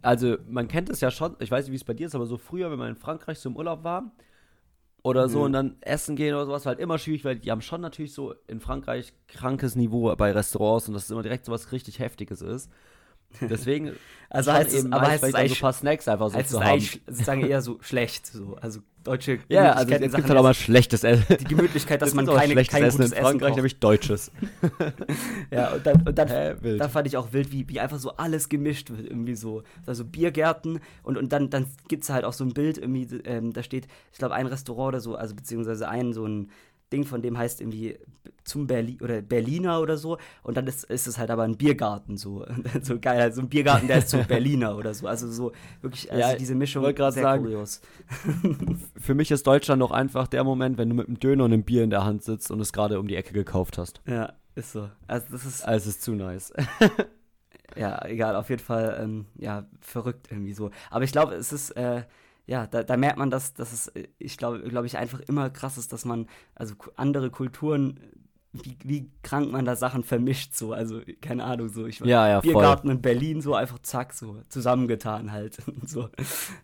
Also, 0.02 0.38
man 0.47 0.67
kennt 0.67 0.89
es 0.89 1.00
ja 1.02 1.12
schon, 1.12 1.36
ich 1.39 1.52
weiß 1.52 1.65
nicht, 1.65 1.71
wie 1.71 1.78
es 1.78 1.84
bei 1.84 1.93
dir 1.93 2.08
ist, 2.08 2.15
aber 2.15 2.26
so 2.26 2.38
früher, 2.38 2.71
wenn 2.71 2.80
man 2.80 2.89
in 2.89 2.95
Frankreich 2.95 3.39
so 3.39 3.50
im 3.50 3.56
Urlaub 3.56 3.84
war, 3.84 4.12
oder 5.04 5.30
so 5.30 5.39
mhm. 5.39 5.45
und 5.45 5.54
dann 5.54 5.76
essen 5.82 6.15
gehen 6.15 6.36
oder 6.36 6.45
sowas, 6.45 6.65
war 6.65 6.71
halt 6.71 6.80
immer 6.80 6.97
schwierig, 6.97 7.26
weil 7.26 7.38
die 7.38 7.50
haben 7.52 7.62
schon 7.62 7.82
natürlich 7.82 8.13
so 8.13 8.36
in 8.47 8.60
Frankreich 8.60 9.13
krankes 9.28 9.76
Niveau 9.76 10.15
bei 10.15 10.32
Restaurants 10.32 10.88
und 10.88 10.93
das 10.93 11.04
ist 11.04 11.12
immer 11.12 11.24
direkt 11.24 11.45
so 11.45 11.52
was 11.52 11.71
richtig 11.71 12.00
Heftiges 12.00 12.41
ist. 12.41 12.71
Deswegen, 13.39 13.93
also 14.30 14.52
heißt 14.52 14.74
eben, 14.74 14.93
aber 14.93 15.08
heißt 15.08 15.24
es 15.24 15.32
so 15.32 15.38
ein 15.38 15.56
paar 15.56 15.74
Snacks 15.74 16.08
einfach 16.08 16.30
so 16.30 16.41
zu 16.41 16.63
haben. 16.63 16.80
sozusagen 16.80 17.45
eher 17.45 17.62
so 17.62 17.80
schlecht, 17.82 18.28
so. 18.28 18.56
Also 18.62 18.82
deutsche 19.04 19.40
Ja, 19.50 19.74
also 19.74 19.94
es 19.94 20.14
gibt 20.14 20.30
halt 20.30 20.38
auch 20.38 20.44
mal 20.44 20.54
schlechtes 20.54 21.04
Essen. 21.04 21.38
Die 21.40 21.46
Gemütlichkeit, 21.46 22.02
dass 22.02 22.14
man 22.14 22.26
keine, 22.26 22.54
schlechtes 22.54 22.74
kein 22.74 22.84
Essen 22.84 23.02
in 23.02 23.10
Frankreich, 23.10 23.50
Essen 23.50 23.56
nämlich 23.56 23.80
deutsches. 23.80 24.32
ja, 25.52 25.74
und 25.74 25.86
dann, 25.86 26.02
und 26.02 26.18
dann 26.18 26.28
Hä, 26.28 26.78
da 26.78 26.90
fand 26.90 27.08
ich 27.08 27.18
auch 27.18 27.34
wild, 27.34 27.52
wie, 27.52 27.68
wie 27.70 27.80
einfach 27.80 28.00
so 28.00 28.12
alles 28.18 28.50
gemischt 28.50 28.90
wird, 28.90 29.08
irgendwie 29.08 29.36
so. 29.36 29.64
Also 29.86 30.06
Biergärten 30.06 30.80
und, 31.04 31.18
und 31.18 31.32
dann, 31.32 31.50
dann 31.50 31.66
gibt 31.88 32.04
es 32.04 32.10
halt 32.10 32.26
auch 32.26 32.34
so 32.34 32.44
ein 32.44 32.54
Bild, 32.54 32.78
irgendwie, 32.78 33.08
ähm, 33.26 33.54
da 33.54 33.64
steht, 33.64 33.88
ich 34.12 34.20
glaube, 34.20 34.36
ein 34.36 34.48
Restaurant 34.48 34.90
oder 34.90 35.00
so, 35.00 35.16
also 35.16 35.36
beziehungsweise 35.36 35.88
ein 35.88 36.14
so 36.14 36.26
ein 36.26 36.50
Ding 36.92 37.06
von 37.06 37.22
dem 37.22 37.38
heißt 37.38 37.62
irgendwie 37.62 37.98
zum 38.44 38.68
Berlin 38.68 39.00
oder 39.02 39.22
Berliner 39.22 39.82
oder 39.82 39.98
so. 39.98 40.18
Und 40.44 40.58
dann 40.58 40.68
ist, 40.68 40.84
ist 40.86 41.08
es 41.08 41.18
halt 41.18 41.30
aber 41.30 41.44
ein 41.44 41.58
Biergarten 41.58 42.18
so. 42.18 42.46
So 42.82 43.00
geil 43.00 43.22
also 43.22 43.42
ein 43.42 43.50
Biergarten 43.50 43.88
der 43.88 44.00
ist 44.00 44.10
zum 44.10 44.26
Berliner 44.28 44.76
oder 44.76 44.94
so. 44.94 45.08
Also 45.08 45.32
so 45.32 45.52
wirklich 45.82 46.12
also 46.12 46.22
ja, 46.22 46.36
diese 46.36 46.56
Mischung 46.56 46.84
sehr 46.84 47.12
sagen, 47.12 47.44
kurios. 47.44 47.82
für 49.00 49.14
mich 49.14 49.32
ist 49.32 49.46
Deutschland 49.46 49.80
noch 49.80 49.92
einfach 49.92 50.28
der 50.28 50.44
Moment 50.44 50.78
wenn 50.78 50.90
du 50.90 50.96
mit 50.96 51.08
einem 51.08 51.20
Döner 51.20 51.46
und 51.46 51.54
einem 51.54 51.64
Bier 51.64 51.84
in 51.84 51.90
der 51.90 52.04
Hand 52.04 52.24
sitzt 52.24 52.52
und 52.52 52.60
es 52.60 52.74
gerade 52.74 53.00
um 53.00 53.08
die 53.08 53.16
Ecke 53.16 53.34
gekauft 53.34 53.78
hast. 53.78 54.02
Ja 54.08 54.34
ist 54.56 54.74
so. 54.74 54.90
Also 55.08 55.28
das 55.32 55.46
ist 55.46 55.64
also 55.64 55.90
es 55.90 55.96
ist 55.96 56.02
zu 56.02 56.14
nice. 56.14 56.54
Ja 57.78 58.04
egal 58.06 58.36
auf 58.36 58.50
jeden 58.50 58.62
Fall 58.62 59.00
ähm, 59.02 59.28
ja 59.36 59.66
verrückt 59.80 60.28
irgendwie 60.30 60.52
so. 60.52 60.72
Aber 60.90 61.06
ich 61.06 61.14
glaube 61.14 61.36
es 61.36 61.54
ist 61.54 61.72
äh, 61.72 62.04
ja, 62.48 62.68
da, 62.68 62.84
da, 62.84 62.98
merkt 62.98 63.18
man, 63.18 63.30
dass, 63.30 63.54
dass 63.54 63.72
es, 63.72 63.88
äh, 63.90 64.08
ich 64.18 64.38
glaube, 64.38 64.60
glaube 64.62 64.88
ich, 64.88 64.98
einfach 64.98 65.22
immer 65.22 65.50
krass 65.50 65.78
ist, 65.78 65.94
dass 65.94 66.04
man, 66.04 66.28
also 66.56 66.76
andere 66.96 67.30
Kulturen, 67.30 68.00
wie, 68.54 68.78
wie 68.84 69.12
krank 69.24 69.52
man 69.52 69.66
da 69.66 69.76
Sachen 69.76 70.04
vermischt, 70.04 70.56
so, 70.56 70.74
also 70.74 71.02
keine 71.22 71.44
Ahnung, 71.44 71.70
so, 71.70 71.86
ich 71.86 72.00
ja, 72.00 72.28
ja, 72.28 72.40
Biergarten 72.42 72.88
voll. 72.88 72.96
in 72.96 73.02
Berlin, 73.02 73.42
so 73.42 73.56
einfach 73.56 73.80
zack, 73.80 74.14
so, 74.14 74.38
zusammengetan 74.50 75.32
halt, 75.32 75.58
so, 75.86 76.10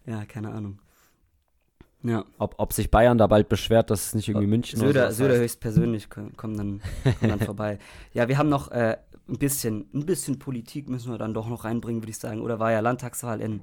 ja, 0.06 0.26
keine 0.26 0.52
Ahnung. 0.52 0.80
Ja. 2.04 2.26
Ob, 2.38 2.56
ob 2.58 2.73
sich 2.73 2.91
Bayern 2.91 3.17
da 3.17 3.28
bald 3.28 3.50
beschwert, 3.50 3.89
dass 3.89 4.08
es 4.08 4.15
nicht 4.15 4.30
irgendwie 4.30 4.47
München 4.47 4.80
Söder, 4.80 4.89
oder 4.89 5.12
so 5.12 5.23
Söder 5.23 5.38
höchstpersönlich 5.38 6.10
kommen 6.10 6.32
dann, 6.36 6.82
kommen 7.19 7.30
dann 7.30 7.39
vorbei. 7.39 7.80
Ja, 8.13 8.28
wir 8.28 8.38
haben 8.38 8.50
noch 8.50 8.71
äh, 8.71 8.97
ein 9.28 9.38
bisschen, 9.38 9.89
ein 9.93 10.06
bisschen 10.06 10.39
Politik 10.39 10.89
müssen 10.89 11.12
wir 11.12 11.17
dann 11.17 11.34
doch 11.34 11.50
noch 11.50 11.65
reinbringen, 11.65 12.02
würde 12.02 12.12
ich 12.12 12.17
sagen. 12.17 12.41
Oder 12.41 12.60
war 12.60 12.71
ja 12.71 12.80
Landtagswahl 12.80 13.41
in 13.41 13.62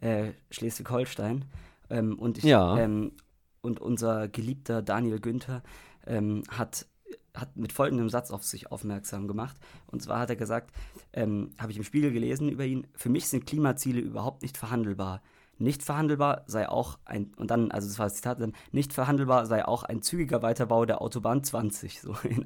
äh, 0.00 0.32
Schleswig-Holstein. 0.50 1.44
Ähm, 1.90 2.18
und, 2.18 2.38
ich, 2.38 2.44
ja. 2.44 2.78
ähm, 2.78 3.12
und 3.60 3.80
unser 3.80 4.28
geliebter 4.28 4.82
Daniel 4.82 5.20
Günther 5.20 5.62
ähm, 6.06 6.42
hat, 6.48 6.86
hat 7.34 7.56
mit 7.56 7.72
folgendem 7.72 8.08
Satz 8.08 8.30
auf 8.30 8.44
sich 8.44 8.70
aufmerksam 8.70 9.26
gemacht. 9.28 9.56
Und 9.86 10.02
zwar 10.02 10.20
hat 10.20 10.30
er 10.30 10.36
gesagt, 10.36 10.72
ähm, 11.12 11.50
habe 11.58 11.72
ich 11.72 11.78
im 11.78 11.84
Spiegel 11.84 12.12
gelesen 12.12 12.48
über 12.48 12.64
ihn, 12.64 12.86
für 12.94 13.08
mich 13.08 13.28
sind 13.28 13.46
Klimaziele 13.46 14.00
überhaupt 14.00 14.42
nicht 14.42 14.56
verhandelbar. 14.56 15.20
Nicht 15.58 15.82
verhandelbar 15.82 16.42
sei 16.46 16.68
auch 16.68 16.98
ein, 17.04 17.32
und 17.36 17.50
dann, 17.50 17.70
also 17.70 17.86
das 17.88 17.98
war 17.98 18.06
das 18.06 18.16
Zitat, 18.16 18.38
nicht 18.72 18.92
verhandelbar 18.92 19.46
sei 19.46 19.66
auch 19.66 19.84
ein 19.84 20.02
zügiger 20.02 20.42
Weiterbau 20.42 20.84
der 20.84 21.00
Autobahn 21.00 21.44
20, 21.44 22.00
so 22.00 22.16
in, 22.24 22.44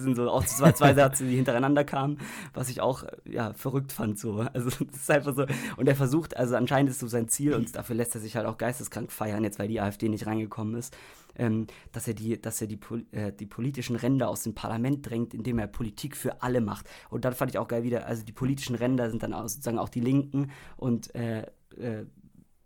das 0.00 0.04
sind 0.04 0.16
so 0.16 0.30
auch 0.30 0.44
zwei, 0.44 0.72
zwei 0.72 0.94
Sätze, 0.94 1.26
die 1.26 1.36
hintereinander 1.36 1.84
kamen, 1.84 2.18
was 2.54 2.68
ich 2.68 2.80
auch 2.80 3.04
ja, 3.24 3.52
verrückt 3.52 3.92
fand. 3.92 4.18
So. 4.18 4.46
Also 4.52 4.70
das 4.84 5.02
ist 5.02 5.10
einfach 5.10 5.34
so. 5.34 5.46
Und 5.76 5.88
er 5.88 5.94
versucht, 5.94 6.36
also 6.36 6.56
anscheinend 6.56 6.90
ist 6.90 7.00
so 7.00 7.06
sein 7.06 7.28
Ziel, 7.28 7.54
und 7.54 7.76
dafür 7.76 7.96
lässt 7.96 8.14
er 8.14 8.20
sich 8.20 8.36
halt 8.36 8.46
auch 8.46 8.58
geisteskrank 8.58 9.12
feiern, 9.12 9.44
jetzt 9.44 9.58
weil 9.58 9.68
die 9.68 9.80
AfD 9.80 10.08
nicht 10.08 10.26
reingekommen 10.26 10.74
ist, 10.74 10.96
ähm, 11.36 11.66
dass 11.92 12.08
er, 12.08 12.14
die, 12.14 12.40
dass 12.40 12.60
er 12.60 12.66
die, 12.66 12.78
äh, 13.12 13.32
die 13.32 13.46
politischen 13.46 13.96
Ränder 13.96 14.28
aus 14.28 14.42
dem 14.42 14.54
Parlament 14.54 15.08
drängt, 15.08 15.34
indem 15.34 15.58
er 15.58 15.66
Politik 15.66 16.16
für 16.16 16.42
alle 16.42 16.60
macht. 16.60 16.88
Und 17.10 17.24
dann 17.24 17.34
fand 17.34 17.50
ich 17.50 17.58
auch 17.58 17.68
geil 17.68 17.82
wieder, 17.82 18.06
also 18.06 18.24
die 18.24 18.32
politischen 18.32 18.74
Ränder 18.74 19.10
sind 19.10 19.22
dann 19.22 19.34
auch, 19.34 19.48
sozusagen 19.48 19.78
auch 19.78 19.88
die 19.88 20.00
Linken 20.00 20.50
und 20.76 21.14
äh, 21.14 21.42
äh, 21.76 22.06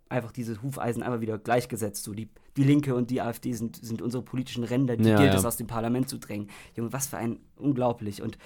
einfach 0.08 0.32
diese 0.32 0.62
Hufeisen 0.62 1.02
einfach 1.02 1.20
wieder 1.20 1.38
gleichgesetzt. 1.38 2.04
So 2.04 2.12
die, 2.12 2.28
die 2.56 2.64
Linke 2.64 2.94
und 2.94 3.10
die 3.10 3.20
AfD 3.20 3.52
sind, 3.52 3.76
sind 3.84 4.02
unsere 4.02 4.22
politischen 4.22 4.64
Ränder, 4.64 4.96
die 4.96 5.08
Ja, 5.08 5.16
gilt 5.16 5.32
ja. 5.32 5.38
es 5.38 5.44
aus 5.44 5.56
dem 5.56 5.66
Parlament 5.66 6.08
zu 6.08 6.18
drängen. 6.18 6.48
Junge, 6.76 6.92
was 6.92 7.06
für 7.06 7.16
ein 7.16 7.38
unglaublich. 7.56 8.22
Und 8.22 8.38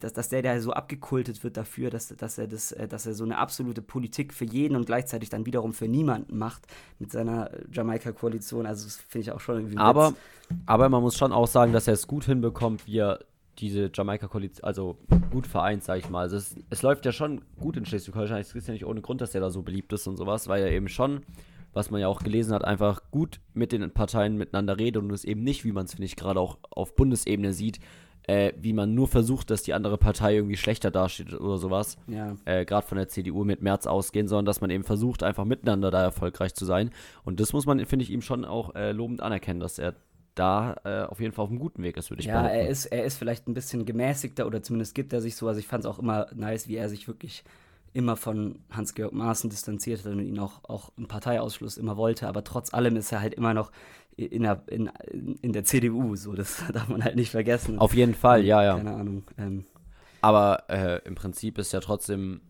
dass, 0.00 0.12
dass 0.12 0.28
der 0.28 0.42
da 0.42 0.60
so 0.60 0.72
abgekultet 0.72 1.42
wird 1.42 1.56
dafür, 1.56 1.90
dass, 1.90 2.08
dass, 2.08 2.38
er 2.38 2.46
das, 2.46 2.72
äh, 2.72 2.86
dass 2.86 3.06
er 3.06 3.14
so 3.14 3.24
eine 3.24 3.38
absolute 3.38 3.82
Politik 3.82 4.34
für 4.34 4.44
jeden 4.44 4.76
und 4.76 4.84
gleichzeitig 4.86 5.30
dann 5.30 5.46
wiederum 5.46 5.72
für 5.72 5.88
niemanden 5.88 6.36
macht 6.36 6.66
mit 6.98 7.10
seiner 7.10 7.52
äh, 7.52 7.64
Jamaika-Koalition. 7.72 8.66
Also 8.66 8.84
das 8.84 8.96
finde 8.96 9.22
ich 9.22 9.32
auch 9.32 9.40
schon 9.40 9.56
irgendwie 9.56 9.78
Aber, 9.78 10.10
Witz. 10.10 10.16
aber 10.66 10.88
man 10.88 11.02
muss 11.02 11.16
schon 11.16 11.32
auch 11.32 11.46
sagen, 11.48 11.72
dass 11.72 11.86
er 11.88 11.94
es 11.94 12.06
gut 12.06 12.24
hinbekommt, 12.24 12.86
wie 12.86 12.98
er 12.98 13.20
diese 13.58 13.90
Jamaika-Koalition, 13.92 14.64
also 14.64 14.98
gut 15.30 15.46
vereint, 15.46 15.82
sag 15.82 15.98
ich 15.98 16.10
mal. 16.10 16.20
Also 16.20 16.36
es, 16.36 16.54
es 16.70 16.82
läuft 16.82 17.04
ja 17.06 17.12
schon 17.12 17.42
gut 17.58 17.76
in 17.76 17.84
Schleswig-Holstein. 17.84 18.40
Es 18.40 18.54
ist 18.54 18.68
ja 18.68 18.72
nicht 18.72 18.86
ohne 18.86 19.00
Grund, 19.00 19.20
dass 19.20 19.34
er 19.34 19.40
da 19.40 19.50
so 19.50 19.62
beliebt 19.62 19.92
ist 19.92 20.06
und 20.06 20.16
sowas, 20.16 20.48
weil 20.48 20.62
er 20.62 20.70
eben 20.70 20.88
schon, 20.88 21.22
was 21.72 21.90
man 21.90 22.00
ja 22.00 22.08
auch 22.08 22.22
gelesen 22.22 22.54
hat, 22.54 22.64
einfach 22.64 23.02
gut 23.10 23.40
mit 23.54 23.72
den 23.72 23.90
Parteien 23.90 24.36
miteinander 24.36 24.78
redet 24.78 25.02
und 25.02 25.10
es 25.10 25.24
eben 25.24 25.42
nicht, 25.42 25.64
wie 25.64 25.72
man 25.72 25.86
es, 25.86 25.94
finde 25.94 26.06
ich, 26.06 26.16
gerade 26.16 26.40
auch 26.40 26.58
auf 26.70 26.94
Bundesebene 26.94 27.52
sieht, 27.52 27.80
äh, 28.26 28.52
wie 28.60 28.72
man 28.72 28.94
nur 28.94 29.08
versucht, 29.08 29.50
dass 29.50 29.62
die 29.62 29.72
andere 29.74 29.98
Partei 29.98 30.34
irgendwie 30.34 30.56
schlechter 30.56 30.90
dasteht 30.90 31.32
oder 31.32 31.58
sowas. 31.58 31.96
Ja. 32.08 32.36
äh, 32.44 32.64
gerade 32.64 32.86
von 32.86 32.98
der 32.98 33.08
CDU 33.08 33.44
mit 33.44 33.62
März 33.62 33.86
ausgehen, 33.86 34.26
sondern 34.26 34.46
dass 34.46 34.60
man 34.60 34.70
eben 34.70 34.84
versucht, 34.84 35.22
einfach 35.22 35.44
miteinander 35.44 35.90
da 35.90 36.02
erfolgreich 36.02 36.54
zu 36.54 36.64
sein. 36.64 36.90
Und 37.24 37.40
das 37.40 37.52
muss 37.52 37.66
man, 37.66 37.84
finde 37.86 38.02
ich, 38.02 38.10
ihm 38.10 38.22
schon 38.22 38.44
auch 38.44 38.74
äh, 38.74 38.92
lobend 38.92 39.22
anerkennen, 39.22 39.60
dass 39.60 39.78
er 39.78 39.94
da 40.38 40.76
äh, 40.84 41.02
auf 41.04 41.20
jeden 41.20 41.32
Fall 41.32 41.44
auf 41.44 41.50
einem 41.50 41.58
guten 41.58 41.82
Weg 41.82 41.96
ist, 41.96 42.10
würde 42.10 42.20
ich 42.20 42.26
Ja, 42.26 42.34
behaupten. 42.42 42.56
er 42.56 42.68
ist, 42.68 42.86
er 42.86 43.04
ist 43.04 43.16
vielleicht 43.18 43.48
ein 43.48 43.54
bisschen 43.54 43.84
gemäßigter 43.84 44.46
oder 44.46 44.62
zumindest 44.62 44.94
gibt 44.94 45.12
er 45.12 45.20
sich 45.20 45.34
so. 45.36 45.48
Also 45.48 45.58
ich 45.60 45.66
fand 45.66 45.84
es 45.84 45.90
auch 45.90 45.98
immer 45.98 46.26
nice, 46.34 46.68
wie 46.68 46.76
er 46.76 46.88
sich 46.88 47.08
wirklich 47.08 47.42
immer 47.92 48.16
von 48.16 48.58
Hans-Georg 48.70 49.12
Maaßen 49.12 49.48
distanziert 49.50 50.04
hat 50.04 50.12
und 50.12 50.20
ihn 50.20 50.38
auch, 50.38 50.62
auch 50.64 50.92
im 50.98 51.08
Parteiausschluss 51.08 51.78
immer 51.78 51.96
wollte. 51.96 52.28
Aber 52.28 52.44
trotz 52.44 52.72
allem 52.74 52.96
ist 52.96 53.10
er 53.10 53.20
halt 53.22 53.34
immer 53.34 53.54
noch 53.54 53.72
in 54.16 54.42
der, 54.42 54.62
in, 54.68 54.90
in 55.42 55.52
der 55.52 55.64
CDU. 55.64 56.14
So, 56.16 56.34
das 56.34 56.62
darf 56.72 56.88
man 56.88 57.02
halt 57.02 57.16
nicht 57.16 57.30
vergessen. 57.30 57.78
auf 57.78 57.94
jeden 57.94 58.14
Fall, 58.14 58.44
ja, 58.44 58.62
ja. 58.62 58.76
Keine 58.76 58.94
Ahnung. 58.94 59.24
Ähm, 59.38 59.64
Aber 60.20 60.64
äh, 60.68 61.00
im 61.06 61.14
Prinzip 61.14 61.56
ist 61.58 61.72
ja 61.72 61.80
trotzdem, 61.80 62.42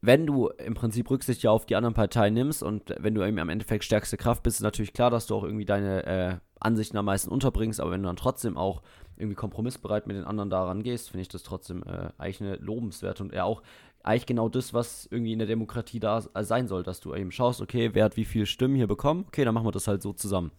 wenn 0.00 0.26
du 0.26 0.48
im 0.48 0.74
Prinzip 0.74 1.10
Rücksicht 1.10 1.42
ja 1.42 1.50
auf 1.50 1.66
die 1.66 1.76
anderen 1.76 1.94
Parteien 1.94 2.34
nimmst 2.34 2.62
und 2.62 2.94
wenn 2.98 3.14
du 3.14 3.22
eben 3.26 3.38
am 3.38 3.48
Endeffekt 3.48 3.84
stärkste 3.84 4.16
Kraft 4.16 4.42
bist, 4.42 4.56
ist 4.56 4.62
natürlich 4.62 4.92
klar, 4.94 5.10
dass 5.10 5.26
du 5.26 5.34
auch 5.36 5.44
irgendwie 5.44 5.64
deine 5.64 6.06
äh, 6.06 6.36
Ansichten 6.64 6.96
am 6.96 7.04
meisten 7.04 7.30
unterbringst, 7.30 7.80
aber 7.80 7.90
wenn 7.90 8.02
du 8.02 8.06
dann 8.06 8.16
trotzdem 8.16 8.56
auch 8.56 8.82
irgendwie 9.16 9.34
kompromissbereit 9.36 10.06
mit 10.06 10.16
den 10.16 10.24
anderen 10.24 10.50
daran 10.50 10.82
gehst, 10.82 11.10
finde 11.10 11.22
ich 11.22 11.28
das 11.28 11.42
trotzdem 11.42 11.82
äh, 11.84 12.10
eigentlich 12.18 12.40
eine 12.40 12.56
lobenswerte 12.56 13.22
und 13.22 13.32
eher 13.32 13.44
auch 13.44 13.62
eigentlich 14.02 14.26
genau 14.26 14.48
das, 14.48 14.74
was 14.74 15.06
irgendwie 15.10 15.32
in 15.32 15.38
der 15.38 15.48
Demokratie 15.48 16.00
da 16.00 16.24
äh, 16.34 16.44
sein 16.44 16.66
soll, 16.66 16.82
dass 16.82 17.00
du 17.00 17.14
eben 17.14 17.30
schaust, 17.30 17.60
okay, 17.60 17.90
wer 17.92 18.04
hat 18.04 18.16
wie 18.16 18.24
viele 18.24 18.46
Stimmen 18.46 18.74
hier 18.74 18.88
bekommen, 18.88 19.24
okay, 19.28 19.44
dann 19.44 19.54
machen 19.54 19.66
wir 19.66 19.72
das 19.72 19.86
halt 19.86 20.02
so 20.02 20.12
zusammen. 20.12 20.50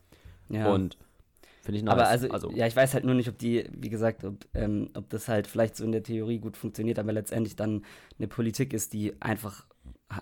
ja. 0.50 0.72
Und 0.72 0.98
finde 1.62 1.78
ich 1.78 1.84
nice. 1.84 1.94
Aber 1.94 2.08
also, 2.08 2.52
ja, 2.52 2.68
ich 2.68 2.76
weiß 2.76 2.94
halt 2.94 3.06
nur 3.06 3.16
nicht, 3.16 3.30
ob 3.30 3.38
die, 3.38 3.70
wie 3.72 3.90
gesagt, 3.90 4.24
ob, 4.24 4.36
ähm, 4.54 4.90
ob 4.96 5.10
das 5.10 5.28
halt 5.28 5.48
vielleicht 5.48 5.76
so 5.76 5.84
in 5.86 5.92
der 5.92 6.04
Theorie 6.04 6.40
gut 6.40 6.58
funktioniert, 6.58 7.00
aber 7.00 7.14
letztendlich 7.14 7.56
dann 7.56 7.84
eine 8.18 8.28
Politik 8.28 8.74
ist, 8.74 8.94
die 8.94 9.14
einfach 9.22 9.66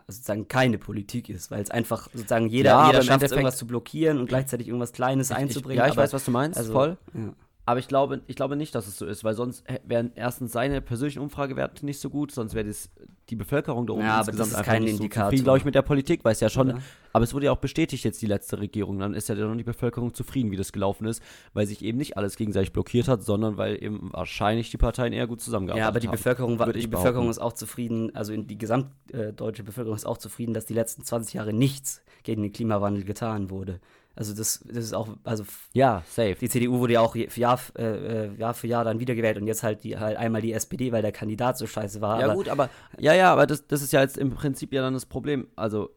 sozusagen 0.07 0.47
keine 0.47 0.77
Politik 0.77 1.29
ist, 1.29 1.51
weil 1.51 1.61
es 1.61 1.71
einfach 1.71 2.09
sozusagen 2.13 2.47
jeder, 2.47 2.69
Ja, 2.71 2.87
jeder 2.87 3.01
schafft 3.03 3.23
irgendwas 3.23 3.57
zu 3.57 3.67
blockieren 3.67 4.19
und 4.19 4.27
gleichzeitig 4.27 4.67
irgendwas 4.67 4.93
Kleines 4.93 5.29
ich, 5.31 5.35
einzubringen. 5.35 5.79
ja, 5.79 5.85
ich 5.85 5.93
aber, 5.93 6.03
weiß, 6.03 6.13
was 6.13 6.25
du 6.25 6.31
meinst, 6.31 6.57
also, 6.57 6.71
voll. 6.73 6.97
Ja. 7.13 7.33
Aber 7.65 7.79
ich 7.79 7.87
glaube, 7.87 8.21
ich 8.27 8.35
glaube 8.35 8.55
nicht, 8.55 8.73
dass 8.73 8.87
es 8.87 8.97
so 8.97 9.05
ist, 9.05 9.23
weil 9.23 9.35
sonst 9.35 9.63
hä- 9.69 9.79
wären 9.85 10.11
erstens 10.15 10.51
seine 10.51 10.81
persönlichen 10.81 11.19
Umfragewerte 11.19 11.85
nicht 11.85 11.99
so 11.99 12.09
gut, 12.09 12.31
sonst 12.31 12.55
wäre 12.55 12.65
das 12.67 12.89
die 13.29 13.35
Bevölkerung 13.35 13.85
da 13.85 13.93
oben 13.93 14.01
Ja, 14.01 14.13
aber 14.19 14.31
das 14.31 14.39
insgesamt 14.47 14.61
ist 14.61 14.65
kein 14.65 14.81
nicht 14.83 14.91
so 14.97 15.03
Indikator. 15.03 15.27
zufrieden, 15.29 15.43
glaube 15.43 15.57
ich, 15.59 15.65
mit 15.65 15.75
der 15.75 15.83
Politik, 15.83 16.25
weil 16.25 16.31
es 16.33 16.39
ja 16.39 16.49
schon, 16.49 16.71
Oder? 16.71 16.81
aber 17.13 17.23
es 17.23 17.33
wurde 17.35 17.45
ja 17.45 17.51
auch 17.51 17.57
bestätigt 17.59 18.03
jetzt 18.03 18.19
die 18.21 18.25
letzte 18.25 18.59
Regierung, 18.59 18.97
dann 18.99 19.13
ist 19.13 19.29
ja 19.29 19.35
dann 19.35 19.57
die 19.57 19.63
Bevölkerung 19.63 20.13
zufrieden, 20.13 20.49
wie 20.51 20.57
das 20.57 20.71
gelaufen 20.73 21.05
ist, 21.05 21.21
weil 21.53 21.67
sich 21.67 21.83
eben 21.83 21.99
nicht 21.99 22.17
alles 22.17 22.35
gegenseitig 22.35 22.73
blockiert 22.73 23.07
hat, 23.07 23.23
sondern 23.23 23.57
weil 23.57 23.81
eben 23.81 24.09
wahrscheinlich 24.11 24.71
die 24.71 24.77
Parteien 24.77 25.13
eher 25.13 25.27
gut 25.27 25.39
zusammengearbeitet 25.39 25.83
Ja, 25.83 25.87
aber 25.87 25.99
die 25.99 26.07
haben. 26.07 26.13
Bevölkerung, 26.17 26.57
war, 26.59 26.73
die 26.73 26.87
Bevölkerung 26.87 27.29
ist 27.29 27.39
auch 27.39 27.53
zufrieden, 27.53 28.13
also 28.15 28.35
die 28.35 28.57
gesamtdeutsche 28.57 29.63
Bevölkerung 29.63 29.95
ist 29.95 30.05
auch 30.05 30.17
zufrieden, 30.17 30.53
dass 30.53 30.65
die 30.65 30.73
letzten 30.73 31.03
20 31.03 31.35
Jahre 31.35 31.53
nichts 31.53 32.01
gegen 32.23 32.41
den 32.41 32.51
Klimawandel 32.51 33.03
getan 33.03 33.49
wurde. 33.49 33.79
Also 34.15 34.33
das, 34.35 34.59
das 34.67 34.83
ist 34.83 34.93
auch, 34.93 35.07
also 35.23 35.45
Ja, 35.73 36.03
safe. 36.05 36.35
die 36.35 36.49
CDU 36.49 36.79
wurde 36.79 36.93
ja 36.93 37.01
auch 37.01 37.15
Jahr, 37.15 37.59
äh, 37.77 38.25
äh, 38.27 38.35
Jahr 38.37 38.53
für 38.53 38.67
Jahr 38.67 38.83
dann 38.83 38.99
wiedergewählt 38.99 39.37
und 39.37 39.47
jetzt 39.47 39.63
halt 39.63 39.83
die 39.83 39.97
halt 39.97 40.17
einmal 40.17 40.41
die 40.41 40.51
SPD, 40.53 40.91
weil 40.91 41.01
der 41.01 41.13
Kandidat 41.13 41.57
so 41.57 41.65
scheiße 41.65 42.01
war. 42.01 42.19
Ja, 42.19 42.25
aber, 42.25 42.33
gut, 42.35 42.49
aber 42.49 42.69
ja, 42.99 43.13
ja, 43.13 43.31
aber 43.31 43.47
das, 43.47 43.67
das 43.67 43.81
ist 43.81 43.93
ja 43.93 44.01
jetzt 44.01 44.17
im 44.17 44.31
Prinzip 44.31 44.73
ja 44.73 44.81
dann 44.81 44.93
das 44.93 45.05
Problem. 45.05 45.47
Also, 45.55 45.91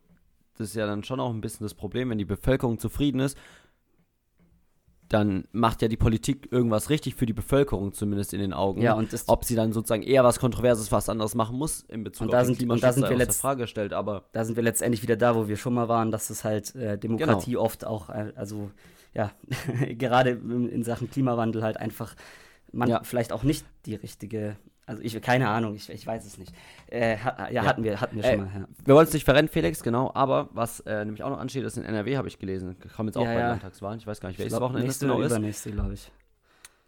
das 0.56 0.68
ist 0.68 0.76
ja 0.76 0.86
dann 0.86 1.02
schon 1.02 1.18
auch 1.18 1.30
ein 1.30 1.40
bisschen 1.40 1.64
das 1.64 1.74
Problem, 1.74 2.10
wenn 2.10 2.18
die 2.18 2.24
Bevölkerung 2.24 2.78
zufrieden 2.78 3.18
ist, 3.18 3.36
dann 5.08 5.44
macht 5.52 5.82
ja 5.82 5.88
die 5.88 5.96
Politik 5.96 6.48
irgendwas 6.50 6.88
richtig 6.90 7.14
für 7.14 7.26
die 7.26 7.32
Bevölkerung, 7.34 7.92
zumindest 7.92 8.32
in 8.32 8.40
den 8.40 8.52
Augen. 8.52 8.80
Ja, 8.80 8.94
und 8.94 9.14
Ob 9.26 9.44
sie 9.44 9.54
dann 9.54 9.72
sozusagen 9.72 10.02
eher 10.02 10.24
was 10.24 10.38
Kontroverses, 10.40 10.90
was 10.92 11.08
anderes 11.08 11.34
machen 11.34 11.56
muss 11.58 11.82
in 11.88 12.04
Bezug 12.04 12.28
auf 12.28 12.46
den 12.46 12.54
sind- 12.54 12.70
und 12.70 12.82
da 12.82 12.88
Klimaschutz, 12.90 12.94
sind 12.94 13.10
wir 13.10 13.16
letzt- 13.16 13.40
Frage 13.40 13.62
gestellt, 13.62 13.92
aber 13.92 14.24
da 14.32 14.44
sind 14.44 14.56
wir 14.56 14.62
letztendlich 14.62 15.02
wieder 15.02 15.16
da, 15.16 15.36
wo 15.36 15.46
wir 15.46 15.56
schon 15.56 15.74
mal 15.74 15.88
waren, 15.88 16.10
dass 16.10 16.30
es 16.30 16.42
halt 16.44 16.74
äh, 16.74 16.96
Demokratie 16.98 17.52
Genau. 17.52 17.62
oft 17.62 17.84
auch, 17.86 18.08
äh, 18.08 18.32
also 18.34 18.70
ja, 19.12 19.30
gerade 19.98 20.30
in, 20.30 20.68
in 20.68 20.82
Sachen 20.84 21.10
Klimawandel 21.10 21.62
halt 21.62 21.76
einfach 21.76 22.14
man 22.72 22.88
Ja. 22.88 23.02
vielleicht 23.04 23.32
auch 23.32 23.44
nicht 23.44 23.64
die 23.86 23.94
richtige, 23.94 24.56
also 24.86 25.02
ich, 25.02 25.20
keine 25.22 25.48
Ahnung, 25.48 25.74
ich, 25.74 25.88
ich 25.90 26.06
weiß 26.06 26.24
es 26.26 26.38
nicht. 26.38 26.52
Äh, 26.88 27.16
ha, 27.18 27.48
ja, 27.48 27.62
Ja. 27.62 27.64
hatten 27.64 27.82
wir, 27.84 28.00
hatten 28.00 28.16
wir 28.16 28.24
Äh, 28.24 28.30
schon 28.36 28.44
mal, 28.44 28.60
ja. 28.60 28.66
wir 28.84 28.94
wollen 28.94 29.06
es 29.06 29.12
nicht 29.12 29.24
verrennen, 29.24 29.48
Felix, 29.48 29.82
genau, 29.82 30.10
aber 30.14 30.48
was 30.52 30.80
äh, 30.80 31.04
nämlich 31.04 31.22
auch 31.22 31.30
noch 31.30 31.38
ansteht, 31.38 31.64
ist 31.64 31.76
in 31.76 31.84
NRW, 31.84 32.16
habe 32.16 32.28
ich 32.28 32.38
gelesen, 32.38 32.76
kam 32.94 33.06
jetzt 33.06 33.16
auch 33.16 33.22
Ja, 33.24 33.34
bei 33.34 33.40
ja. 33.40 33.48
Landtagswahlen, 33.50 33.98
ich 33.98 34.06
weiß 34.06 34.20
gar 34.20 34.28
nicht, 34.28 34.38
Ich 34.38 34.44
welches 34.44 34.60
Wochenende 34.60 34.82
es 34.88 35.00
nächste 35.00 35.06
genau 35.06 35.20
ist. 35.20 35.30
übernächste, 35.32 35.70
glaube 35.72 35.94
ich. 35.94 36.10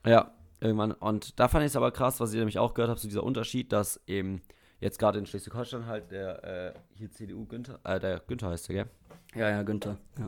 Ja, 0.05 0.31
irgendwann. 0.61 0.93
Und 0.93 1.39
da 1.41 1.49
fand 1.49 1.65
ich 1.65 1.69
es 1.73 1.77
aber 1.77 1.91
krass, 1.91 2.21
was 2.21 2.33
ich 2.33 2.39
nämlich 2.39 2.59
auch 2.59 2.75
gehört 2.75 2.91
habe, 2.91 3.01
so 3.01 3.09
dieser 3.09 3.25
Unterschied, 3.25 3.73
dass 3.73 4.01
eben 4.07 4.41
jetzt 4.79 4.99
gerade 4.99 5.19
in 5.19 5.27
Schleswig-Holstein 5.27 5.87
halt 5.87 6.11
der 6.11 6.45
äh, 6.45 6.73
hier 6.95 7.11
CDU 7.11 7.45
Günther, 7.47 7.81
äh, 7.85 7.99
der 7.99 8.21
Günther 8.21 8.51
heißt 8.51 8.69
der, 8.69 8.75
gell? 8.75 8.87
Ja, 9.35 9.51
ja, 9.51 9.63
Günther. 9.63 9.97
Ja, 10.19 10.27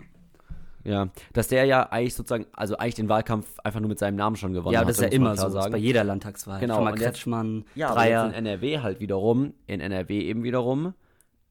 Ja, 0.89 1.09
dass 1.35 1.49
der 1.49 1.65
ja 1.67 1.83
eigentlich 1.91 2.15
sozusagen, 2.15 2.47
also 2.53 2.77
eigentlich 2.79 2.95
den 2.95 3.09
Wahlkampf 3.09 3.47
einfach 3.63 3.81
nur 3.81 3.89
mit 3.89 3.99
seinem 3.99 4.17
Namen 4.17 4.37
schon 4.37 4.53
gewonnen 4.53 4.73
ja 4.75 4.81
hat. 4.81 4.89
das 4.89 4.97
ist 4.99 5.03
ja 5.03 5.09
immer 5.11 5.37
so, 5.37 5.49
bei 5.71 5.77
jeder 5.79 6.03
Landtagswahl. 6.05 6.61
Genau, 6.61 6.77
Schon 6.77 6.85
mal 6.85 6.95
Kretschmann, 6.95 7.65
Ja, 7.75 7.93
Dreier. 7.93 8.27
in 8.27 8.33
NRW 8.33 8.79
halt 8.81 9.01
wiederum, 9.01 9.53
in 9.67 9.81
NRW 9.81 10.21
eben 10.21 10.43
wiederum, 10.45 10.95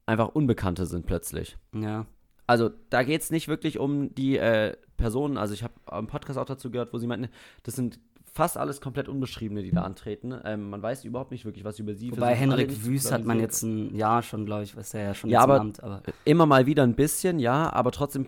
einfach 0.06 0.28
Unbekannte 0.28 0.86
sind 0.86 1.06
plötzlich. 1.06 1.56
Ja, 1.72 2.06
Also 2.46 2.70
da 2.90 3.02
geht 3.04 3.20
es 3.22 3.30
nicht 3.30 3.46
wirklich 3.48 3.78
um 3.78 4.14
die 4.14 4.38
äh, 4.38 4.74
Personen, 4.96 5.36
also 5.38 5.54
ich 5.54 5.62
habe 5.62 5.74
am 5.86 6.06
Podcast 6.08 6.38
auch 6.38 6.44
dazu 6.46 6.70
gehört, 6.70 6.92
wo 6.92 6.98
sie 6.98 7.06
meinten, 7.06 7.28
das 7.62 7.76
sind 7.76 8.00
fast 8.32 8.56
alles 8.56 8.80
komplett 8.80 9.08
Unbeschriebene, 9.08 9.62
die 9.62 9.70
da 9.70 9.82
antreten. 9.82 10.34
Ähm, 10.44 10.70
man 10.70 10.82
weiß 10.82 11.04
überhaupt 11.04 11.30
nicht 11.32 11.44
wirklich, 11.44 11.64
was 11.64 11.78
über 11.78 11.94
sie 11.94 12.12
Wobei 12.12 12.34
Henrik 12.34 12.84
Wüst 12.84 13.10
hat 13.10 13.24
man 13.24 13.40
jetzt 13.40 13.62
ein 13.62 13.94
Jahr 13.96 14.22
schon, 14.22 14.44
glaube 14.46 14.62
ich, 14.64 14.76
was 14.76 14.90
der 14.90 15.02
ja 15.02 15.14
schon 15.14 15.30
Ja, 15.30 15.40
jetzt 15.40 15.44
im 15.46 15.50
aber- 15.50 15.60
Amt, 15.60 15.82
aber 15.82 16.02
Immer 16.24 16.46
mal 16.46 16.66
wieder 16.66 16.82
ein 16.84 16.94
bisschen, 16.94 17.38
ja, 17.38 17.72
aber 17.72 17.90
trotzdem, 17.90 18.26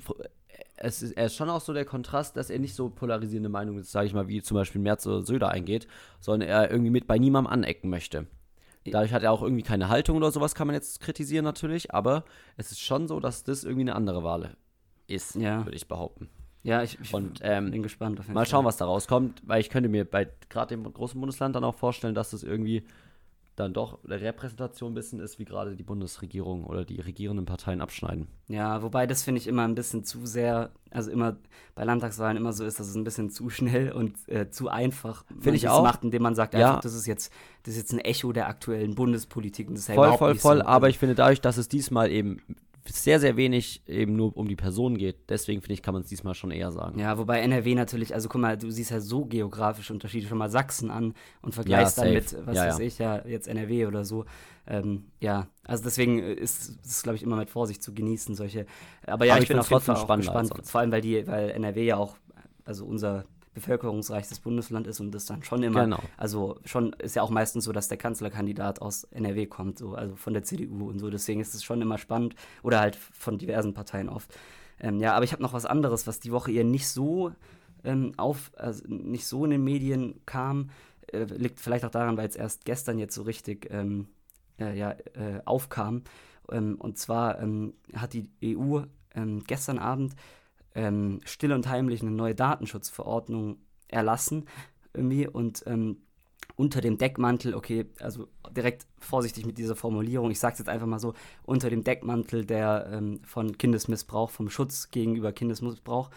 es 0.82 1.02
ist, 1.02 1.12
er 1.12 1.26
ist 1.26 1.36
schon 1.36 1.50
auch 1.50 1.60
so 1.60 1.72
der 1.72 1.84
Kontrast, 1.84 2.36
dass 2.36 2.50
er 2.50 2.58
nicht 2.58 2.74
so 2.74 2.88
polarisierende 2.88 3.48
Meinungen, 3.48 3.82
sage 3.82 4.06
ich 4.06 4.14
mal, 4.14 4.28
wie 4.28 4.42
zum 4.42 4.56
Beispiel 4.56 4.80
Merz 4.80 5.06
oder 5.06 5.22
Söder 5.22 5.50
eingeht, 5.50 5.86
sondern 6.20 6.48
er 6.48 6.70
irgendwie 6.70 6.90
mit 6.90 7.06
bei 7.06 7.18
niemandem 7.18 7.52
anecken 7.52 7.90
möchte. 7.90 8.26
Dadurch 8.86 9.12
hat 9.12 9.22
er 9.22 9.30
auch 9.30 9.42
irgendwie 9.42 9.62
keine 9.62 9.88
Haltung 9.90 10.16
oder 10.16 10.32
sowas, 10.32 10.54
kann 10.54 10.66
man 10.66 10.74
jetzt 10.74 11.00
kritisieren 11.00 11.44
natürlich, 11.44 11.92
aber 11.94 12.24
es 12.56 12.72
ist 12.72 12.80
schon 12.80 13.06
so, 13.08 13.20
dass 13.20 13.44
das 13.44 13.62
irgendwie 13.62 13.82
eine 13.82 13.94
andere 13.94 14.24
Wahl 14.24 14.56
ist, 15.06 15.34
Ja. 15.36 15.64
würde 15.64 15.76
ich 15.76 15.86
behaupten. 15.86 16.30
ja, 16.62 16.82
ich, 16.82 16.98
ich 17.00 17.12
Und 17.12 17.40
ähm, 17.42 17.70
bin 17.70 17.82
gespannt 17.82 18.26
Mal 18.32 18.46
schauen, 18.46 18.64
was 18.64 18.78
da 18.78 18.86
rauskommt, 18.86 19.42
weil 19.46 19.60
ich 19.60 19.68
könnte 19.68 19.90
mir 19.90 20.04
bei 20.06 20.28
gerade 20.48 20.74
dem 20.74 20.90
großen 20.90 21.20
Bundesland 21.20 21.54
dann 21.54 21.64
auch 21.64 21.74
vorstellen, 21.74 22.14
dass 22.14 22.30
das 22.30 22.42
irgendwie 22.42 22.84
dann 23.61 23.73
doch 23.73 23.99
eine 24.05 24.20
Repräsentation 24.20 24.92
ein 24.92 24.94
bisschen 24.94 25.20
ist, 25.20 25.38
wie 25.38 25.44
gerade 25.44 25.77
die 25.77 25.83
Bundesregierung 25.83 26.64
oder 26.64 26.85
die 26.85 27.01
regierenden 27.01 27.46
Parteien 27.46 27.81
abschneiden. 27.81 28.27
Ja, 28.49 28.83
wobei 28.83 29.07
das 29.07 29.23
finde 29.23 29.40
ich 29.40 29.46
immer 29.46 29.62
ein 29.66 29.75
bisschen 29.75 30.05
zu 30.05 30.27
sehr, 30.27 30.70
also 30.90 31.11
immer 31.11 31.37
bei 31.75 31.85
Landtagswahlen 31.85 32.37
immer 32.37 32.53
so 32.53 32.64
ist, 32.64 32.81
dass 32.81 32.88
es 32.88 32.94
ein 32.96 33.05
bisschen 33.05 33.31
zu 33.31 33.51
schnell 33.51 33.92
und 33.92 34.16
äh, 34.29 34.51
zu 34.51 34.68
einfach 34.68 35.25
Finde 35.40 35.57
ich 35.57 35.68
auch. 35.68 35.83
macht, 35.83 36.03
indem 36.03 36.23
man 36.23 36.35
sagt, 36.35 36.55
Ja. 36.55 36.70
einfach, 36.70 36.81
das 36.81 36.94
ist 36.94 37.07
jetzt, 37.07 37.33
das 37.62 37.75
ist 37.75 37.81
jetzt 37.81 37.92
ein 37.92 38.01
Echo 38.01 38.33
der 38.33 38.49
aktuellen 38.49 38.94
Bundespolitik 38.94 39.68
und 39.68 39.75
das 39.75 39.83
ist 39.83 39.88
ja 39.88 39.94
voll, 39.94 40.16
voll, 40.18 40.35
voll, 40.35 40.59
so. 40.59 40.64
aber 40.64 40.88
ich 40.88 40.99
finde 40.99 41.14
dadurch, 41.14 41.40
dass 41.40 41.57
es 41.57 41.68
diesmal 41.68 42.11
eben 42.11 42.42
sehr, 42.86 43.20
sehr 43.20 43.36
wenig 43.36 43.82
eben 43.86 44.16
nur 44.16 44.36
um 44.36 44.48
die 44.48 44.56
Person 44.56 44.96
geht, 44.96 45.28
deswegen 45.28 45.60
finde 45.60 45.74
ich, 45.74 45.82
kann 45.82 45.94
man 45.94 46.02
es 46.02 46.08
diesmal 46.08 46.34
schon 46.34 46.50
eher 46.50 46.72
sagen. 46.72 46.98
ja, 46.98 47.18
wobei 47.18 47.40
NRW 47.40 47.74
natürlich, 47.74 48.14
also 48.14 48.28
guck 48.28 48.40
mal, 48.40 48.56
du 48.58 48.70
siehst 48.70 48.90
ja 48.90 49.00
so 49.00 49.24
geografische 49.26 49.92
Unterschiede, 49.92 50.26
schon 50.26 50.38
mal 50.38 50.50
Sachsen 50.50 50.90
an 50.90 51.14
und 51.42 51.54
vergleichst 51.54 51.98
Ja, 51.98 52.04
dann 52.04 52.12
mit, 52.14 52.34
was 52.46 52.56
Ja, 52.56 52.66
weiß 52.66 52.78
ja. 52.78 52.84
ich, 52.84 52.98
ja, 52.98 53.26
jetzt 53.26 53.48
NRW 53.48 53.86
oder 53.86 54.04
so. 54.04 54.24
Ähm, 54.66 55.04
ja, 55.20 55.48
also 55.64 55.82
deswegen 55.84 56.18
ist 56.20 56.78
es, 56.84 57.02
glaube 57.02 57.16
ich, 57.16 57.22
immer 57.22 57.36
mit 57.36 57.50
Vorsicht 57.50 57.82
zu 57.82 57.92
genießen, 57.94 58.34
solche. 58.34 58.66
Aber 59.06 59.24
ja, 59.24 59.34
Aber 59.34 59.42
ich, 59.42 59.44
ich 59.44 59.48
bin 59.48 59.62
trotzdem 59.62 59.94
auch 59.94 60.16
gespannt, 60.16 60.48
sonst. 60.48 60.70
vor 60.70 60.80
allem, 60.80 60.92
weil 60.92 61.00
die, 61.00 61.26
weil 61.26 61.50
NRW 61.50 61.84
ja 61.84 61.96
auch, 61.96 62.16
also 62.64 62.84
unser 62.86 63.24
bevölkerungsreichstes 63.54 64.40
Bundesland 64.40 64.86
ist 64.86 65.00
und 65.00 65.12
das 65.12 65.26
dann 65.26 65.42
schon 65.42 65.62
immer, 65.62 65.84
Genau. 65.84 66.00
also 66.16 66.58
schon 66.64 66.92
ist 66.94 67.16
ja 67.16 67.22
auch 67.22 67.30
meistens 67.30 67.64
so, 67.64 67.72
dass 67.72 67.88
der 67.88 67.98
Kanzlerkandidat 67.98 68.80
aus 68.80 69.04
NRW 69.04 69.46
kommt, 69.46 69.78
so, 69.78 69.94
also 69.94 70.14
von 70.16 70.32
der 70.34 70.42
CDU 70.44 70.88
und 70.88 70.98
so. 70.98 71.10
Deswegen 71.10 71.40
ist 71.40 71.54
es 71.54 71.64
schon 71.64 71.82
immer 71.82 71.98
spannend 71.98 72.34
oder 72.62 72.80
halt 72.80 72.96
von 72.96 73.38
diversen 73.38 73.74
Parteien 73.74 74.08
oft. 74.08 74.32
Ähm, 74.80 75.00
ja, 75.00 75.14
aber 75.14 75.24
ich 75.24 75.32
habe 75.32 75.42
noch 75.42 75.52
was 75.52 75.66
anderes, 75.66 76.06
was 76.06 76.20
die 76.20 76.32
Woche 76.32 76.52
eher 76.52 76.64
nicht 76.64 76.88
so 76.88 77.32
ähm, 77.84 78.12
auf, 78.16 78.52
also 78.56 78.84
nicht 78.88 79.26
so 79.26 79.44
in 79.44 79.50
den 79.50 79.64
Medien 79.64 80.20
kam. 80.26 80.70
Äh, 81.12 81.24
liegt 81.24 81.60
vielleicht 81.60 81.84
auch 81.84 81.90
daran, 81.90 82.16
weil 82.16 82.28
es 82.28 82.36
erst 82.36 82.64
gestern 82.64 82.98
jetzt 82.98 83.14
so 83.14 83.22
richtig 83.22 83.68
ähm, 83.70 84.06
äh, 84.58 84.78
ja, 84.78 84.92
äh, 84.92 85.40
aufkam. 85.44 86.02
Ähm, 86.50 86.76
und 86.78 86.98
zwar 86.98 87.40
ähm, 87.40 87.74
hat 87.94 88.12
die 88.12 88.30
EU 88.44 88.80
ähm, 89.14 89.42
gestern 89.46 89.78
Abend 89.78 90.14
ähm, 90.74 91.20
still 91.24 91.52
und 91.52 91.68
heimlich 91.68 92.02
eine 92.02 92.11
neue 92.11 92.35
Datenschutzverordnung 92.35 93.59
erlassen 93.88 94.46
irgendwie 94.94 95.26
und 95.26 95.64
ähm, 95.66 95.98
unter 96.56 96.80
dem 96.80 96.98
Deckmantel, 96.98 97.54
okay, 97.54 97.87
also 98.00 98.28
direkt 98.54 98.87
vorsichtig 98.98 99.46
mit 99.46 99.56
dieser 99.56 99.76
Formulierung, 99.76 100.30
ich 100.30 100.38
sage 100.38 100.54
es 100.54 100.59
jetzt 100.59 100.68
einfach 100.68 100.87
mal 100.87 100.98
so, 100.98 101.14
unter 101.44 101.70
dem 101.70 101.85
Deckmantel 101.85 102.44
der 102.44 102.88
ähm, 102.92 103.20
von 103.24 103.56
Kindesmissbrauch, 103.56 104.30
vom 104.30 104.50
Schutz 104.50 104.90
gegenüber 104.90 105.33
Kindesmissbrauch. 105.33 106.11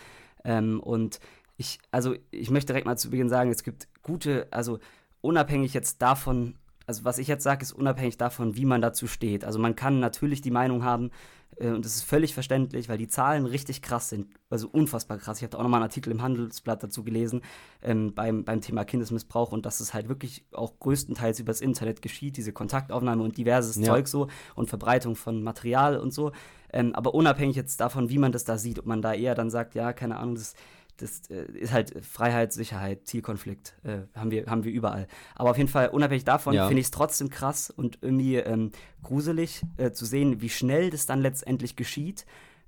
Ähm, 0.43 0.79
und 0.81 1.19
ich, 1.55 1.79
also 1.91 2.15
ich 2.31 2.51
möchte 2.51 2.73
direkt 2.73 2.85
mal 2.85 2.97
zu 2.97 3.09
Beginn 3.09 3.29
sagen, 3.29 3.51
es 3.51 3.63
gibt 3.63 3.87
gute, 4.01 4.47
also 4.51 4.79
unabhängig 5.21 5.73
jetzt 5.73 6.01
davon, 6.01 6.55
also 6.85 7.05
was 7.05 7.19
ich 7.19 7.27
jetzt 7.27 7.43
sage, 7.43 7.61
ist 7.61 7.71
unabhängig 7.71 8.17
davon, 8.17 8.55
wie 8.57 8.65
man 8.65 8.81
dazu 8.81 9.07
steht. 9.07 9.45
Also 9.45 9.59
man 9.59 9.75
kann 9.75 9.99
natürlich 9.99 10.41
die 10.41 10.51
Meinung 10.51 10.83
haben, 10.83 11.11
und 11.59 11.85
das 11.85 11.95
ist 11.95 12.03
völlig 12.03 12.33
verständlich, 12.33 12.89
weil 12.89 12.97
die 12.97 13.07
Zahlen 13.07 13.45
richtig 13.45 13.81
krass 13.81 14.09
sind, 14.09 14.27
also 14.49 14.67
unfassbar 14.69 15.17
krass. 15.17 15.37
Ich 15.37 15.43
habe 15.43 15.51
da 15.51 15.57
auch 15.57 15.63
nochmal 15.63 15.79
einen 15.79 15.89
Artikel 15.89 16.11
im 16.11 16.21
Handelsblatt 16.21 16.83
dazu 16.83 17.03
gelesen, 17.03 17.41
ähm, 17.81 18.13
beim, 18.13 18.43
beim 18.43 18.61
Thema 18.61 18.85
Kindesmissbrauch 18.85 19.51
und 19.51 19.65
dass 19.65 19.79
es 19.79 19.93
halt 19.93 20.09
wirklich 20.09 20.45
auch 20.51 20.79
größtenteils 20.79 21.39
übers 21.39 21.61
Internet 21.61 22.01
geschieht, 22.01 22.37
diese 22.37 22.53
Kontaktaufnahme 22.53 23.23
und 23.23 23.37
diverses 23.37 23.75
Ja. 23.77 23.85
Zeug 23.85 24.07
so 24.07 24.27
und 24.55 24.69
Verbreitung 24.69 25.15
von 25.15 25.43
Material 25.43 25.97
und 25.97 26.13
so. 26.13 26.31
Ähm, 26.71 26.95
aber 26.95 27.13
unabhängig 27.13 27.55
jetzt 27.55 27.79
davon, 27.79 28.09
wie 28.09 28.17
man 28.17 28.31
das 28.31 28.45
da 28.45 28.57
sieht, 28.57 28.79
ob 28.79 28.85
man 28.85 29.01
da 29.01 29.13
eher 29.13 29.35
dann 29.35 29.49
sagt, 29.51 29.75
ja, 29.75 29.93
keine 29.93 30.17
Ahnung, 30.17 30.35
das, 30.35 30.55
das 30.97 31.29
äh, 31.29 31.45
ist 31.53 31.73
halt 31.73 32.05
Freiheit, 32.05 32.53
Sicherheit, 32.53 33.07
Zielkonflikt, 33.07 33.73
äh, 33.83 34.01
haben, 34.15 34.31
wir, 34.31 34.45
haben 34.45 34.63
wir 34.63 34.71
überall. 34.71 35.07
Aber 35.35 35.51
auf 35.51 35.57
jeden 35.57 35.69
Fall, 35.69 35.89
unabhängig 35.89 36.23
davon, 36.23 36.53
Ja. 36.53 36.67
finde 36.67 36.81
ich 36.81 36.87
es 36.87 36.91
trotzdem 36.91 37.29
krass 37.29 37.69
und 37.69 37.99
irgendwie 38.01 38.35
ähm, 38.37 38.71
gruselig 39.01 39.63
äh, 39.77 39.91
zu 39.91 40.05
sehen, 40.05 40.41
wie 40.41 40.49
schnell 40.49 40.89
das 40.89 41.05
dann 41.05 41.21
letztendlich 41.21 41.75
geschieht. 41.75 42.25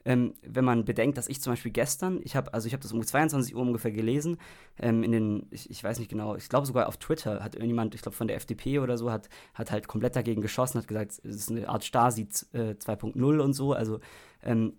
Ähm, 0.07 0.35
wenn 0.43 0.63
man 0.65 0.85
bedenkt, 0.85 1.17
dass 1.17 1.27
ich 1.27 1.41
zum 1.41 1.53
Beispiel 1.53 1.71
gestern, 1.71 2.19
ich 2.23 2.35
habe, 2.35 2.53
also 2.53 2.67
ich 2.67 2.73
habe 2.73 2.83
das 2.83 2.91
um 2.91 3.01
22 3.03 3.55
Uhr 3.55 3.61
ungefähr 3.61 3.91
gelesen, 3.91 4.37
ähm, 4.77 5.01
in 5.01 5.11
den, 5.11 5.47
ich, 5.49 5.67
ich 5.71 5.83
weiß 5.83 5.97
nicht 5.97 6.09
genau, 6.09 6.35
ich 6.35 6.47
glaube 6.47 6.67
sogar 6.67 6.87
auf 6.87 6.97
Twitter 6.97 7.43
hat 7.43 7.55
irgendjemand, 7.55 7.95
ich 7.95 8.03
glaube 8.03 8.15
von 8.15 8.27
der 8.27 8.37
FDP 8.37 8.77
oder 8.79 8.99
so, 8.99 9.11
hat, 9.11 9.29
hat 9.55 9.71
halt 9.71 9.87
komplett 9.87 10.15
dagegen 10.15 10.41
geschossen, 10.41 10.77
hat 10.79 10.87
gesagt, 10.87 11.13
es 11.23 11.23
ist 11.23 11.49
eine 11.49 11.67
Art 11.69 11.83
Stasi 11.83 12.27
äh, 12.53 12.75
2.0 12.75 13.39
und 13.39 13.53
so, 13.53 13.73
also 13.73 13.99
ähm, 14.43 14.73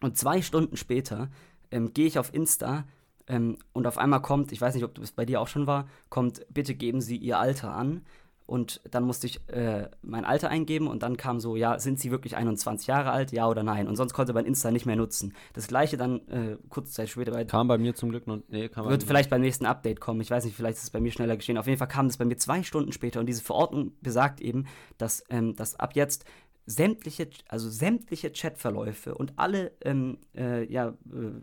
und 0.00 0.16
zwei 0.16 0.42
Stunden 0.42 0.76
später 0.76 1.28
ähm, 1.70 1.92
gehe 1.94 2.06
ich 2.06 2.18
auf 2.18 2.32
Insta 2.34 2.84
ähm, 3.26 3.56
und 3.72 3.86
auf 3.86 3.98
einmal 3.98 4.22
kommt, 4.22 4.52
ich 4.52 4.60
weiß 4.60 4.74
nicht, 4.74 4.84
ob 4.84 4.94
das 4.94 5.12
bei 5.12 5.24
dir 5.24 5.40
auch 5.40 5.48
schon 5.48 5.66
war, 5.66 5.86
kommt, 6.08 6.46
bitte 6.52 6.74
geben 6.74 7.00
Sie 7.00 7.16
Ihr 7.16 7.38
Alter 7.38 7.74
an. 7.74 8.02
Und 8.46 8.80
dann 8.90 9.04
musste 9.04 9.26
ich 9.26 9.46
äh, 9.50 9.90
mein 10.00 10.24
Alter 10.24 10.48
eingeben 10.48 10.86
und 10.86 11.02
dann 11.02 11.18
kam 11.18 11.38
so, 11.38 11.54
ja, 11.54 11.78
sind 11.78 12.00
Sie 12.00 12.10
wirklich 12.10 12.34
21 12.34 12.86
Jahre 12.86 13.10
alt, 13.10 13.30
ja 13.30 13.46
oder 13.46 13.62
nein? 13.62 13.86
Und 13.86 13.96
sonst 13.96 14.14
konnte 14.14 14.32
man 14.32 14.46
Insta 14.46 14.70
nicht 14.70 14.86
mehr 14.86 14.96
nutzen. 14.96 15.34
Das 15.52 15.68
gleiche 15.68 15.98
dann 15.98 16.26
äh, 16.28 16.56
kurze 16.70 16.90
Zeit 16.90 17.10
später 17.10 17.32
bei 17.32 17.44
Kam 17.44 17.68
bei 17.68 17.76
mir 17.76 17.94
zum 17.94 18.08
Glück 18.08 18.26
noch. 18.26 18.38
Nee, 18.48 18.70
kam 18.70 18.84
bei 18.86 18.90
wird 18.92 19.02
mir- 19.02 19.06
vielleicht 19.06 19.28
beim 19.28 19.42
nächsten 19.42 19.66
Update 19.66 20.00
kommen. 20.00 20.22
Ich 20.22 20.30
weiß 20.30 20.46
nicht, 20.46 20.56
vielleicht 20.56 20.78
ist 20.78 20.84
es 20.84 20.90
bei 20.90 20.98
mir 21.00 21.12
schneller 21.12 21.36
geschehen. 21.36 21.58
Auf 21.58 21.66
jeden 21.66 21.78
Fall 21.78 21.88
kam 21.88 22.08
das 22.08 22.16
bei 22.16 22.24
mir 22.24 22.38
zwei 22.38 22.62
Stunden 22.62 22.92
später 22.92 23.20
und 23.20 23.26
diese 23.26 23.42
Verordnung 23.44 23.92
besagt 24.00 24.40
eben, 24.40 24.64
dass, 24.96 25.22
ähm, 25.28 25.54
dass 25.54 25.74
ab 25.78 25.94
jetzt 25.94 26.24
sämtliche, 26.64 27.28
also 27.48 27.68
sämtliche 27.68 28.30
Chatverläufe 28.30 29.14
und 29.14 29.34
alle 29.36 29.72
ähm, 29.84 30.16
äh, 30.34 30.64
ja, 30.72 30.88
äh, 30.88 31.42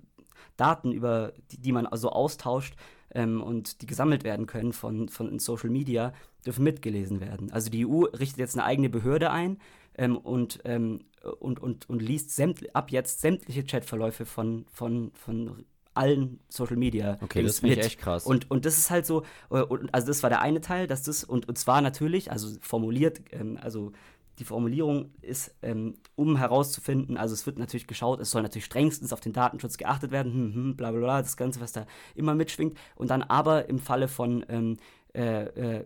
Daten, 0.58 0.92
über 0.92 1.34
die, 1.52 1.58
die 1.62 1.72
man 1.72 1.86
also 1.86 2.10
austauscht 2.10 2.76
ähm, 3.14 3.42
und 3.42 3.82
die 3.82 3.86
gesammelt 3.86 4.24
werden 4.24 4.46
können 4.46 4.74
von, 4.74 5.10
von 5.10 5.40
Social 5.40 5.70
Media, 5.70 6.14
dürfen 6.46 6.64
mitgelesen 6.64 7.22
werden. 7.22 7.52
Also 7.52 7.70
die 7.70 7.86
EU 7.86 8.04
richtet 8.04 8.40
jetzt 8.40 8.56
eine 8.56 8.66
eigene 8.66 8.90
Behörde 8.90 9.32
ein 9.32 9.58
ähm, 9.98 10.18
und, 10.18 10.60
ähm, 10.66 11.02
und, 11.40 11.62
und, 11.62 11.90
und 11.90 12.02
liest 12.02 12.40
ab 12.74 12.92
jetzt 12.92 13.22
sämtliche 13.22 13.64
Chatverläufe 13.64 14.26
von, 14.26 14.66
von, 14.72 15.12
von 15.14 15.66
allen 15.96 16.40
Social 16.50 16.76
Media. 16.76 17.18
Okay, 17.22 17.42
das 17.42 17.60
finde 17.60 17.76
ich 17.76 17.86
echt 17.86 18.00
krass. 18.00 18.26
Und, 18.26 18.52
und 18.52 18.66
das 18.66 18.78
ist 18.78 18.92
halt 18.92 19.06
so, 19.06 19.24
äh, 19.50 19.62
und, 19.62 19.94
also 19.94 20.08
das 20.08 20.22
war 20.24 20.30
der 20.30 20.42
eine 20.42 20.62
Teil, 20.62 20.88
dass 20.88 21.04
das, 21.04 21.24
und, 21.24 21.48
und 21.48 21.58
zwar 21.58 21.82
natürlich, 21.82 22.32
also 22.32 22.50
formuliert, 22.62 23.22
ähm, 23.32 23.58
also 23.62 23.94
die 24.40 24.44
Formulierung 24.44 25.12
ist, 25.22 25.56
ähm, 25.62 25.96
um 26.16 26.38
herauszufinden, 26.38 27.18
also 27.18 27.34
es 27.34 27.46
wird 27.46 27.58
natürlich 27.58 27.88
geschaut, 27.88 28.20
es 28.20 28.32
soll 28.32 28.42
natürlich 28.42 28.66
strengstens 28.66 29.14
auf 29.14 29.22
den 29.22 29.34
Datenschutz 29.34 29.78
geachtet 29.78 30.12
werden, 30.12 30.34
hm, 30.34 30.54
hm, 30.54 30.76
bla 30.76 30.92
bla 30.92 31.00
bla, 31.00 31.22
das 31.22 31.38
Ganze, 31.38 31.62
was 31.62 31.72
da 31.72 31.86
immer 32.16 32.36
mitschwingt. 32.36 32.78
Und 32.96 33.10
dann 33.10 33.24
aber 33.24 33.70
im 33.70 33.80
Falle 33.80 34.08
von 34.08 34.46
ähm, 34.50 34.78
äh, 35.16 35.80
äh, 35.80 35.86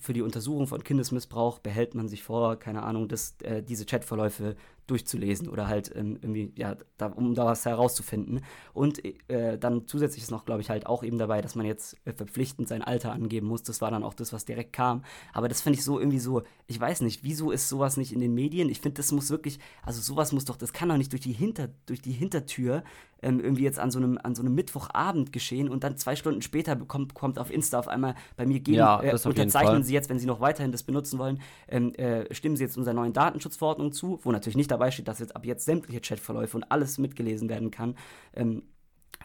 für 0.00 0.12
die 0.12 0.22
Untersuchung 0.22 0.68
von 0.68 0.84
Kindesmissbrauch 0.84 1.58
behält 1.58 1.96
man 1.96 2.08
sich 2.08 2.22
vor, 2.22 2.56
keine 2.56 2.84
Ahnung, 2.84 3.08
das, 3.08 3.34
äh, 3.42 3.62
diese 3.64 3.84
Chatverläufe 3.84 4.54
durchzulesen 4.90 5.48
oder 5.48 5.68
halt 5.68 5.94
ähm, 5.94 6.18
irgendwie, 6.20 6.52
ja, 6.56 6.76
da, 6.96 7.06
um 7.06 7.34
da 7.34 7.46
was 7.46 7.64
herauszufinden. 7.64 8.40
Und 8.72 9.02
äh, 9.28 9.58
dann 9.58 9.86
zusätzlich 9.86 10.24
ist 10.24 10.30
noch, 10.30 10.44
glaube 10.44 10.60
ich, 10.60 10.70
halt 10.70 10.86
auch 10.86 11.02
eben 11.02 11.18
dabei, 11.18 11.40
dass 11.40 11.54
man 11.54 11.66
jetzt 11.66 11.96
äh, 12.04 12.12
verpflichtend 12.12 12.68
sein 12.68 12.82
Alter 12.82 13.12
angeben 13.12 13.46
muss. 13.46 13.62
Das 13.62 13.80
war 13.80 13.90
dann 13.90 14.02
auch 14.02 14.14
das, 14.14 14.32
was 14.32 14.44
direkt 14.44 14.72
kam. 14.72 15.04
Aber 15.32 15.48
das 15.48 15.60
finde 15.60 15.78
ich 15.78 15.84
so 15.84 15.98
irgendwie 15.98 16.18
so, 16.18 16.42
ich 16.66 16.80
weiß 16.80 17.02
nicht, 17.02 17.22
wieso 17.22 17.50
ist 17.50 17.68
sowas 17.68 17.96
nicht 17.96 18.12
in 18.12 18.20
den 18.20 18.34
Medien? 18.34 18.68
Ich 18.68 18.80
finde, 18.80 18.96
das 18.96 19.12
muss 19.12 19.30
wirklich, 19.30 19.58
also 19.82 20.00
sowas 20.00 20.32
muss 20.32 20.44
doch, 20.44 20.56
das 20.56 20.72
kann 20.72 20.88
doch 20.88 20.96
nicht 20.96 21.12
durch 21.12 21.22
die, 21.22 21.32
Hinter, 21.32 21.68
durch 21.86 22.02
die 22.02 22.12
Hintertür 22.12 22.82
ähm, 23.22 23.40
irgendwie 23.40 23.64
jetzt 23.64 23.78
an 23.78 23.90
so, 23.90 23.98
einem, 23.98 24.18
an 24.22 24.34
so 24.34 24.42
einem 24.42 24.54
Mittwochabend 24.54 25.32
geschehen 25.32 25.68
und 25.68 25.84
dann 25.84 25.96
zwei 25.96 26.16
Stunden 26.16 26.42
später 26.42 26.74
bekommt, 26.74 27.14
kommt 27.14 27.38
auf 27.38 27.50
Insta 27.50 27.78
auf 27.78 27.88
einmal 27.88 28.14
bei 28.36 28.46
mir 28.46 28.60
gegen, 28.60 28.78
Ja, 28.78 29.02
äh, 29.02 29.12
unterzeichnen. 29.12 29.82
Sie 29.82 29.92
jetzt, 29.92 30.08
wenn 30.08 30.18
Sie 30.18 30.26
noch 30.26 30.40
weiterhin 30.40 30.72
das 30.72 30.82
benutzen 30.82 31.18
wollen, 31.18 31.40
ähm, 31.68 31.94
äh, 31.94 32.32
stimmen 32.34 32.56
Sie 32.56 32.64
jetzt 32.64 32.76
unserer 32.76 32.94
neuen 32.94 33.12
Datenschutzverordnung 33.12 33.92
zu, 33.92 34.20
wo 34.22 34.32
natürlich 34.32 34.56
nicht 34.56 34.70
dabei 34.70 34.79
steht, 34.88 35.08
dass 35.08 35.18
jetzt 35.18 35.36
ab 35.36 35.44
jetzt 35.44 35.64
sämtliche 35.64 36.00
Chatverläufe 36.00 36.56
und 36.56 36.64
alles 36.64 36.98
mitgelesen 36.98 37.48
werden 37.48 37.70
kann. 37.70 37.96
Ähm, 38.34 38.62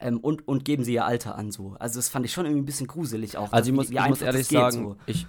ähm, 0.01 0.19
und, 0.19 0.47
und 0.47 0.65
geben 0.65 0.83
sie 0.83 0.93
ihr 0.93 1.05
Alter 1.05 1.37
an 1.37 1.51
so. 1.51 1.75
Also 1.79 1.99
das 1.99 2.09
fand 2.09 2.25
ich 2.25 2.33
schon 2.33 2.45
irgendwie 2.45 2.63
ein 2.63 2.65
bisschen 2.65 2.87
gruselig 2.87 3.37
auch. 3.37 3.53
Also 3.53 3.69
ich 3.69 3.75
muss, 3.75 3.89
wie 3.89 3.97
ich 3.97 4.07
muss 4.07 4.21
ehrlich 4.21 4.47
sagen, 4.47 4.77
so. 4.77 4.97
ich, 5.05 5.25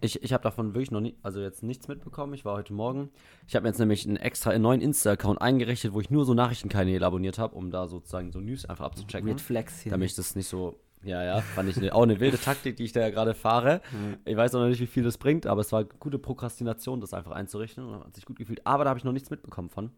ich, 0.00 0.22
ich 0.22 0.32
habe 0.32 0.42
davon 0.42 0.74
wirklich 0.74 0.90
noch 0.90 1.00
nie, 1.00 1.16
also 1.22 1.40
jetzt 1.40 1.62
nichts 1.62 1.88
mitbekommen. 1.88 2.34
Ich 2.34 2.44
war 2.44 2.56
heute 2.56 2.72
Morgen. 2.72 3.10
Ich 3.46 3.54
habe 3.54 3.64
mir 3.64 3.70
jetzt 3.70 3.78
nämlich 3.78 4.06
einen 4.06 4.16
extra 4.16 4.50
einen 4.50 4.62
neuen 4.62 4.80
Insta-Account 4.80 5.40
eingerichtet, 5.40 5.92
wo 5.92 6.00
ich 6.00 6.10
nur 6.10 6.24
so 6.24 6.34
Nachrichtenkanäle 6.34 7.04
abonniert 7.04 7.38
habe, 7.38 7.54
um 7.54 7.70
da 7.70 7.88
sozusagen 7.88 8.30
so 8.30 8.40
News 8.40 8.66
einfach 8.66 8.84
abzuchecken. 8.84 9.28
Weird 9.28 9.40
Flex 9.40 9.80
hier. 9.80 9.90
Damit 9.90 10.10
ich 10.10 10.16
das 10.16 10.36
nicht 10.36 10.48
so. 10.48 10.78
Ja, 11.04 11.22
ja, 11.22 11.40
fand 11.40 11.68
ich 11.68 11.76
eine, 11.76 11.94
auch 11.94 12.02
eine 12.02 12.18
wilde 12.18 12.38
Taktik, 12.38 12.76
die 12.76 12.84
ich 12.84 12.92
da 12.92 13.00
ja 13.00 13.10
gerade 13.10 13.34
fahre. 13.34 13.80
Ich 14.24 14.36
weiß 14.36 14.52
noch 14.52 14.66
nicht, 14.66 14.80
wie 14.80 14.86
viel 14.86 15.04
das 15.04 15.16
bringt, 15.16 15.46
aber 15.46 15.60
es 15.60 15.70
war 15.72 15.84
gute 15.84 16.18
Prokrastination, 16.18 17.00
das 17.00 17.14
einfach 17.14 17.30
einzurichten 17.30 17.84
und 17.84 18.04
hat 18.04 18.14
sich 18.14 18.24
gut 18.24 18.36
gefühlt. 18.36 18.66
Aber 18.66 18.84
da 18.84 18.90
habe 18.90 18.98
ich 18.98 19.04
noch 19.04 19.12
nichts 19.12 19.30
mitbekommen 19.30 19.70
von. 19.70 19.92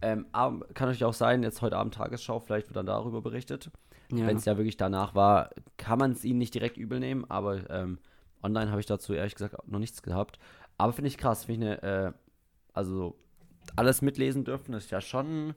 Ähm, 0.00 0.26
aber 0.32 0.66
kann 0.68 0.88
natürlich 0.88 1.04
auch 1.04 1.14
sein, 1.14 1.42
jetzt 1.42 1.60
heute 1.60 1.76
Abend 1.76 1.94
Tagesschau, 1.94 2.40
vielleicht 2.40 2.68
wird 2.68 2.76
dann 2.76 2.86
darüber 2.86 3.20
berichtet. 3.20 3.70
Ja. 4.10 4.26
Wenn 4.26 4.38
es 4.38 4.46
ja 4.46 4.56
wirklich 4.56 4.78
danach 4.78 5.14
war, 5.14 5.50
kann 5.76 5.98
man 5.98 6.12
es 6.12 6.24
ihnen 6.24 6.38
nicht 6.38 6.54
direkt 6.54 6.78
übel 6.78 6.98
nehmen, 6.98 7.26
aber 7.28 7.68
ähm, 7.70 7.98
online 8.42 8.70
habe 8.70 8.80
ich 8.80 8.86
dazu 8.86 9.12
ehrlich 9.12 9.34
gesagt 9.34 9.68
noch 9.68 9.78
nichts 9.78 10.02
gehabt. 10.02 10.38
Aber 10.78 10.92
finde 10.92 11.08
ich 11.08 11.18
krass, 11.18 11.44
finde 11.44 11.74
ich 11.74 11.82
eine, 11.82 12.06
äh, 12.06 12.12
also 12.72 13.18
alles 13.76 14.00
mitlesen 14.00 14.44
dürfen, 14.44 14.72
ist 14.72 14.90
ja 14.90 15.00
schon, 15.00 15.54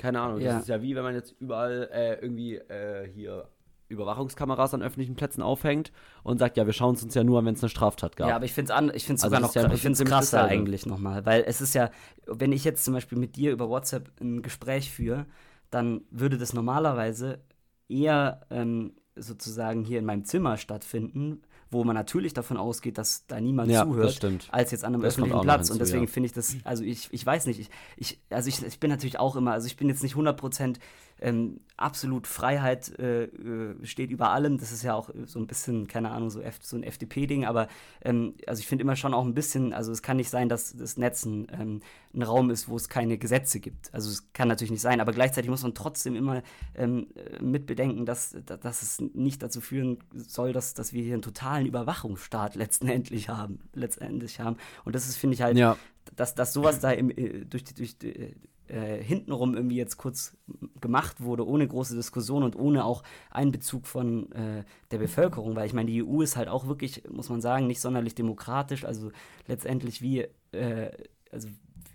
keine 0.00 0.20
Ahnung, 0.20 0.40
Ja. 0.40 0.54
das 0.54 0.62
ist 0.62 0.68
ja 0.68 0.80
wie 0.82 0.96
wenn 0.96 1.02
man 1.02 1.14
jetzt 1.14 1.34
überall 1.40 1.88
äh, 1.92 2.14
irgendwie 2.20 2.56
äh, 2.56 3.08
hier 3.12 3.48
Überwachungskameras 3.88 4.72
an 4.72 4.82
öffentlichen 4.82 5.16
Plätzen 5.16 5.42
aufhängt 5.42 5.90
und 6.22 6.38
sagt, 6.38 6.56
ja, 6.56 6.64
wir 6.64 6.72
schauen 6.72 6.94
es 6.94 7.02
uns 7.02 7.14
ja 7.14 7.24
nur 7.24 7.40
an, 7.40 7.44
wenn 7.46 7.54
es 7.54 7.62
eine 7.62 7.68
Straftat 7.70 8.16
gab. 8.16 8.28
Ja, 8.28 8.36
aber 8.36 8.44
ich 8.44 8.52
finde 8.52 8.72
es 8.72 8.94
ich 8.94 9.04
find's 9.04 9.24
Also 9.24 9.34
sogar 9.34 9.40
noch 9.48 9.54
ja 9.54 9.72
ich 9.72 9.82
find's 9.82 10.02
krasser 10.04 10.44
eigentlich 10.44 10.86
nochmal. 10.86 11.26
Weil 11.26 11.42
es 11.46 11.60
ist 11.60 11.74
ja, 11.74 11.90
wenn 12.26 12.52
ich 12.52 12.64
jetzt 12.64 12.84
zum 12.84 12.94
Beispiel 12.94 13.18
mit 13.18 13.34
dir 13.36 13.50
über 13.50 13.68
WhatsApp 13.68 14.10
ein 14.20 14.42
Gespräch 14.42 14.90
führe, 14.92 15.26
dann 15.70 16.02
würde 16.10 16.38
das 16.38 16.52
normalerweise 16.52 17.40
eher 17.88 18.42
ähm, 18.50 18.94
sozusagen 19.16 19.84
hier 19.84 19.98
in 19.98 20.04
meinem 20.04 20.24
Zimmer 20.24 20.56
stattfinden, 20.56 21.42
wo 21.70 21.84
man 21.84 21.94
natürlich 21.94 22.34
davon 22.34 22.56
ausgeht, 22.56 22.98
dass 22.98 23.26
da 23.26 23.40
niemand 23.40 23.70
Ja, 23.70 23.84
zuhört, 23.84 24.20
als 24.50 24.70
jetzt 24.72 24.84
an 24.84 24.94
einem 24.94 25.02
Das 25.02 25.14
öffentlichen 25.14 25.40
Platz. 25.42 25.70
und 25.70 25.76
hinzu, 25.76 25.78
deswegen 25.78 26.04
ja. 26.06 26.10
finde 26.10 26.26
ich 26.26 26.32
das, 26.32 26.56
also 26.64 26.82
ich, 26.82 27.08
ich 27.12 27.24
weiß 27.24 27.46
nicht, 27.46 27.60
ich, 27.60 27.70
ich, 27.96 28.20
also 28.30 28.48
ich, 28.48 28.62
ich 28.64 28.80
bin 28.80 28.90
natürlich 28.90 29.18
auch 29.18 29.36
immer, 29.36 29.52
also 29.52 29.66
ich 29.66 29.76
bin 29.76 29.88
jetzt 29.88 30.02
nicht 30.02 30.16
100% 30.16 30.76
ähm, 31.20 31.60
absolut 31.76 32.26
Freiheit 32.26 32.98
äh, 32.98 33.24
äh, 33.24 33.86
steht 33.86 34.10
über 34.10 34.30
allem. 34.30 34.58
Das 34.58 34.72
ist 34.72 34.82
ja 34.82 34.94
auch 34.94 35.10
so 35.24 35.38
ein 35.38 35.46
bisschen, 35.46 35.86
keine 35.86 36.10
Ahnung, 36.10 36.30
so, 36.30 36.40
F 36.40 36.58
so 36.62 36.76
ein 36.76 36.82
FDP-Ding, 36.82 37.44
aber 37.44 37.68
ähm, 38.02 38.34
also 38.46 38.60
ich 38.60 38.66
finde 38.66 38.82
immer 38.82 38.96
schon 38.96 39.14
auch 39.14 39.24
ein 39.24 39.34
bisschen, 39.34 39.72
also 39.72 39.92
es 39.92 40.02
kann 40.02 40.18
nicht 40.18 40.30
sein, 40.30 40.48
dass 40.48 40.76
das 40.76 40.96
Netz 40.96 41.24
ein, 41.24 41.46
ähm, 41.52 41.80
ein, 42.14 42.22
Raum 42.22 42.50
ist, 42.50 42.68
wo 42.68 42.76
es 42.76 42.88
keine 42.88 43.18
Gesetze 43.18 43.60
gibt. 43.60 43.92
Also 43.94 44.10
es 44.10 44.32
kann 44.32 44.48
natürlich 44.48 44.70
nicht 44.70 44.82
sein, 44.82 45.00
aber 45.00 45.12
gleichzeitig 45.12 45.50
muss 45.50 45.62
man 45.62 45.74
trotzdem 45.74 46.16
immer 46.16 46.42
ähm, 46.74 47.08
mitbedenken, 47.40 48.04
dass, 48.04 48.36
dass 48.44 48.82
es 48.82 49.00
nicht 49.14 49.42
dazu 49.42 49.60
führen 49.60 49.98
soll, 50.14 50.52
dass, 50.52 50.74
dass 50.74 50.92
wir 50.92 51.02
hier 51.02 51.14
einen 51.14 51.22
totalen 51.22 51.66
Überwachungsstaat 51.66 52.54
letztendlich 52.56 53.28
haben, 53.28 53.60
letztendlich 53.74 54.40
haben. 54.40 54.56
Und 54.84 54.94
das 54.94 55.08
ist, 55.08 55.16
finde 55.16 55.34
ich 55.34 55.42
halt, 55.42 55.56
ja. 55.56 55.76
dass, 56.16 56.34
dass 56.34 56.52
sowas 56.52 56.80
da 56.80 56.90
im, 56.90 57.10
äh, 57.10 57.44
durch 57.46 57.64
die, 57.64 57.74
durch 57.74 57.96
die 57.98 58.34
äh, 58.70 59.02
hintenrum 59.02 59.54
irgendwie 59.54 59.76
jetzt 59.76 59.96
kurz 59.96 60.36
gemacht 60.80 61.20
wurde, 61.20 61.46
ohne 61.46 61.66
große 61.66 61.94
Diskussion 61.96 62.42
und 62.42 62.56
ohne 62.56 62.84
auch 62.84 63.02
Einbezug 63.30 63.86
von 63.86 64.30
äh, 64.32 64.64
der 64.90 64.98
Bevölkerung, 64.98 65.56
weil 65.56 65.66
ich 65.66 65.72
meine, 65.72 65.90
die 65.90 66.02
EU 66.04 66.22
ist 66.22 66.36
halt 66.36 66.48
auch 66.48 66.66
wirklich, 66.66 67.02
muss 67.10 67.28
man 67.28 67.40
sagen, 67.40 67.66
nicht 67.66 67.80
sonderlich 67.80 68.14
demokratisch, 68.14 68.84
also 68.84 69.10
letztendlich 69.46 70.02
wie, 70.02 70.26
äh, 70.52 70.90
also 71.32 71.48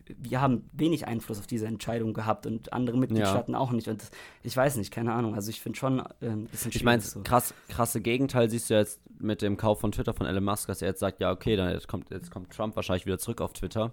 wir 0.08 0.40
haben 0.42 0.70
wenig 0.72 1.08
Einfluss 1.08 1.40
auf 1.40 1.48
diese 1.48 1.66
Entscheidung 1.66 2.14
gehabt 2.14 2.46
und 2.46 2.74
andere 2.74 2.98
Mitgliedstaaten 2.98 3.54
ja. 3.54 3.60
auch 3.60 3.72
nicht. 3.72 3.88
Und 3.88 4.04
ich 4.44 4.56
weiß 4.56 4.76
nicht, 4.76 4.92
keine 4.92 5.14
Ahnung. 5.14 5.34
Also 5.34 5.50
ich 5.50 5.62
finde 5.62 5.80
schon 5.80 6.00
äh, 6.00 6.28
ein 6.28 6.46
bisschen 6.46 6.72
schwierig. 6.72 6.76
Ich 6.76 6.84
meine, 6.84 7.02
so. 7.02 7.22
krass, 7.24 7.56
krasse 7.70 8.02
Gegenteil 8.02 8.50
siehst 8.50 8.70
du 8.70 8.76
jetzt 8.76 9.00
mit 9.20 9.42
dem 9.42 9.58
Kauf 9.58 9.80
von 9.80 9.92
Twitter 9.92 10.14
von 10.14 10.28
Elon 10.28 10.44
Musk, 10.44 10.68
dass 10.68 10.82
er 10.82 10.90
jetzt 10.90 11.00
sagt, 11.00 11.22
ja, 11.22 11.32
okay, 11.32 11.56
dann 11.56 11.72
jetzt 11.72 11.88
kommt, 11.88 12.12
jetzt 12.12 12.30
kommt 12.30 12.52
Trump 12.52 12.76
wahrscheinlich 12.76 13.06
wieder 13.08 13.18
zurück 13.18 13.42
auf 13.42 13.54
Twitter 13.54 13.92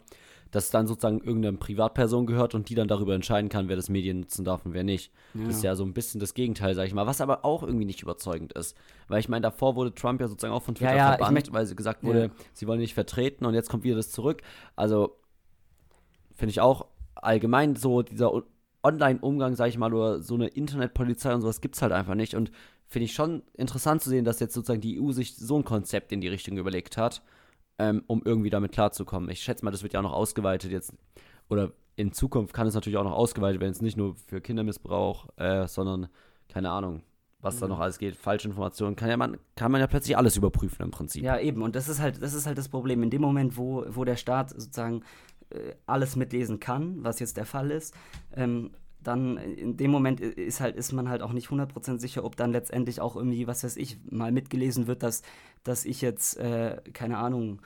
dass 0.52 0.70
dann 0.70 0.86
sozusagen 0.86 1.18
irgendeine 1.18 1.56
Privatperson 1.56 2.26
gehört 2.26 2.54
und 2.54 2.68
die 2.68 2.74
dann 2.74 2.86
darüber 2.86 3.14
entscheiden 3.14 3.48
kann, 3.48 3.68
wer 3.68 3.76
das 3.76 3.88
Medien 3.88 4.20
nutzen 4.20 4.44
darf 4.44 4.64
und 4.64 4.74
wer 4.74 4.84
nicht. 4.84 5.10
Ja. 5.32 5.46
Das 5.46 5.56
ist 5.56 5.64
ja 5.64 5.74
so 5.74 5.82
ein 5.82 5.94
bisschen 5.94 6.20
das 6.20 6.34
Gegenteil, 6.34 6.74
sag 6.74 6.86
ich 6.86 6.94
mal, 6.94 7.06
was 7.06 7.22
aber 7.22 7.44
auch 7.44 7.62
irgendwie 7.62 7.86
nicht 7.86 8.02
überzeugend 8.02 8.52
ist. 8.52 8.76
Weil 9.08 9.18
ich 9.18 9.30
meine, 9.30 9.40
davor 9.40 9.76
wurde 9.76 9.94
Trump 9.94 10.20
ja 10.20 10.28
sozusagen 10.28 10.52
auch 10.52 10.62
von 10.62 10.74
Twitter 10.74 10.90
ja, 10.92 11.12
ja, 11.12 11.16
verbannt, 11.16 11.52
weil 11.52 11.64
sie 11.64 11.74
gesagt 11.74 12.04
wurde, 12.04 12.30
sie 12.52 12.66
wollen 12.66 12.80
nicht 12.80 12.92
vertreten 12.92 13.46
und 13.46 13.54
jetzt 13.54 13.70
kommt 13.70 13.82
wieder 13.82 13.96
das 13.96 14.10
zurück. 14.10 14.42
Also 14.76 15.16
finde 16.34 16.50
ich 16.50 16.60
auch 16.60 16.86
allgemein 17.14 17.74
so 17.74 18.02
dieser 18.02 18.30
Online-Umgang, 18.82 19.56
sag 19.56 19.68
ich 19.68 19.78
mal, 19.78 19.94
oder 19.94 20.20
so 20.20 20.34
eine 20.34 20.48
Internetpolizei 20.48 21.34
und 21.34 21.40
sowas 21.40 21.62
gibt 21.62 21.76
es 21.76 21.82
halt 21.82 21.92
einfach 21.92 22.14
nicht. 22.14 22.34
Und 22.34 22.52
finde 22.88 23.06
ich 23.06 23.14
schon 23.14 23.42
interessant 23.54 24.02
zu 24.02 24.10
sehen, 24.10 24.26
dass 24.26 24.38
jetzt 24.38 24.52
sozusagen 24.52 24.82
die 24.82 25.00
EU 25.00 25.12
sich 25.12 25.34
so 25.34 25.56
ein 25.56 25.64
Konzept 25.64 26.12
in 26.12 26.20
die 26.20 26.28
Richtung 26.28 26.58
überlegt 26.58 26.98
hat 26.98 27.22
ähm, 27.82 28.04
um 28.06 28.22
irgendwie 28.24 28.50
damit 28.50 28.70
klarzukommen. 28.70 29.28
Ich 29.28 29.42
schätze 29.42 29.64
mal, 29.64 29.72
das 29.72 29.82
wird 29.82 29.92
ja 29.92 30.00
auch 30.00 30.04
noch 30.04 30.12
ausgeweitet 30.12 30.70
jetzt. 30.70 30.94
Oder 31.48 31.72
in 31.96 32.12
Zukunft 32.12 32.54
kann 32.54 32.66
es 32.68 32.74
natürlich 32.74 32.96
auch 32.96 33.04
noch 33.04 33.12
ausgeweitet 33.12 33.60
werden, 33.60 33.72
es 33.72 33.82
nicht 33.82 33.96
nur 33.96 34.14
für 34.14 34.40
Kindermissbrauch, 34.40 35.28
äh, 35.36 35.66
sondern, 35.66 36.08
keine 36.48 36.70
Ahnung, 36.70 37.02
was 37.40 37.56
mhm. 37.56 37.60
da 37.60 37.68
noch 37.68 37.80
alles 37.80 37.98
geht, 37.98 38.14
falsche 38.14 38.46
Informationen, 38.46 38.94
kann 38.94 39.10
ja 39.10 39.16
man, 39.16 39.36
kann 39.56 39.72
man 39.72 39.80
ja 39.80 39.88
plötzlich 39.88 40.16
alles 40.16 40.36
überprüfen 40.36 40.82
im 40.82 40.92
Prinzip. 40.92 41.24
Ja, 41.24 41.38
eben. 41.40 41.60
Und 41.60 41.74
das 41.74 41.88
ist 41.88 42.00
halt, 42.00 42.22
das 42.22 42.34
ist 42.34 42.46
halt 42.46 42.56
das 42.56 42.68
Problem. 42.68 43.02
In 43.02 43.10
dem 43.10 43.20
Moment, 43.20 43.56
wo, 43.56 43.84
wo 43.88 44.04
der 44.04 44.16
Staat 44.16 44.50
sozusagen 44.50 45.02
äh, 45.50 45.74
alles 45.86 46.14
mitlesen 46.14 46.60
kann, 46.60 47.02
was 47.02 47.18
jetzt 47.18 47.36
der 47.36 47.46
Fall 47.46 47.72
ist, 47.72 47.94
ähm, 48.36 48.70
dann 49.02 49.36
in 49.36 49.76
dem 49.76 49.90
Moment 49.90 50.20
ist 50.20 50.60
halt 50.60 50.76
ist 50.76 50.92
man 50.92 51.08
halt 51.08 51.22
auch 51.22 51.32
nicht 51.32 51.48
100% 51.48 51.98
sicher, 51.98 52.24
ob 52.24 52.36
dann 52.36 52.52
letztendlich 52.52 53.00
auch 53.00 53.16
irgendwie, 53.16 53.46
was 53.46 53.64
weiß 53.64 53.76
ich, 53.76 53.98
mal 54.10 54.32
mitgelesen 54.32 54.86
wird, 54.86 55.02
dass, 55.02 55.22
dass 55.64 55.84
ich 55.84 56.00
jetzt, 56.00 56.36
äh, 56.38 56.80
keine 56.92 57.18
Ahnung, 57.18 57.60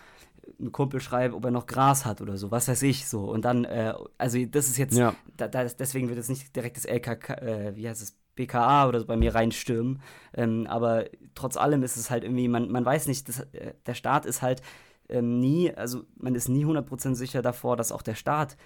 einen 0.58 0.72
Kumpel 0.72 1.00
schreibe, 1.00 1.34
ob 1.34 1.44
er 1.44 1.50
noch 1.50 1.66
Gras 1.66 2.04
hat 2.04 2.20
oder 2.20 2.36
so, 2.36 2.50
was 2.50 2.68
weiß 2.68 2.82
ich, 2.82 3.08
so. 3.08 3.24
Und 3.24 3.44
dann, 3.44 3.64
äh, 3.64 3.94
also 4.18 4.38
das 4.46 4.68
ist 4.68 4.78
jetzt, 4.78 4.96
ja. 4.96 5.14
da, 5.36 5.48
da, 5.48 5.64
deswegen 5.64 6.08
wird 6.08 6.18
jetzt 6.18 6.30
nicht 6.30 6.54
direkt 6.54 6.76
das 6.76 6.84
LKK, 6.84 7.34
äh, 7.34 7.76
wie 7.76 7.88
heißt 7.88 8.02
es, 8.02 8.16
BKA 8.36 8.86
oder 8.86 9.00
so 9.00 9.06
bei 9.06 9.16
mir 9.16 9.34
reinstürmen. 9.34 10.00
Ähm, 10.34 10.66
aber 10.68 11.06
trotz 11.34 11.56
allem 11.56 11.82
ist 11.82 11.96
es 11.96 12.10
halt 12.10 12.22
irgendwie, 12.22 12.48
man, 12.48 12.70
man 12.70 12.84
weiß 12.84 13.08
nicht, 13.08 13.28
das, 13.28 13.40
äh, 13.52 13.74
der 13.86 13.94
Staat 13.94 14.26
ist 14.26 14.42
halt 14.42 14.62
ähm, 15.08 15.40
nie, 15.40 15.72
also 15.72 16.04
man 16.16 16.34
ist 16.34 16.48
nie 16.48 16.64
100% 16.64 17.14
sicher 17.14 17.42
davor, 17.42 17.76
dass 17.76 17.92
auch 17.92 18.02
der 18.02 18.14
Staat 18.14 18.56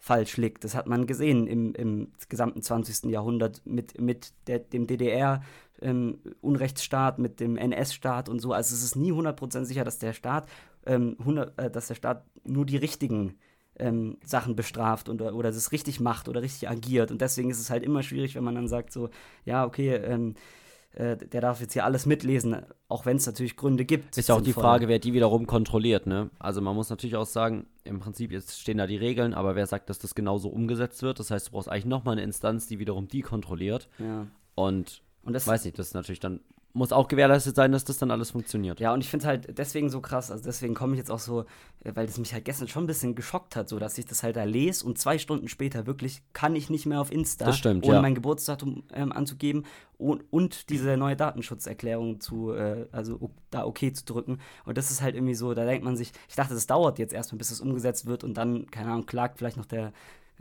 falsch 0.00 0.36
liegt. 0.38 0.64
Das 0.64 0.74
hat 0.74 0.86
man 0.86 1.06
gesehen 1.06 1.46
im, 1.46 1.74
im 1.74 2.08
gesamten 2.28 2.62
20. 2.62 3.10
Jahrhundert 3.10 3.60
mit, 3.66 4.00
mit 4.00 4.32
der, 4.46 4.58
dem 4.58 4.86
DDR-Unrechtsstaat, 4.86 7.18
ähm, 7.18 7.22
mit 7.22 7.38
dem 7.38 7.58
NS-Staat 7.58 8.30
und 8.30 8.40
so. 8.40 8.54
Also 8.54 8.74
es 8.74 8.82
ist 8.82 8.96
nie 8.96 9.12
100% 9.12 9.66
sicher, 9.66 9.84
dass 9.84 9.98
der 9.98 10.14
Staat, 10.14 10.48
ähm, 10.86 11.16
100, 11.20 11.58
äh, 11.58 11.70
dass 11.70 11.88
der 11.88 11.94
Staat 11.94 12.24
nur 12.44 12.64
die 12.64 12.78
richtigen 12.78 13.36
ähm, 13.78 14.16
Sachen 14.24 14.56
bestraft 14.56 15.10
und, 15.10 15.20
oder 15.20 15.52
das 15.52 15.70
richtig 15.70 16.00
macht 16.00 16.30
oder 16.30 16.40
richtig 16.40 16.70
agiert. 16.70 17.10
Und 17.10 17.20
deswegen 17.20 17.50
ist 17.50 17.60
es 17.60 17.68
halt 17.68 17.82
immer 17.82 18.02
schwierig, 18.02 18.34
wenn 18.34 18.44
man 18.44 18.54
dann 18.54 18.68
sagt 18.68 18.92
so, 18.92 19.10
ja, 19.44 19.66
okay, 19.66 19.96
ähm, 19.96 20.34
äh, 20.92 21.16
der 21.16 21.40
darf 21.40 21.60
jetzt 21.60 21.72
hier 21.72 21.84
alles 21.84 22.04
mitlesen, 22.04 22.56
auch 22.88 23.06
wenn 23.06 23.16
es 23.16 23.26
natürlich 23.26 23.56
Gründe 23.56 23.84
gibt. 23.84 24.18
Ist 24.18 24.28
ja 24.28 24.34
auch 24.34 24.40
die 24.40 24.52
Frage, 24.52 24.88
wer 24.88 24.98
die 24.98 25.12
wiederum 25.12 25.46
kontrolliert, 25.46 26.06
ne? 26.06 26.30
Also 26.38 26.60
man 26.60 26.74
muss 26.74 26.90
natürlich 26.90 27.16
auch 27.16 27.26
sagen, 27.26 27.66
im 27.84 28.00
Prinzip 28.00 28.32
jetzt 28.32 28.60
stehen 28.60 28.78
da 28.78 28.86
die 28.86 28.96
Regeln, 28.96 29.32
aber 29.32 29.54
wer 29.54 29.66
sagt, 29.66 29.88
dass 29.88 29.98
das 30.00 30.14
genauso 30.14 30.48
umgesetzt 30.48 31.02
wird? 31.02 31.20
Das 31.20 31.30
heißt, 31.30 31.48
du 31.48 31.52
brauchst 31.52 31.68
eigentlich 31.68 31.86
nochmal 31.86 32.12
eine 32.12 32.22
Instanz, 32.22 32.66
die 32.66 32.80
wiederum 32.80 33.06
die 33.06 33.22
kontrolliert. 33.22 33.88
Ja. 33.98 34.26
Und, 34.56 35.02
und 35.22 35.32
das 35.32 35.46
weiß 35.46 35.64
nicht, 35.64 35.78
das 35.78 35.88
ist 35.88 35.94
natürlich 35.94 36.20
dann 36.20 36.40
muss 36.72 36.92
auch 36.92 37.08
gewährleistet 37.08 37.56
sein, 37.56 37.72
dass 37.72 37.84
das 37.84 37.98
dann 37.98 38.10
alles 38.10 38.30
funktioniert. 38.30 38.78
Ja, 38.80 38.92
und 38.94 39.00
ich 39.00 39.08
finde 39.08 39.24
es 39.24 39.26
halt 39.26 39.58
deswegen 39.58 39.90
so 39.90 40.00
krass, 40.00 40.30
also 40.30 40.44
deswegen 40.44 40.74
komme 40.74 40.94
ich 40.94 40.98
jetzt 40.98 41.10
auch 41.10 41.18
so, 41.18 41.44
äh, 41.82 41.92
weil 41.94 42.06
das 42.06 42.18
mich 42.18 42.32
halt 42.32 42.44
gestern 42.44 42.68
schon 42.68 42.84
ein 42.84 42.86
bisschen 42.86 43.14
geschockt 43.14 43.56
hat, 43.56 43.68
so 43.68 43.78
dass 43.78 43.98
ich 43.98 44.06
das 44.06 44.22
halt 44.22 44.36
da 44.36 44.44
lese 44.44 44.86
und 44.86 44.98
zwei 44.98 45.18
Stunden 45.18 45.48
später 45.48 45.86
wirklich 45.86 46.22
kann 46.32 46.54
ich 46.54 46.70
nicht 46.70 46.86
mehr 46.86 47.00
auf 47.00 47.10
Insta, 47.10 47.52
stimmt, 47.52 47.84
ohne 47.84 47.96
ja. 47.96 48.02
mein 48.02 48.14
Geburtsdatum 48.14 48.84
ähm, 48.92 49.12
anzugeben 49.12 49.64
und, 49.98 50.22
und, 50.30 50.70
diese 50.70 50.96
neue 50.96 51.16
Datenschutzerklärung 51.16 52.20
zu, 52.20 52.52
äh, 52.52 52.86
also 52.92 53.30
da 53.50 53.66
okay 53.66 53.92
zu 53.92 54.04
drücken. 54.04 54.38
Und 54.64 54.78
das 54.78 54.90
ist 54.90 55.02
halt 55.02 55.14
irgendwie 55.14 55.34
so, 55.34 55.52
da 55.52 55.64
denkt 55.64 55.84
man 55.84 55.96
sich, 55.96 56.12
ich 56.28 56.36
dachte, 56.36 56.54
das 56.54 56.66
dauert 56.66 56.98
jetzt 56.98 57.12
erstmal, 57.12 57.38
bis 57.38 57.50
es 57.50 57.60
umgesetzt 57.60 58.06
wird 58.06 58.24
und 58.24 58.34
dann, 58.34 58.70
keine 58.70 58.92
Ahnung, 58.92 59.06
klagt 59.06 59.38
vielleicht 59.38 59.56
noch 59.56 59.66
der 59.66 59.92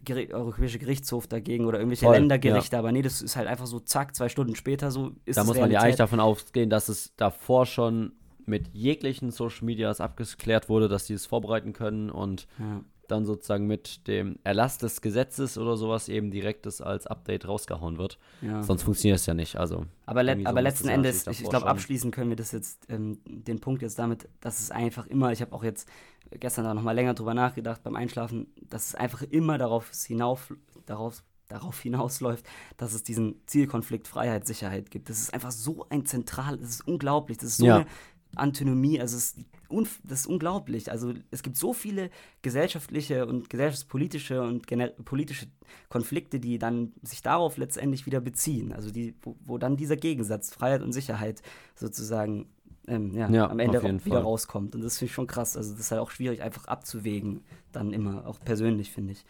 Geri 0.03 0.33
Europäische 0.33 0.79
Gerichtshof 0.79 1.27
dagegen 1.27 1.65
oder 1.65 1.79
irgendwelche 1.79 2.05
Voll, 2.05 2.15
Ländergerichte, 2.15 2.75
ja. 2.75 2.79
aber 2.79 2.91
nee, 2.91 3.01
das 3.01 3.21
ist 3.21 3.35
halt 3.35 3.47
einfach 3.47 3.67
so, 3.67 3.79
zack, 3.79 4.15
zwei 4.15 4.29
Stunden 4.29 4.55
später 4.55 4.91
so 4.91 5.11
ist 5.25 5.37
Da 5.37 5.43
muss 5.43 5.57
man 5.57 5.71
ja 5.71 5.81
eigentlich 5.81 5.95
davon 5.95 6.19
ausgehen, 6.19 6.69
dass 6.69 6.89
es 6.89 7.15
davor 7.15 7.65
schon 7.65 8.13
mit 8.45 8.69
jeglichen 8.73 9.31
Social 9.31 9.65
Medias 9.65 10.01
abgeklärt 10.01 10.69
wurde, 10.69 10.87
dass 10.87 11.05
sie 11.05 11.13
es 11.13 11.25
vorbereiten 11.25 11.73
können 11.73 12.09
und 12.09 12.47
ja. 12.57 12.81
Dann 13.11 13.25
sozusagen 13.25 13.67
mit 13.67 14.07
dem 14.07 14.37
Erlass 14.43 14.77
des 14.77 15.01
Gesetzes 15.01 15.57
oder 15.57 15.77
sowas 15.77 16.09
eben 16.09 16.31
direkt 16.31 16.65
das 16.65 16.81
als 16.81 17.07
Update 17.07 17.47
rausgehauen 17.47 17.97
wird. 17.97 18.17
Ja. 18.41 18.63
Sonst 18.63 18.83
funktioniert 18.83 19.19
es 19.19 19.25
ja 19.25 19.33
nicht. 19.33 19.57
Also 19.57 19.85
aber, 20.05 20.23
le 20.23 20.37
aber 20.45 20.61
letzten 20.61 20.89
Endes, 20.89 21.27
ich, 21.27 21.41
ich 21.41 21.49
glaube, 21.49 21.67
abschließen 21.67 22.11
können 22.11 22.29
wir 22.29 22.35
das 22.35 22.51
jetzt, 22.51 22.85
ähm, 22.89 23.19
den 23.25 23.59
Punkt 23.59 23.81
jetzt 23.81 23.99
damit, 23.99 24.27
dass 24.41 24.59
es 24.59 24.71
einfach 24.71 25.07
immer, 25.07 25.31
ich 25.31 25.41
habe 25.41 25.53
auch 25.53 25.63
jetzt 25.63 25.87
gestern 26.31 26.65
da 26.65 26.73
nochmal 26.73 26.95
länger 26.95 27.13
drüber 27.13 27.33
nachgedacht 27.33 27.83
beim 27.83 27.95
Einschlafen, 27.95 28.47
dass 28.61 28.87
es 28.87 28.95
einfach 28.95 29.21
immer 29.23 29.57
darauf 29.57 29.91
hinauf, 30.05 30.53
darauf, 30.85 31.23
darauf 31.47 31.79
hinausläuft, 31.79 32.45
dass 32.77 32.93
es 32.93 33.03
diesen 33.03 33.41
Zielkonflikt 33.47 34.07
Freiheit, 34.07 34.45
Sicherheit 34.45 34.91
gibt. 34.91 35.09
Das 35.09 35.19
ist 35.19 35.33
einfach 35.33 35.51
so 35.51 35.87
ein 35.89 36.05
zentral, 36.05 36.57
das 36.57 36.69
ist 36.69 36.87
unglaublich, 36.87 37.37
das 37.37 37.51
ist 37.51 37.57
so 37.57 37.65
ja. 37.65 37.75
eine 37.77 37.85
Antinomie, 38.35 38.99
also 38.99 39.17
es 39.17 39.31
ist, 39.31 39.45
das 40.03 40.21
ist 40.21 40.27
unglaublich. 40.27 40.91
Also 40.91 41.13
es 41.31 41.43
gibt 41.43 41.57
so 41.57 41.73
viele 41.73 42.09
gesellschaftliche 42.41 43.25
und 43.25 43.49
gesellschaftspolitische 43.49 44.41
und 44.41 44.65
politische 45.05 45.47
Konflikte, 45.89 46.39
die 46.39 46.57
dann 46.57 46.93
sich 47.01 47.21
darauf 47.21 47.57
letztendlich 47.57 48.05
wieder 48.05 48.19
beziehen. 48.19 48.73
Also 48.73 48.91
die, 48.91 49.15
wo, 49.21 49.35
wo 49.43 49.57
dann 49.57 49.77
dieser 49.77 49.95
Gegensatz 49.95 50.53
Freiheit 50.53 50.81
und 50.81 50.91
Sicherheit 50.91 51.41
sozusagen 51.75 52.47
ähm, 52.87 53.13
ja, 53.15 53.29
ja, 53.29 53.49
am 53.49 53.59
Ende 53.59 53.81
wieder 53.83 53.99
Fall. 53.99 54.21
rauskommt. 54.21 54.75
Und 54.75 54.81
das 54.81 54.97
finde 54.97 55.09
ich 55.09 55.13
schon 55.13 55.27
krass. 55.27 55.55
Also 55.55 55.71
das 55.71 55.79
ist 55.79 55.91
halt 55.91 56.01
auch 56.01 56.11
schwierig 56.11 56.41
einfach 56.41 56.65
abzuwägen, 56.65 57.43
dann 57.71 57.93
immer, 57.93 58.25
auch 58.25 58.39
persönlich, 58.39 58.91
finde 58.91 59.13
ich. 59.13 59.25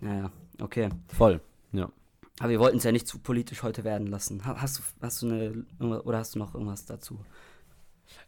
Naja, 0.00 0.30
okay. 0.60 0.88
Voll, 1.08 1.40
ja. 1.72 1.90
Aber 2.38 2.48
wir 2.48 2.60
wollten 2.60 2.78
es 2.78 2.84
ja 2.84 2.92
nicht 2.92 3.06
zu 3.06 3.18
politisch 3.18 3.62
heute 3.62 3.84
werden 3.84 4.06
lassen. 4.06 4.44
Hast 4.44 4.78
du, 4.78 4.82
hast 5.02 5.22
du 5.22 5.26
eine, 5.26 6.02
oder 6.02 6.18
hast 6.18 6.34
du 6.34 6.38
noch 6.38 6.54
irgendwas 6.54 6.86
dazu? 6.86 7.18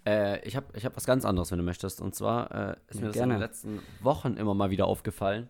Äh, 0.07 0.47
ich 0.47 0.57
habe 0.57 0.67
ich 0.75 0.85
hab 0.85 0.97
was 0.97 1.05
ganz 1.05 1.25
anderes, 1.25 1.51
wenn 1.51 1.59
du 1.59 1.65
möchtest. 1.65 2.01
Und 2.01 2.15
zwar 2.15 2.51
äh, 2.51 2.77
ist 2.89 2.97
ja, 2.97 3.01
mir 3.01 3.07
das 3.09 3.15
gerne. 3.15 3.35
in 3.35 3.41
den 3.41 3.47
letzten 3.47 3.79
Wochen 4.01 4.37
immer 4.37 4.55
mal 4.55 4.71
wieder 4.71 4.87
aufgefallen. 4.87 5.49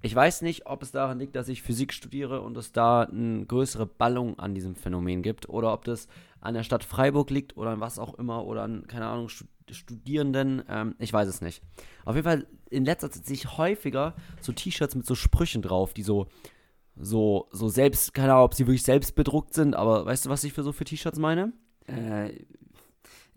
Ich 0.00 0.14
weiß 0.14 0.42
nicht, 0.42 0.66
ob 0.66 0.82
es 0.82 0.92
daran 0.92 1.18
liegt, 1.18 1.34
dass 1.34 1.48
ich 1.48 1.62
Physik 1.62 1.92
studiere 1.92 2.40
und 2.42 2.56
es 2.56 2.70
da 2.70 3.02
eine 3.02 3.44
größere 3.44 3.86
Ballung 3.86 4.38
an 4.38 4.54
diesem 4.54 4.76
Phänomen 4.76 5.22
gibt 5.22 5.48
oder 5.48 5.72
ob 5.72 5.84
das 5.84 6.06
an 6.40 6.54
der 6.54 6.62
Stadt 6.62 6.84
Freiburg 6.84 7.30
liegt 7.30 7.56
oder 7.56 7.70
an 7.70 7.80
was 7.80 7.98
auch 7.98 8.14
immer 8.14 8.44
oder 8.44 8.62
an, 8.62 8.86
keine 8.86 9.06
Ahnung, 9.06 9.28
Studierenden. 9.28 10.62
Ähm, 10.68 10.94
ich 10.98 11.12
weiß 11.12 11.28
es 11.28 11.40
nicht. 11.40 11.62
Auf 12.04 12.14
jeden 12.14 12.24
Fall 12.24 12.46
in 12.70 12.84
letzter 12.84 13.10
Zeit 13.10 13.26
sehe 13.26 13.34
ich 13.34 13.58
häufiger 13.58 14.14
so 14.40 14.52
T-Shirts 14.52 14.94
mit 14.94 15.04
so 15.04 15.16
Sprüchen 15.16 15.62
drauf, 15.62 15.94
die 15.94 16.04
so, 16.04 16.28
so, 16.96 17.48
so 17.50 17.68
selbst, 17.68 18.14
keine 18.14 18.34
Ahnung, 18.34 18.44
ob 18.44 18.54
sie 18.54 18.66
wirklich 18.66 18.84
selbst 18.84 19.16
bedruckt 19.16 19.52
sind, 19.52 19.74
aber 19.74 20.06
weißt 20.06 20.26
du, 20.26 20.30
was 20.30 20.44
ich 20.44 20.52
für 20.52 20.62
so 20.62 20.72
für 20.72 20.84
T-Shirts 20.84 21.18
meine? 21.18 21.52
Äh, 21.86 22.44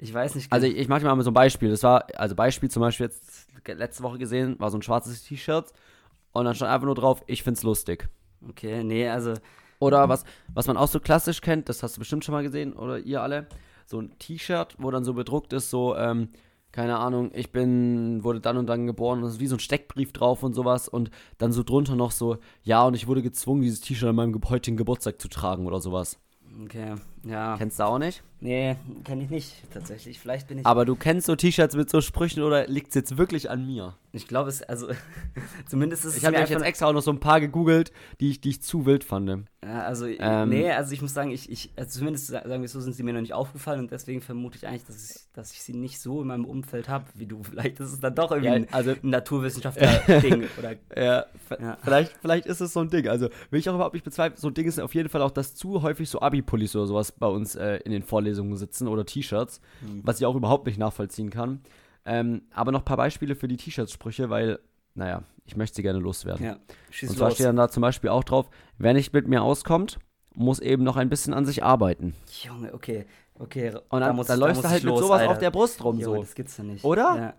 ich 0.01 0.13
weiß 0.13 0.35
nicht. 0.35 0.51
Also 0.51 0.67
ich, 0.67 0.75
ich 0.75 0.87
mache 0.89 1.05
mal 1.05 1.21
so 1.21 1.29
ein 1.29 1.33
Beispiel. 1.33 1.69
Das 1.69 1.83
war, 1.83 2.05
also 2.15 2.35
Beispiel 2.35 2.69
zum 2.69 2.81
Beispiel 2.81 3.05
jetzt 3.05 3.47
letzte 3.65 4.03
Woche 4.03 4.17
gesehen, 4.17 4.59
war 4.59 4.69
so 4.69 4.77
ein 4.77 4.81
schwarzes 4.81 5.23
T-Shirt 5.23 5.71
und 6.33 6.45
dann 6.45 6.55
stand 6.55 6.71
einfach 6.71 6.87
nur 6.87 6.95
drauf, 6.95 7.23
ich 7.27 7.43
find's 7.43 7.63
lustig. 7.63 8.09
Okay, 8.49 8.83
nee, 8.83 9.07
also 9.07 9.35
Oder 9.81 10.07
was, 10.09 10.25
was 10.53 10.67
man 10.67 10.77
auch 10.77 10.87
so 10.87 10.99
klassisch 10.99 11.41
kennt, 11.41 11.67
das 11.67 11.81
hast 11.81 11.95
du 11.95 11.99
bestimmt 11.99 12.23
schon 12.23 12.33
mal 12.33 12.43
gesehen, 12.43 12.73
oder 12.73 12.99
ihr 12.99 13.21
alle, 13.21 13.47
so 13.87 13.99
ein 13.99 14.17
T-Shirt, 14.19 14.75
wo 14.77 14.91
dann 14.91 15.03
so 15.03 15.15
bedruckt 15.15 15.53
ist, 15.53 15.71
so, 15.71 15.95
ähm, 15.95 16.29
keine 16.71 16.99
Ahnung, 16.99 17.31
ich 17.33 17.51
bin, 17.51 18.23
wurde 18.23 18.39
dann 18.39 18.57
und 18.57 18.67
dann 18.67 18.85
geboren, 18.85 19.21
das 19.23 19.33
ist 19.33 19.39
wie 19.39 19.47
so 19.47 19.55
ein 19.55 19.59
Steckbrief 19.59 20.13
drauf 20.13 20.43
und 20.43 20.53
sowas 20.53 20.87
und 20.87 21.09
dann 21.39 21.51
so 21.51 21.63
drunter 21.63 21.95
noch 21.95 22.11
so, 22.11 22.37
ja, 22.63 22.85
und 22.85 22.93
ich 22.93 23.07
wurde 23.07 23.23
gezwungen, 23.23 23.63
dieses 23.63 23.81
T-Shirt 23.81 24.09
an 24.09 24.15
meinem 24.15 24.33
ge 24.33 24.41
heutigen 24.49 24.77
Geburtstag 24.77 25.19
zu 25.19 25.27
tragen 25.27 25.65
oder 25.65 25.81
sowas. 25.81 26.19
Okay, 26.63 26.93
ja. 27.23 27.55
Kennst 27.57 27.79
du 27.79 27.83
auch 27.83 27.99
nicht? 27.99 28.23
Nee, 28.43 28.75
kenne 29.03 29.23
ich 29.23 29.29
nicht, 29.29 29.53
tatsächlich. 29.71 30.19
Vielleicht 30.19 30.47
bin 30.47 30.57
ich. 30.57 30.65
Aber 30.65 30.83
du 30.83 30.95
kennst 30.95 31.27
so 31.27 31.35
T-Shirts 31.35 31.75
mit 31.75 31.91
so 31.91 32.01
Sprüchen 32.01 32.41
oder 32.41 32.65
liegt 32.67 32.87
es 32.89 32.95
jetzt 32.95 33.17
wirklich 33.17 33.51
an 33.51 33.67
mir? 33.67 33.95
ich 34.13 34.27
glaube, 34.27 34.49
es, 34.49 34.61
also, 34.63 34.87
zumindest 35.67 36.03
ist 36.03 36.11
es 36.13 36.17
Ich 36.17 36.25
habe 36.25 36.35
mir 36.37 36.45
jetzt 36.45 36.61
extra 36.63 36.87
auch 36.87 36.91
noch 36.93 37.01
so 37.03 37.11
ein 37.11 37.19
paar 37.19 37.39
gegoogelt, 37.39 37.93
die 38.19 38.31
ich, 38.31 38.41
die 38.41 38.49
ich 38.49 38.61
zu 38.61 38.85
wild 38.87 39.03
fand. 39.05 39.29
Ja, 39.63 39.83
also, 39.83 40.05
Ähm, 40.07 40.49
nee, 40.49 40.69
also 40.71 40.91
ich 40.91 41.01
muss 41.03 41.13
sagen, 41.13 41.29
ich, 41.31 41.49
ich 41.51 41.71
also 41.77 41.99
zumindest 41.99 42.27
sa- 42.27 42.41
sagen 42.45 42.61
wir 42.61 42.67
so, 42.67 42.81
sind 42.81 42.93
sie 42.93 43.03
mir 43.03 43.13
noch 43.13 43.21
nicht 43.21 43.33
aufgefallen 43.33 43.79
und 43.81 43.91
deswegen 43.91 44.19
vermute 44.21 44.57
ich 44.57 44.67
eigentlich, 44.67 44.85
dass 44.85 45.11
ich, 45.11 45.21
dass 45.33 45.51
ich 45.53 45.61
sie 45.61 45.73
nicht 45.73 46.01
so 46.01 46.21
in 46.23 46.27
meinem 46.27 46.43
Umfeld 46.45 46.89
habe 46.89 47.05
wie 47.13 47.27
du. 47.27 47.43
Vielleicht 47.49 47.79
ist 47.79 47.93
es 47.93 47.99
dann 47.99 48.15
doch 48.15 48.31
irgendwie 48.31 48.47
Ja, 48.47 48.53
ein, 48.55 48.67
also- 48.73 48.91
ein 48.91 49.09
Naturwissenschaftler-Ding. 49.09 50.45
Ja, 50.97 51.25
Ja. 51.59 51.77
Vielleicht, 51.83 52.13
vielleicht 52.21 52.45
ist 52.47 52.59
es 52.61 52.73
so 52.73 52.79
ein 52.81 52.89
Ding. 52.89 53.07
Also, 53.07 53.29
will 53.49 53.59
ich 53.59 53.69
auch 53.69 53.75
überhaupt 53.75 53.93
nicht 53.93 54.03
bezweifeln. 54.03 54.39
So 54.39 54.47
ein 54.47 54.53
Ding 54.53 54.65
ist 54.67 54.79
auf 54.79 54.93
jeden 54.95 55.09
Fall 55.09 55.21
auch, 55.21 55.31
dass 55.31 55.55
zu 55.55 55.81
häufig 55.83 56.09
so 56.09 56.21
Abi-Pullis 56.21 56.75
oder 56.75 56.87
sowas 56.87 57.10
bei 57.19 57.27
uns 57.27 57.55
äh, 57.55 57.77
in 57.77 57.91
den 57.91 58.03
Vorlesungen 58.03 58.55
sitzen 58.57 58.87
oder 58.87 59.05
T-Shirts, 59.05 59.61
Hm. 59.81 60.01
was 60.03 60.19
ich 60.19 60.25
auch 60.25 60.35
überhaupt 60.35 60.65
nicht 60.65 60.77
nachvollziehen 60.77 61.29
kann. 61.29 61.61
Ähm, 62.05 62.43
aber 62.53 62.71
noch 62.71 62.81
ein 62.81 62.85
paar 62.85 62.97
Beispiele 62.97 63.35
für 63.35 63.47
die 63.47 63.57
T-Shirts-Sprüche, 63.57 64.29
weil, 64.29 64.59
naja, 64.95 65.23
ich 65.45 65.55
möchte 65.55 65.75
sie 65.77 65.81
gerne 65.83 65.99
loswerden. 65.99 66.43
Ja, 66.45 66.53
Und 66.53 67.11
zwar 67.11 67.27
los. 67.29 67.35
steht 67.35 67.47
dann 67.47 67.55
da 67.57 67.69
zum 67.69 67.81
Beispiel 67.81 68.09
auch 68.09 68.23
drauf, 68.23 68.49
wer 68.77 68.93
nicht 68.93 69.13
mit 69.13 69.27
mir 69.27 69.43
auskommt, 69.43 69.99
muss 70.33 70.59
eben 70.59 70.83
noch 70.83 70.95
ein 70.97 71.09
bisschen 71.09 71.33
an 71.33 71.45
sich 71.45 71.63
arbeiten. 71.63 72.15
Junge, 72.43 72.73
okay, 72.73 73.05
okay. 73.37 73.73
Und 73.89 74.01
dann, 74.01 74.15
muss 74.15 74.27
dann 74.27 74.39
da 74.39 74.47
läufst 74.47 74.63
du 74.63 74.69
halt 74.69 74.79
ich 74.79 74.83
mit 74.85 74.91
los, 74.91 75.01
sowas 75.01 75.19
Alter. 75.21 75.31
auf 75.33 75.37
der 75.39 75.51
Brust 75.51 75.83
rum. 75.83 75.99
Junge, 75.99 76.15
so. 76.17 76.21
das 76.21 76.35
gibt's 76.35 76.57
ja 76.57 76.63
nicht. 76.63 76.83
Oder? 76.85 77.35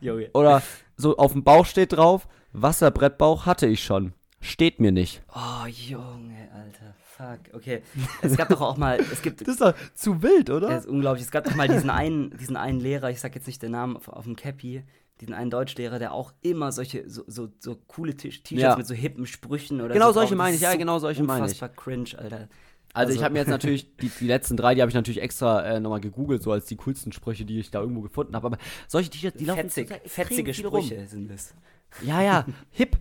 Ja. 0.00 0.14
Oder 0.34 0.62
so 0.96 1.16
auf 1.16 1.32
dem 1.32 1.44
Bauch 1.44 1.64
steht 1.66 1.92
drauf, 1.94 2.28
Wasserbrettbauch 2.52 3.46
hatte 3.46 3.66
ich 3.66 3.82
schon. 3.82 4.12
Steht 4.40 4.80
mir 4.80 4.92
nicht. 4.92 5.22
Oh, 5.34 5.66
Junge, 5.66 6.48
Alter. 6.54 6.94
Fuck. 7.22 7.54
Okay. 7.54 7.82
Es 8.22 8.36
gab 8.36 8.48
doch 8.48 8.60
auch 8.60 8.76
mal, 8.76 8.98
es 9.00 9.22
gibt, 9.22 9.40
Das 9.46 9.48
ist 9.48 9.60
doch 9.60 9.74
zu 9.94 10.22
wild, 10.22 10.50
oder? 10.50 10.68
das 10.68 10.84
ist 10.84 10.90
unglaublich, 10.90 11.24
es 11.24 11.30
gab 11.30 11.44
doch 11.44 11.54
mal 11.54 11.68
diesen 11.68 11.90
einen, 11.90 12.36
diesen 12.36 12.56
einen 12.56 12.80
Lehrer, 12.80 13.10
ich 13.10 13.20
sag 13.20 13.34
jetzt 13.34 13.46
nicht 13.46 13.62
den 13.62 13.72
Namen 13.72 13.96
auf, 13.96 14.08
auf 14.08 14.24
dem 14.24 14.34
Cappy, 14.36 14.82
diesen 15.20 15.34
einen 15.34 15.50
Deutschlehrer, 15.50 15.98
der 16.00 16.12
auch 16.12 16.32
immer 16.42 16.72
solche, 16.72 17.08
so, 17.08 17.22
so, 17.28 17.48
so 17.60 17.76
coole 17.86 18.16
T-Shirts 18.16 18.50
Ja. 18.50 18.76
mit 18.76 18.86
so 18.86 18.94
hippen 18.94 19.26
Sprüchen 19.26 19.80
oder 19.80 19.94
Genau 19.94 20.08
so. 20.08 20.14
solche 20.14 20.34
meine 20.34 20.56
ich, 20.56 20.62
ja, 20.62 20.74
genau 20.74 20.98
solche 20.98 21.22
meine 21.22 21.46
ich. 21.46 21.52
Unfassbar 21.52 21.68
cringe, 21.68 22.10
Alter. 22.18 22.48
Also, 22.94 23.10
ich 23.12 23.16
Also- 23.18 23.24
habe 23.24 23.32
mir 23.34 23.38
jetzt 23.38 23.48
natürlich, 23.48 23.96
die, 23.96 24.08
die 24.10 24.26
letzten 24.26 24.56
drei, 24.56 24.74
die 24.74 24.82
habe 24.82 24.90
ich 24.90 24.94
natürlich 24.94 25.22
extra 25.22 25.62
äh, 25.62 25.80
nochmal 25.80 26.00
gegoogelt, 26.00 26.42
so 26.42 26.50
als 26.52 26.66
die 26.66 26.76
coolsten 26.76 27.12
Sprüche, 27.12 27.44
die 27.44 27.58
ich 27.60 27.70
da 27.70 27.80
irgendwo 27.80 28.00
gefunden 28.02 28.34
habe. 28.34 28.46
Aber 28.48 28.58
solche 28.88 29.08
T-Shirts, 29.10 29.38
die 29.38 29.44
laufen 29.44 29.60
Fetzig, 29.70 29.86
zurzeit 29.88 30.04
extrem 30.04 30.26
fetzige 30.26 30.54
viel 30.54 30.66
rum. 30.66 30.82
Sprüche 30.84 31.06
sind 31.06 31.30
es. 31.30 31.54
Ja, 32.02 32.20
ja, 32.20 32.46
hip. 32.70 32.96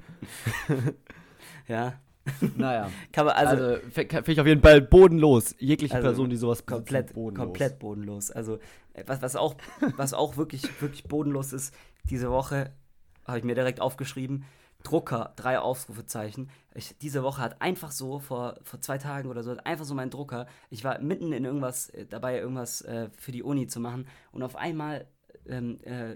Ja. 1.67 1.93
Naja. 2.55 2.89
Kann 3.11 3.25
man, 3.25 3.35
also, 3.35 3.63
Also, 3.63 3.81
finde 3.89 4.31
ich 4.31 4.39
auf 4.39 4.47
jeden 4.47 4.61
Fall 4.61 4.81
bodenlos. 4.81 5.55
Jegliche 5.59 5.95
Also, 5.95 6.07
Person, 6.07 6.29
die 6.29 6.35
sowas 6.37 6.65
komplett, 6.65 7.13
bodenlos. 7.13 7.45
komplett 7.45 7.79
bodenlos. 7.79 8.31
Also, 8.31 8.59
äh, 8.93 9.03
was, 9.07 9.21
was, 9.21 9.35
auch, 9.35 9.55
was 9.97 10.13
auch 10.13 10.37
wirklich, 10.37 10.63
wirklich 10.81 11.03
bodenlos 11.05 11.53
ist, 11.53 11.73
diese 12.09 12.29
Woche 12.29 12.71
habe 13.25 13.37
ich 13.37 13.43
mir 13.43 13.55
direkt 13.55 13.81
aufgeschrieben, 13.81 14.45
Drucker, 14.83 15.33
drei 15.35 15.59
Ausrufezeichen. 15.59 16.49
Ich, 16.73 16.97
diese 16.97 17.21
Woche 17.23 17.41
hat 17.41 17.61
einfach 17.61 17.91
so, 17.91 18.19
vor, 18.19 18.55
vor 18.63 18.81
zwei 18.81 18.97
Tagen 18.97 19.29
oder 19.29 19.43
so, 19.43 19.51
hat 19.51 19.65
einfach 19.65 19.85
so 19.85 19.93
mein 19.93 20.09
Drucker, 20.09 20.47
ich 20.69 20.83
war 20.83 20.99
mitten 20.99 21.31
in 21.33 21.45
irgendwas, 21.45 21.89
äh, 21.89 22.05
dabei 22.05 22.39
irgendwas 22.39 22.81
äh, 22.81 23.09
für 23.15 23.31
die 23.31 23.43
Uni 23.43 23.67
zu 23.67 23.79
machen 23.79 24.07
und 24.31 24.41
auf 24.43 24.55
einmal 24.55 25.05
ähm, 25.47 25.79
äh, 25.83 26.15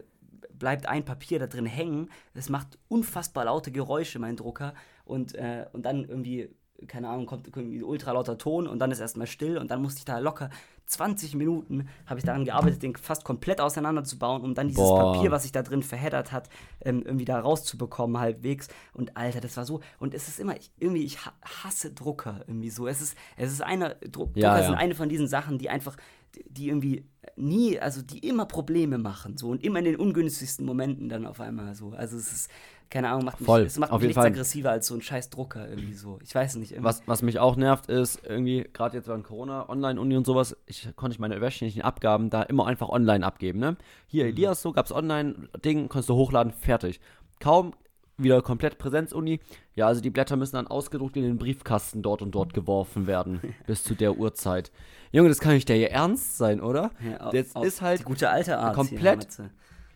bleibt 0.58 0.88
ein 0.88 1.06
Papier 1.06 1.40
da 1.40 1.48
drin 1.48 1.66
hängen. 1.66 2.10
Es 2.34 2.50
macht 2.50 2.78
unfassbar 2.88 3.46
laute 3.46 3.72
Geräusche, 3.72 4.20
mein 4.20 4.36
Drucker. 4.38 4.74
Und, 5.06 5.36
äh, 5.36 5.66
und 5.74 5.86
dann 5.86 6.04
irgendwie, 6.06 6.50
keine 6.88 7.08
Ahnung, 7.10 7.26
kommt 7.26 7.48
irgendwie 7.48 7.84
ultra 7.84 8.12
lauter 8.12 8.38
Ton 8.38 8.68
und 8.68 8.80
dann 8.80 8.92
ist 8.92 9.00
erstmal 9.00 9.28
still 9.28 9.58
und 9.58 9.72
dann 9.72 9.82
musste 9.82 10.00
ich 10.00 10.06
da 10.06 10.20
locker 10.20 10.50
20 10.88 11.34
Minuten 11.34 11.88
habe 12.06 12.20
ich 12.20 12.26
daran 12.26 12.46
gearbeitet, 12.46 12.84
den 12.84 12.96
fast 12.96 13.24
komplett 13.24 13.60
auseinanderzubauen, 13.60 14.44
um 14.44 14.54
dann 14.54 14.68
dieses 14.68 14.84
Boah. 14.84 15.14
Papier, 15.14 15.32
was 15.32 15.42
sich 15.42 15.52
da 15.52 15.64
drin 15.64 15.82
verheddert 15.82 16.32
hat, 16.32 16.48
ähm, 16.82 17.02
irgendwie 17.04 17.26
da 17.26 17.40
rauszubekommen, 17.40 18.20
halbwegs. 18.20 18.68
Und 18.94 19.18
Alter, 19.18 19.42
das 19.42 19.58
war 19.58 19.66
so. 19.66 19.80
Und 19.98 20.14
es 20.14 20.28
ist 20.28 20.40
immer, 20.40 20.56
ich, 20.56 20.72
irgendwie, 20.78 21.04
ich 21.04 21.26
ha- 21.26 21.34
hasse 21.64 21.92
Drucker 21.92 22.42
irgendwie 22.48 22.70
so. 22.70 22.88
Es 22.88 23.02
ist, 23.02 23.18
es 23.36 23.52
ist 23.52 23.62
eine, 23.64 23.96
Druck, 24.12 24.38
Ja, 24.38 24.50
Drucker 24.52 24.62
ja. 24.62 24.66
sind 24.68 24.76
eine 24.76 24.94
von 24.94 25.10
diesen 25.10 25.28
Sachen, 25.28 25.58
die 25.58 25.72
einfach, 25.72 25.98
die- 26.36 26.46
die 26.48 26.68
irgendwie 26.68 27.06
nie, 27.36 27.80
also 27.80 28.04
die 28.04 28.20
immer 28.20 28.46
Probleme 28.46 29.00
machen, 29.00 29.38
so 29.38 29.50
und 29.50 29.64
immer 29.64 29.80
in 29.80 29.86
den 29.86 29.96
ungünstigsten 29.96 30.68
Momenten 30.68 31.10
dann 31.10 31.26
auf 31.26 31.40
einmal 31.42 31.74
so. 31.74 31.94
Also 31.94 32.16
es 32.16 32.32
ist, 32.32 32.52
keine 32.96 33.10
Ahnung, 33.10 33.26
macht 33.26 33.40
mich, 33.42 33.46
Voll, 33.46 33.62
es 33.64 33.78
macht 33.78 33.92
auf 33.92 34.00
mich 34.00 34.08
nichts 34.08 34.18
Fall. 34.22 34.28
aggressiver 34.32 34.72
als 34.72 34.88
so 34.88 34.96
ein 34.96 35.02
scheiß 35.02 35.30
Drucker 35.30 35.68
irgendwie 35.70 35.94
so. 35.94 36.18
Ich 36.24 36.34
weiß 36.34 36.56
nicht. 36.56 36.72
irgendwie- 36.72 36.86
Was, 36.88 37.04
was 37.06 37.22
mich 37.22 37.40
auch 37.40 37.56
nervt, 37.58 37.88
ist 37.88 38.22
irgendwie, 38.26 38.68
gerade 38.74 38.96
jetzt 38.98 39.08
während 39.08 39.26
Corona, 39.26 39.68
Online-Uni 39.70 40.16
und 40.16 40.26
sowas, 40.26 40.56
ich 40.66 40.88
konnte 40.96 41.14
ich 41.14 41.20
meine 41.20 41.40
wöchentlichen 41.42 41.82
Abgaben 41.82 42.30
da 42.30 42.42
immer 42.44 42.68
einfach 42.68 42.90
online 42.90 43.26
abgeben, 43.26 43.60
ne? 43.60 43.76
Hier, 44.08 44.26
Elias, 44.26 44.62
so 44.62 44.72
gab's 44.72 44.92
Online-Ding, 44.92 45.90
konntest 45.90 46.10
du 46.10 46.16
hochladen, 46.16 46.54
fertig. 46.54 47.00
Kaum 47.40 47.74
wieder 48.18 48.42
komplett 48.42 48.78
Präsenz-Uni. 48.78 49.42
Ja, 49.74 49.88
also 49.88 50.00
die 50.00 50.10
Blätter 50.10 50.38
müssen 50.38 50.56
dann 50.56 50.68
ausgedruckt 50.68 51.18
in 51.18 51.24
den 51.24 51.38
Briefkasten 51.38 52.02
dort 52.02 52.22
und 52.22 52.32
dort 52.34 52.54
geworfen 52.54 53.08
werden, 53.08 53.42
bis 53.68 53.84
zu 53.84 53.94
der 53.94 54.18
Uhrzeit. 54.18 54.72
Junge, 55.12 55.28
das 55.28 55.40
kann 55.40 55.54
nicht 55.54 55.68
der 55.68 55.76
hier 55.76 55.92
ernst 55.92 56.38
sein, 56.38 56.62
oder? 56.62 56.92
Ja, 57.04 57.28
au- 57.28 57.32
Jetzt 57.34 57.56
au- 57.58 57.64
ist 57.64 57.82
halt 57.82 58.00
die 58.00 58.04
gute 58.06 58.30
alte 58.30 58.58
Art. 58.58 58.74
hier, 58.76 58.84
komplett 58.84 59.18
Matze. 59.20 59.50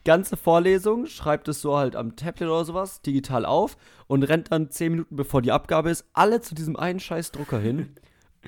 Ganze 0.10 0.38
Vorlesung, 0.38 1.06
schreibt 1.06 1.48
es 1.50 1.62
so 1.62 1.78
halt 1.78 1.96
am 1.96 2.16
Tablet 2.16 2.50
oder 2.50 2.66
sowas, 2.66 3.04
digital 3.04 3.46
auf 3.46 3.78
und 4.08 4.24
rennt 4.24 4.52
dann 4.52 4.72
zehn 4.72 4.94
Minuten 4.94 5.16
bevor 5.16 5.44
die 5.44 5.52
Abgabe 5.52 5.92
ist, 5.92 6.04
alle 6.14 6.42
zu 6.42 6.56
diesem 6.56 6.76
einen 6.76 7.00
scheiß 7.00 7.32
Drucker 7.32 7.60
hin. 7.60 7.94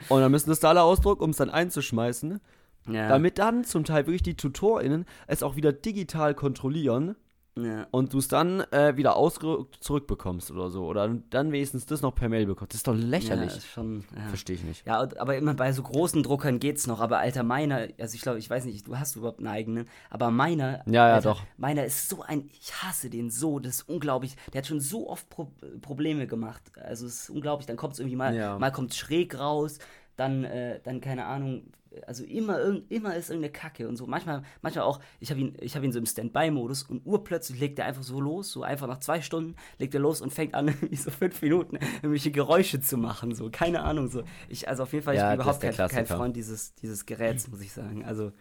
Und 0.09 0.21
dann 0.21 0.31
müssen 0.31 0.49
das 0.49 0.59
da 0.59 0.69
alle 0.69 0.81
ausdrucken, 0.81 1.23
um 1.23 1.29
es 1.29 1.37
dann 1.37 1.51
einzuschmeißen. 1.51 2.39
Ja, 2.87 3.07
Damit 3.07 3.37
dann 3.37 3.63
zum 3.63 3.83
Teil 3.83 4.07
wirklich 4.07 4.23
die 4.23 4.33
TutorInnen 4.33 5.05
es 5.27 5.43
auch 5.43 5.55
wieder 5.55 5.71
digital 5.71 6.33
kontrollieren 6.33 7.15
ja. 7.55 7.87
und 7.91 8.13
du 8.13 8.19
es 8.19 8.27
dann 8.27 8.61
äh, 8.71 8.95
wieder 8.97 9.15
ausgedruckt 9.15 9.83
zurückbekommst 9.83 10.51
oder 10.51 10.69
so. 10.69 10.85
Oder 10.85 11.07
dann 11.29 11.51
wenigstens 11.51 11.85
das 11.85 12.01
noch 12.01 12.15
per 12.15 12.29
Mail 12.29 12.45
bekommst. 12.45 12.73
Das 12.73 12.79
ist 12.79 12.87
doch 12.87 12.95
lächerlich. 12.95 13.51
Ja, 13.51 13.57
ist 13.57 13.67
schon, 13.67 14.03
ja. 14.15 14.27
Verstehe 14.29 14.55
ich 14.55 14.63
nicht. 14.63 14.85
Ja, 14.87 14.99
aber 15.17 15.35
immer 15.37 15.53
bei 15.53 15.71
so 15.73 15.83
großen 15.83 16.23
Druckern 16.23 16.59
geht's 16.59 16.87
noch. 16.87 16.99
Aber 17.01 17.19
Alter, 17.19 17.43
meiner, 17.43 17.87
also 17.99 18.15
ich 18.15 18.21
glaube, 18.21 18.39
ich 18.39 18.49
weiß 18.49 18.65
nicht, 18.65 18.87
du 18.87 18.97
hast 18.97 19.15
überhaupt 19.15 19.39
einen 19.39 19.47
eigenen, 19.47 19.87
aber 20.09 20.31
meiner, 20.31 20.83
Ja, 20.85 21.07
ja, 21.09 21.15
Alter, 21.15 21.29
doch. 21.31 21.43
Meiner 21.57 21.85
ist 21.85 22.09
so 22.09 22.21
ein, 22.21 22.49
ich 22.53 22.73
hasse 22.81 23.09
den 23.09 23.29
so, 23.29 23.59
das 23.59 23.75
ist 23.75 23.89
unglaublich. 23.89 24.35
Der 24.53 24.59
hat 24.59 24.67
schon 24.67 24.79
so 24.79 25.09
oft 25.09 25.29
Pro 25.29 25.51
Probleme 25.81 26.27
gemacht. 26.27 26.61
Also 26.81 27.05
es 27.05 27.23
ist 27.23 27.29
unglaublich. 27.29 27.65
Dann 27.67 27.77
kommt 27.77 27.93
es 27.93 27.99
irgendwie 27.99 28.15
mal, 28.15 28.35
Ja. 28.35 28.57
mal 28.59 28.71
kommt 28.71 28.93
schräg 28.93 29.37
raus, 29.37 29.79
dann, 30.15 30.43
äh, 30.43 30.79
dann 30.83 31.01
keine 31.01 31.25
Ahnung. 31.25 31.63
Also 32.07 32.23
immer, 32.23 32.81
immer 32.89 33.15
ist 33.15 33.29
irgendeine 33.29 33.51
Kacke 33.51 33.87
und 33.87 33.97
so. 33.97 34.07
Manchmal, 34.07 34.43
manchmal 34.61 34.85
auch, 34.85 35.01
ich 35.19 35.29
habe 35.29 35.41
ihn, 35.41 35.57
ich 35.59 35.75
hab 35.75 35.83
ihn 35.83 35.91
so 35.91 35.99
im 35.99 36.05
Standby-Modus 36.05 36.83
und 36.83 37.05
urplötzlich 37.05 37.59
legt 37.59 37.79
er 37.79 37.85
einfach 37.85 38.03
so 38.03 38.21
los, 38.21 38.51
so 38.51 38.63
einfach 38.63 38.87
nach 38.87 38.99
zwei 38.99 39.21
Stunden 39.21 39.55
legt 39.77 39.93
er 39.93 39.99
los 39.99 40.21
und 40.21 40.31
fängt 40.31 40.53
an, 40.53 40.73
so 40.93 41.11
fünf 41.11 41.41
Minuten 41.41 41.77
irgendwelche 41.97 42.31
Geräusche 42.31 42.79
zu 42.79 42.97
machen. 42.97 43.35
So, 43.35 43.49
keine 43.51 43.81
Ahnung. 43.83 44.07
So. 44.07 44.23
Ich, 44.47 44.69
also 44.69 44.83
auf 44.83 44.93
jeden 44.93 45.03
Fall, 45.03 45.15
ich 45.15 45.19
Ja, 45.19 45.31
bin 45.31 45.41
überhaupt 45.41 45.61
kein, 45.61 45.75
kein. 45.75 46.05
Freund 46.05 46.35
dieses, 46.35 46.75
dieses 46.75 47.05
Geräts, 47.05 47.49
muss 47.49 47.61
ich 47.61 47.73
sagen. 47.73 48.05
Also, 48.05 48.31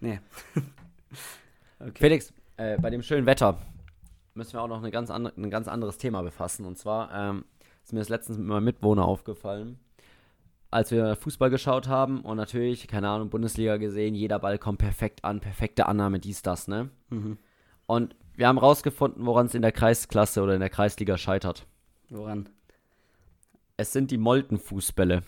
nee. 0.00 0.20
okay. 1.80 1.92
Felix, 1.94 2.32
äh, 2.56 2.78
bei 2.78 2.90
dem 2.90 3.02
schönen 3.02 3.26
Wetter 3.26 3.58
müssen 4.34 4.52
wir 4.52 4.62
auch 4.62 4.68
noch 4.68 4.78
eine 4.78 4.90
ganz 4.90 5.10
andere, 5.10 5.34
ein 5.36 5.50
ganz 5.50 5.66
anderes 5.66 5.98
Thema 5.98 6.22
befassen. 6.22 6.66
Und 6.66 6.78
zwar 6.78 7.12
ähm, 7.12 7.44
ist 7.84 7.92
mir 7.92 7.98
das 8.00 8.08
letztens 8.08 8.38
mit 8.38 8.46
meinem 8.46 8.64
Mitwohner 8.64 9.04
aufgefallen, 9.06 9.78
als 10.70 10.90
wir 10.90 11.16
Fußball 11.16 11.50
geschaut 11.50 11.88
haben 11.88 12.20
und 12.22 12.36
natürlich, 12.36 12.86
keine 12.88 13.08
Ahnung, 13.08 13.30
Bundesliga 13.30 13.76
gesehen, 13.76 14.14
jeder 14.14 14.38
Ball 14.38 14.58
kommt 14.58 14.78
perfekt 14.78 15.24
an, 15.24 15.40
perfekte 15.40 15.86
Annahme, 15.86 16.18
dies, 16.18 16.42
das, 16.42 16.68
ne? 16.68 16.90
Mhm. 17.10 17.38
Und 17.86 18.16
wir 18.34 18.48
haben 18.48 18.58
rausgefunden, 18.58 19.24
woran 19.24 19.46
es 19.46 19.54
in 19.54 19.62
der 19.62 19.72
Kreisklasse 19.72 20.42
oder 20.42 20.54
in 20.54 20.60
der 20.60 20.68
Kreisliga 20.70 21.16
scheitert. 21.16 21.66
Woran? 22.10 22.48
Es 23.76 23.92
sind 23.92 24.10
die 24.10 24.18
Moltenfußbälle. 24.18 25.22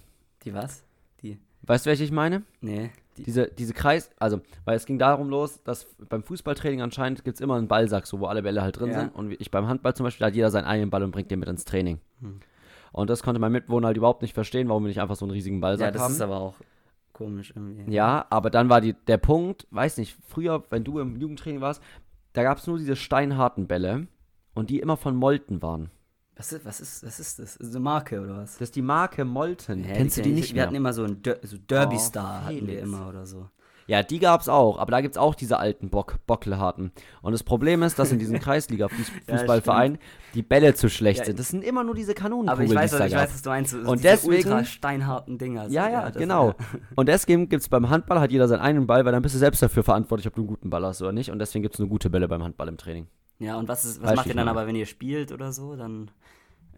Die 0.45 0.55
was? 0.55 0.85
Die. 1.23 1.39
Weißt 1.63 1.87
du, 1.87 1.91
welche 1.91 2.05
ich 2.05 2.11
meine? 2.13 2.43
Nee. 2.61 2.91
Die, 3.17 3.25
Diese, 3.25 3.49
diese 3.49 3.75
Kreis, 3.75 4.11
also, 4.19 4.41
weil 4.65 4.77
es 4.77 4.87
ging 4.87 4.99
darum 4.99 5.29
los, 5.29 5.63
dass 5.65 5.87
beim 6.09 6.23
Fußballtraining 6.23 6.83
anscheinend 6.83 7.25
gibt 7.25 7.37
es 7.37 7.41
immer 7.41 7.57
einen 7.57 7.67
Ballsack, 7.69 8.07
so 8.07 8.21
wo 8.21 8.27
alle 8.27 8.43
Bälle 8.43 8.63
halt 8.63 8.79
drin 8.79 8.91
Ja. 8.91 9.01
sind. 9.01 9.15
Und 9.15 9.33
ich 9.41 9.51
beim 9.51 9.67
Handball 9.67 9.95
zum 9.95 10.05
Beispiel, 10.05 10.21
da 10.21 10.27
hat 10.29 10.35
jeder 10.35 10.51
seinen 10.51 10.67
eigenen 10.67 10.91
Ball 10.91 11.03
und 11.03 11.11
bringt 11.11 11.31
den 11.31 11.41
mit 11.41 11.49
ins 11.49 11.65
Training. 11.65 11.99
Hm. 12.21 12.41
Und 12.93 13.11
das 13.11 13.23
konnte 13.23 13.41
mein 13.41 13.53
Mitwohner 13.53 13.89
halt 13.89 13.97
überhaupt 13.97 14.23
nicht 14.23 14.35
verstehen, 14.35 14.69
warum 14.69 14.85
wir 14.85 14.89
nicht 14.89 15.01
einfach 15.01 15.17
so 15.17 15.25
einen 15.25 15.33
riesigen 15.33 15.57
ja, 15.57 15.61
Ballsack 15.61 15.93
das 15.93 16.03
haben. 16.03 16.13
ist 16.13 16.21
aber 16.21 16.41
auch 16.41 16.55
komisch 17.13 17.53
irgendwie. 17.55 17.91
ja, 17.93 18.27
aber 18.31 18.51
dann 18.51 18.69
war 18.69 18.81
die, 18.81 18.95
der 19.07 19.19
Punkt, 19.19 19.67
weiß 19.71 19.99
nicht, 19.99 20.17
früher, 20.29 20.65
wenn 20.71 20.85
du 20.85 20.99
im 21.01 21.17
Jugendtraining 21.17 21.61
warst, 21.61 21.83
da 22.33 22.43
gab 22.43 22.59
es 22.59 22.67
nur 22.67 22.79
diese 22.79 22.97
steinharten 22.97 23.67
Bälle 23.67 24.07
und 24.55 24.71
die 24.71 24.79
immer 24.81 24.97
von 24.97 25.17
Molten 25.17 25.61
waren. 25.63 25.91
Was 26.37 26.53
ist, 26.53 26.65
was 26.65 26.81
ist, 26.81 27.05
was 27.05 27.19
ist 27.19 27.39
das? 27.41 27.57
Ist 27.57 27.71
eine 27.75 27.81
Marke 27.81 28.21
oder 28.21 28.37
was? 28.37 28.53
Das 28.53 28.69
ist 28.69 28.77
die 28.77 28.83
Marke 28.83 29.25
Molten. 29.25 29.83
Hä, 29.83 29.95
Kennst 29.97 30.19
du 30.19 30.23
die 30.23 30.31
nicht 30.33 30.51
Wir 30.51 30.55
mehr? 30.55 30.67
hatten 30.67 30.77
immer 30.77 30.93
so 30.93 31.03
ein 31.03 31.21
Der 31.23 31.41
so 31.43 31.57
Derby 31.59 31.97
Oh, 31.97 31.99
Star 31.99 32.45
hatten 32.45 32.67
wir 32.69 32.79
immer 32.79 33.09
oder 33.09 33.27
so. 33.27 33.49
Ja, 33.89 34.03
die 34.03 34.19
gab's 34.19 34.49
auch, 34.49 34.79
aber 34.79 34.91
da 34.93 35.01
gibt's 35.01 35.17
auch 35.17 35.35
diese 35.35 35.59
alten 35.59 35.89
Bock 35.91 36.19
Bockelharten. 36.27 36.93
Und 37.23 37.33
das 37.33 37.43
Problem 37.43 37.83
ist, 37.83 37.99
dass 37.99 38.13
in 38.13 38.19
diesen 38.19 38.39
Kreisliga-Fußballvereinen 39.19 39.99
die 40.35 40.43
Bälle 40.43 40.75
zu 40.75 40.89
schlecht 40.91 41.21
Ja, 41.21 41.25
sind. 41.25 41.39
Das 41.39 41.49
sind 41.49 41.65
immer 41.65 41.85
nur 41.85 41.95
diese 41.95 42.13
Aber 42.13 42.21
Kanonenkugeln, 42.21 42.71
ich 42.71 42.77
weiß, 42.77 42.93
es 42.93 43.01
ich 43.07 43.13
gab. 43.13 43.23
weiß, 43.23 43.35
was 43.35 43.43
du 43.43 43.49
meinst. 43.51 43.71
So, 43.73 43.79
Und 43.79 43.99
diese 43.99 44.03
deswegen- 44.03 44.35
ultra 44.35 44.65
steinharten 44.65 45.39
Dinger. 45.39 45.69
so, 45.69 45.75
Ja, 45.75 45.89
ja, 45.89 46.11
genau. 46.11 46.55
Und 46.97 47.09
deswegen 47.09 47.49
gibt's 47.49 47.69
beim 47.69 47.89
Handball, 47.89 48.21
hat 48.21 48.31
jeder 48.31 48.47
seinen 48.47 48.61
eigenen 48.61 48.87
Ball, 48.87 49.05
weil 49.05 49.13
dann 49.13 49.23
bist 49.23 49.35
du 49.35 49.39
selbst 49.39 49.63
dafür 49.63 49.83
verantwortlich, 49.83 50.27
ob 50.27 50.35
du 50.35 50.43
einen 50.43 50.49
guten 50.49 50.71
Ball 50.71 50.85
hast 50.85 51.01
oder 51.03 51.13
nicht. 51.13 51.31
Und 51.31 51.39
deswegen 51.39 51.63
gibt's 51.63 51.79
nur 51.79 51.89
gute 51.89 52.11
Bälle 52.11 52.29
beim 52.29 52.43
Handball 52.43 52.69
im 52.69 52.77
Training. 52.77 53.07
Ja, 53.39 53.57
und 53.57 53.69
was, 53.69 53.85
ist, 53.85 54.03
was 54.03 54.17
macht 54.17 54.27
ihr 54.27 54.35
dann 54.35 54.49
aber, 54.49 54.67
wenn 54.67 54.77
ihr 54.77 54.87
spielt 54.87 55.33
oder 55.33 55.53
so? 55.53 55.77
Dann 55.77 56.11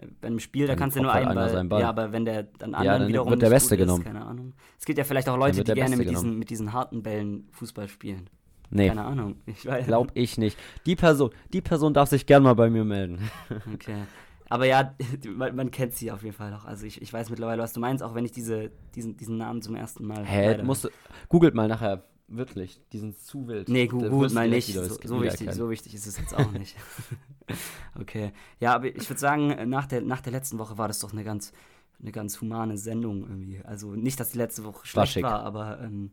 äh, 0.00 0.06
beim 0.20 0.38
Spiel, 0.38 0.66
da 0.66 0.76
kannst 0.76 0.96
du 0.96 1.02
nur 1.02 1.12
einen 1.12 1.34
Ball. 1.34 1.50
seinen 1.50 1.68
Ball. 1.68 1.80
Ja, 1.80 1.88
aber 1.88 2.12
wenn 2.12 2.24
der 2.24 2.44
dann 2.44 2.74
anderen 2.74 3.00
dann 3.00 3.08
wiederum 3.08 3.30
wird 3.30 3.42
der 3.42 3.50
Beste 3.50 3.76
genommen. 3.76 4.02
Ist, 4.02 4.06
keine 4.06 4.24
Ahnung. 4.24 4.52
Es 4.78 4.84
gibt 4.84 4.98
ja 4.98 5.04
vielleicht 5.04 5.28
auch 5.28 5.36
Leute, 5.36 5.64
die 5.64 5.74
gerne 5.74 5.96
mit 5.96 6.08
diesen, 6.10 6.38
mit 6.38 6.50
diesen 6.50 6.72
harten 6.72 7.02
Bällen 7.02 7.48
Fußball 7.52 7.88
spielen. 7.88 8.28
Nee, 8.70 8.88
Keine 8.88 9.04
Ahnung. 9.04 9.36
Ich 9.46 9.66
weiß. 9.66 9.86
glaub 9.86 10.12
ich 10.14 10.38
nicht. 10.38 10.56
Die 10.86 10.94
Person, 10.94 11.30
die 11.52 11.60
Person 11.60 11.92
darf 11.92 12.08
sich 12.08 12.24
gern 12.24 12.44
mal 12.44 12.54
bei 12.54 12.70
mir 12.70 12.84
melden. 12.84 13.30
Okay. 13.74 14.04
Aber 14.48 14.66
ja, 14.66 14.94
man, 15.28 15.54
man 15.54 15.70
kennt 15.70 15.94
sie 15.94 16.10
auf 16.10 16.22
jeden 16.22 16.34
Fall 16.34 16.52
auch. 16.54 16.64
Also 16.64 16.84
ich, 16.84 17.00
ich 17.00 17.12
weiß 17.12 17.30
mittlerweile, 17.30 17.62
was 17.62 17.72
du 17.72 17.80
meinst, 17.80 18.02
auch 18.02 18.14
wenn 18.14 18.24
ich 18.24 18.32
diese, 18.32 18.70
diesen, 18.94 19.16
diesen 19.16 19.36
Namen 19.36 19.62
zum 19.62 19.76
ersten 19.76 20.04
Mal. 20.04 20.24
Hä, 20.24 20.62
musst 20.62 20.84
du, 20.84 20.88
googelt 21.28 21.54
mal 21.54 21.68
nachher, 21.68 22.02
wirklich, 22.30 22.80
die 22.92 22.98
sind 22.98 23.18
zu 23.18 23.46
wild. 23.48 23.68
Nee, 23.68 23.86
gut, 23.86 24.02
du 24.02 24.34
mal 24.34 24.48
nicht. 24.48 24.68
wieder 24.68 24.84
So, 24.84 24.96
so, 25.02 25.22
wichtig, 25.22 25.52
so 25.52 25.68
wichtig 25.70 25.94
ist 25.94 26.06
es 26.06 26.18
jetzt 26.18 26.34
auch 26.34 26.50
nicht. 26.52 26.76
okay. 28.00 28.32
Ja, 28.58 28.74
aber 28.74 28.86
ich 28.86 29.08
würde 29.08 29.20
sagen, 29.20 29.68
nach 29.68 29.86
der, 29.86 30.00
nach 30.02 30.20
der 30.20 30.32
letzten 30.32 30.58
Woche 30.58 30.78
war 30.78 30.88
das 30.88 31.00
doch 31.00 31.12
eine 31.12 31.24
ganz, 31.24 31.52
eine 32.00 32.12
ganz 32.12 32.40
humane 32.40 32.78
Sendung 32.78 33.22
irgendwie. 33.22 33.60
Also 33.64 33.94
nicht, 33.94 34.18
dass 34.20 34.30
die 34.30 34.38
letzte 34.38 34.64
Woche 34.64 34.86
schlecht 34.86 35.12
schick. 35.14 35.22
war, 35.24 35.42
aber 35.42 35.80
ähm, 35.82 36.12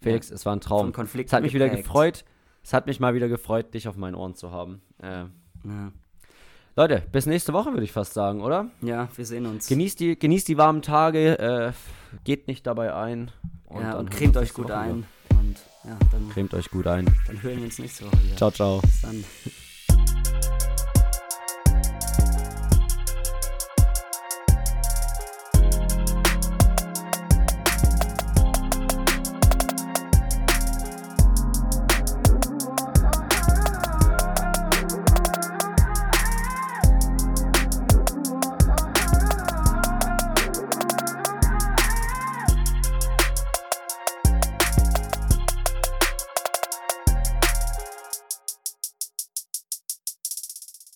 Felix, 0.00 0.30
es 0.30 0.44
war 0.44 0.54
ein 0.54 0.60
Traum. 0.60 0.92
Es 0.94 1.32
hat 1.32 1.42
mich 1.42 1.54
wieder 1.54 1.68
geprägt. 1.68 1.86
gefreut. 1.86 2.24
Es 2.62 2.72
hat 2.72 2.86
mich 2.86 3.00
mal 3.00 3.14
wieder 3.14 3.28
gefreut, 3.28 3.74
dich 3.74 3.88
auf 3.88 3.96
meinen 3.96 4.14
Ohren 4.14 4.34
zu 4.34 4.50
haben. 4.50 4.80
Äh, 5.02 5.24
Ja. 5.64 5.92
Leute, 6.76 7.04
bis 7.12 7.26
nächste 7.26 7.52
Woche 7.52 7.70
würde 7.70 7.84
ich 7.84 7.92
fast 7.92 8.14
sagen, 8.14 8.40
oder? 8.42 8.68
ja, 8.80 9.08
wir 9.14 9.24
sehen 9.24 9.46
uns. 9.46 9.68
Genießt 9.68 10.00
die, 10.00 10.18
genießt 10.18 10.48
die 10.48 10.58
warmen 10.58 10.82
Tage, 10.82 11.38
äh, 11.38 11.72
geht 12.24 12.48
nicht 12.48 12.66
dabei 12.66 12.92
ein. 12.94 13.30
ja, 13.70 13.76
und 13.76 13.84
hören 13.84 14.10
wir 14.10 14.18
cremt 14.18 14.36
euch 14.36 14.52
gut 14.54 14.66
Woche 14.66 14.76
ein. 14.78 14.96
wieder. 14.96 15.06
Und 15.44 15.58
ja, 15.84 15.98
dann, 16.10 16.30
Cremt 16.30 16.54
euch 16.54 16.70
gut 16.70 16.86
ein. 16.86 17.04
dann 17.26 17.42
hören 17.42 17.58
wir 17.58 17.64
uns 17.64 17.78
nächste 17.78 18.06
Woche 18.06 18.24
wieder. 18.24 18.36
Ciao, 18.36 18.50
ciao. 18.50 18.80
Bis 18.80 19.00
dann. 19.02 19.24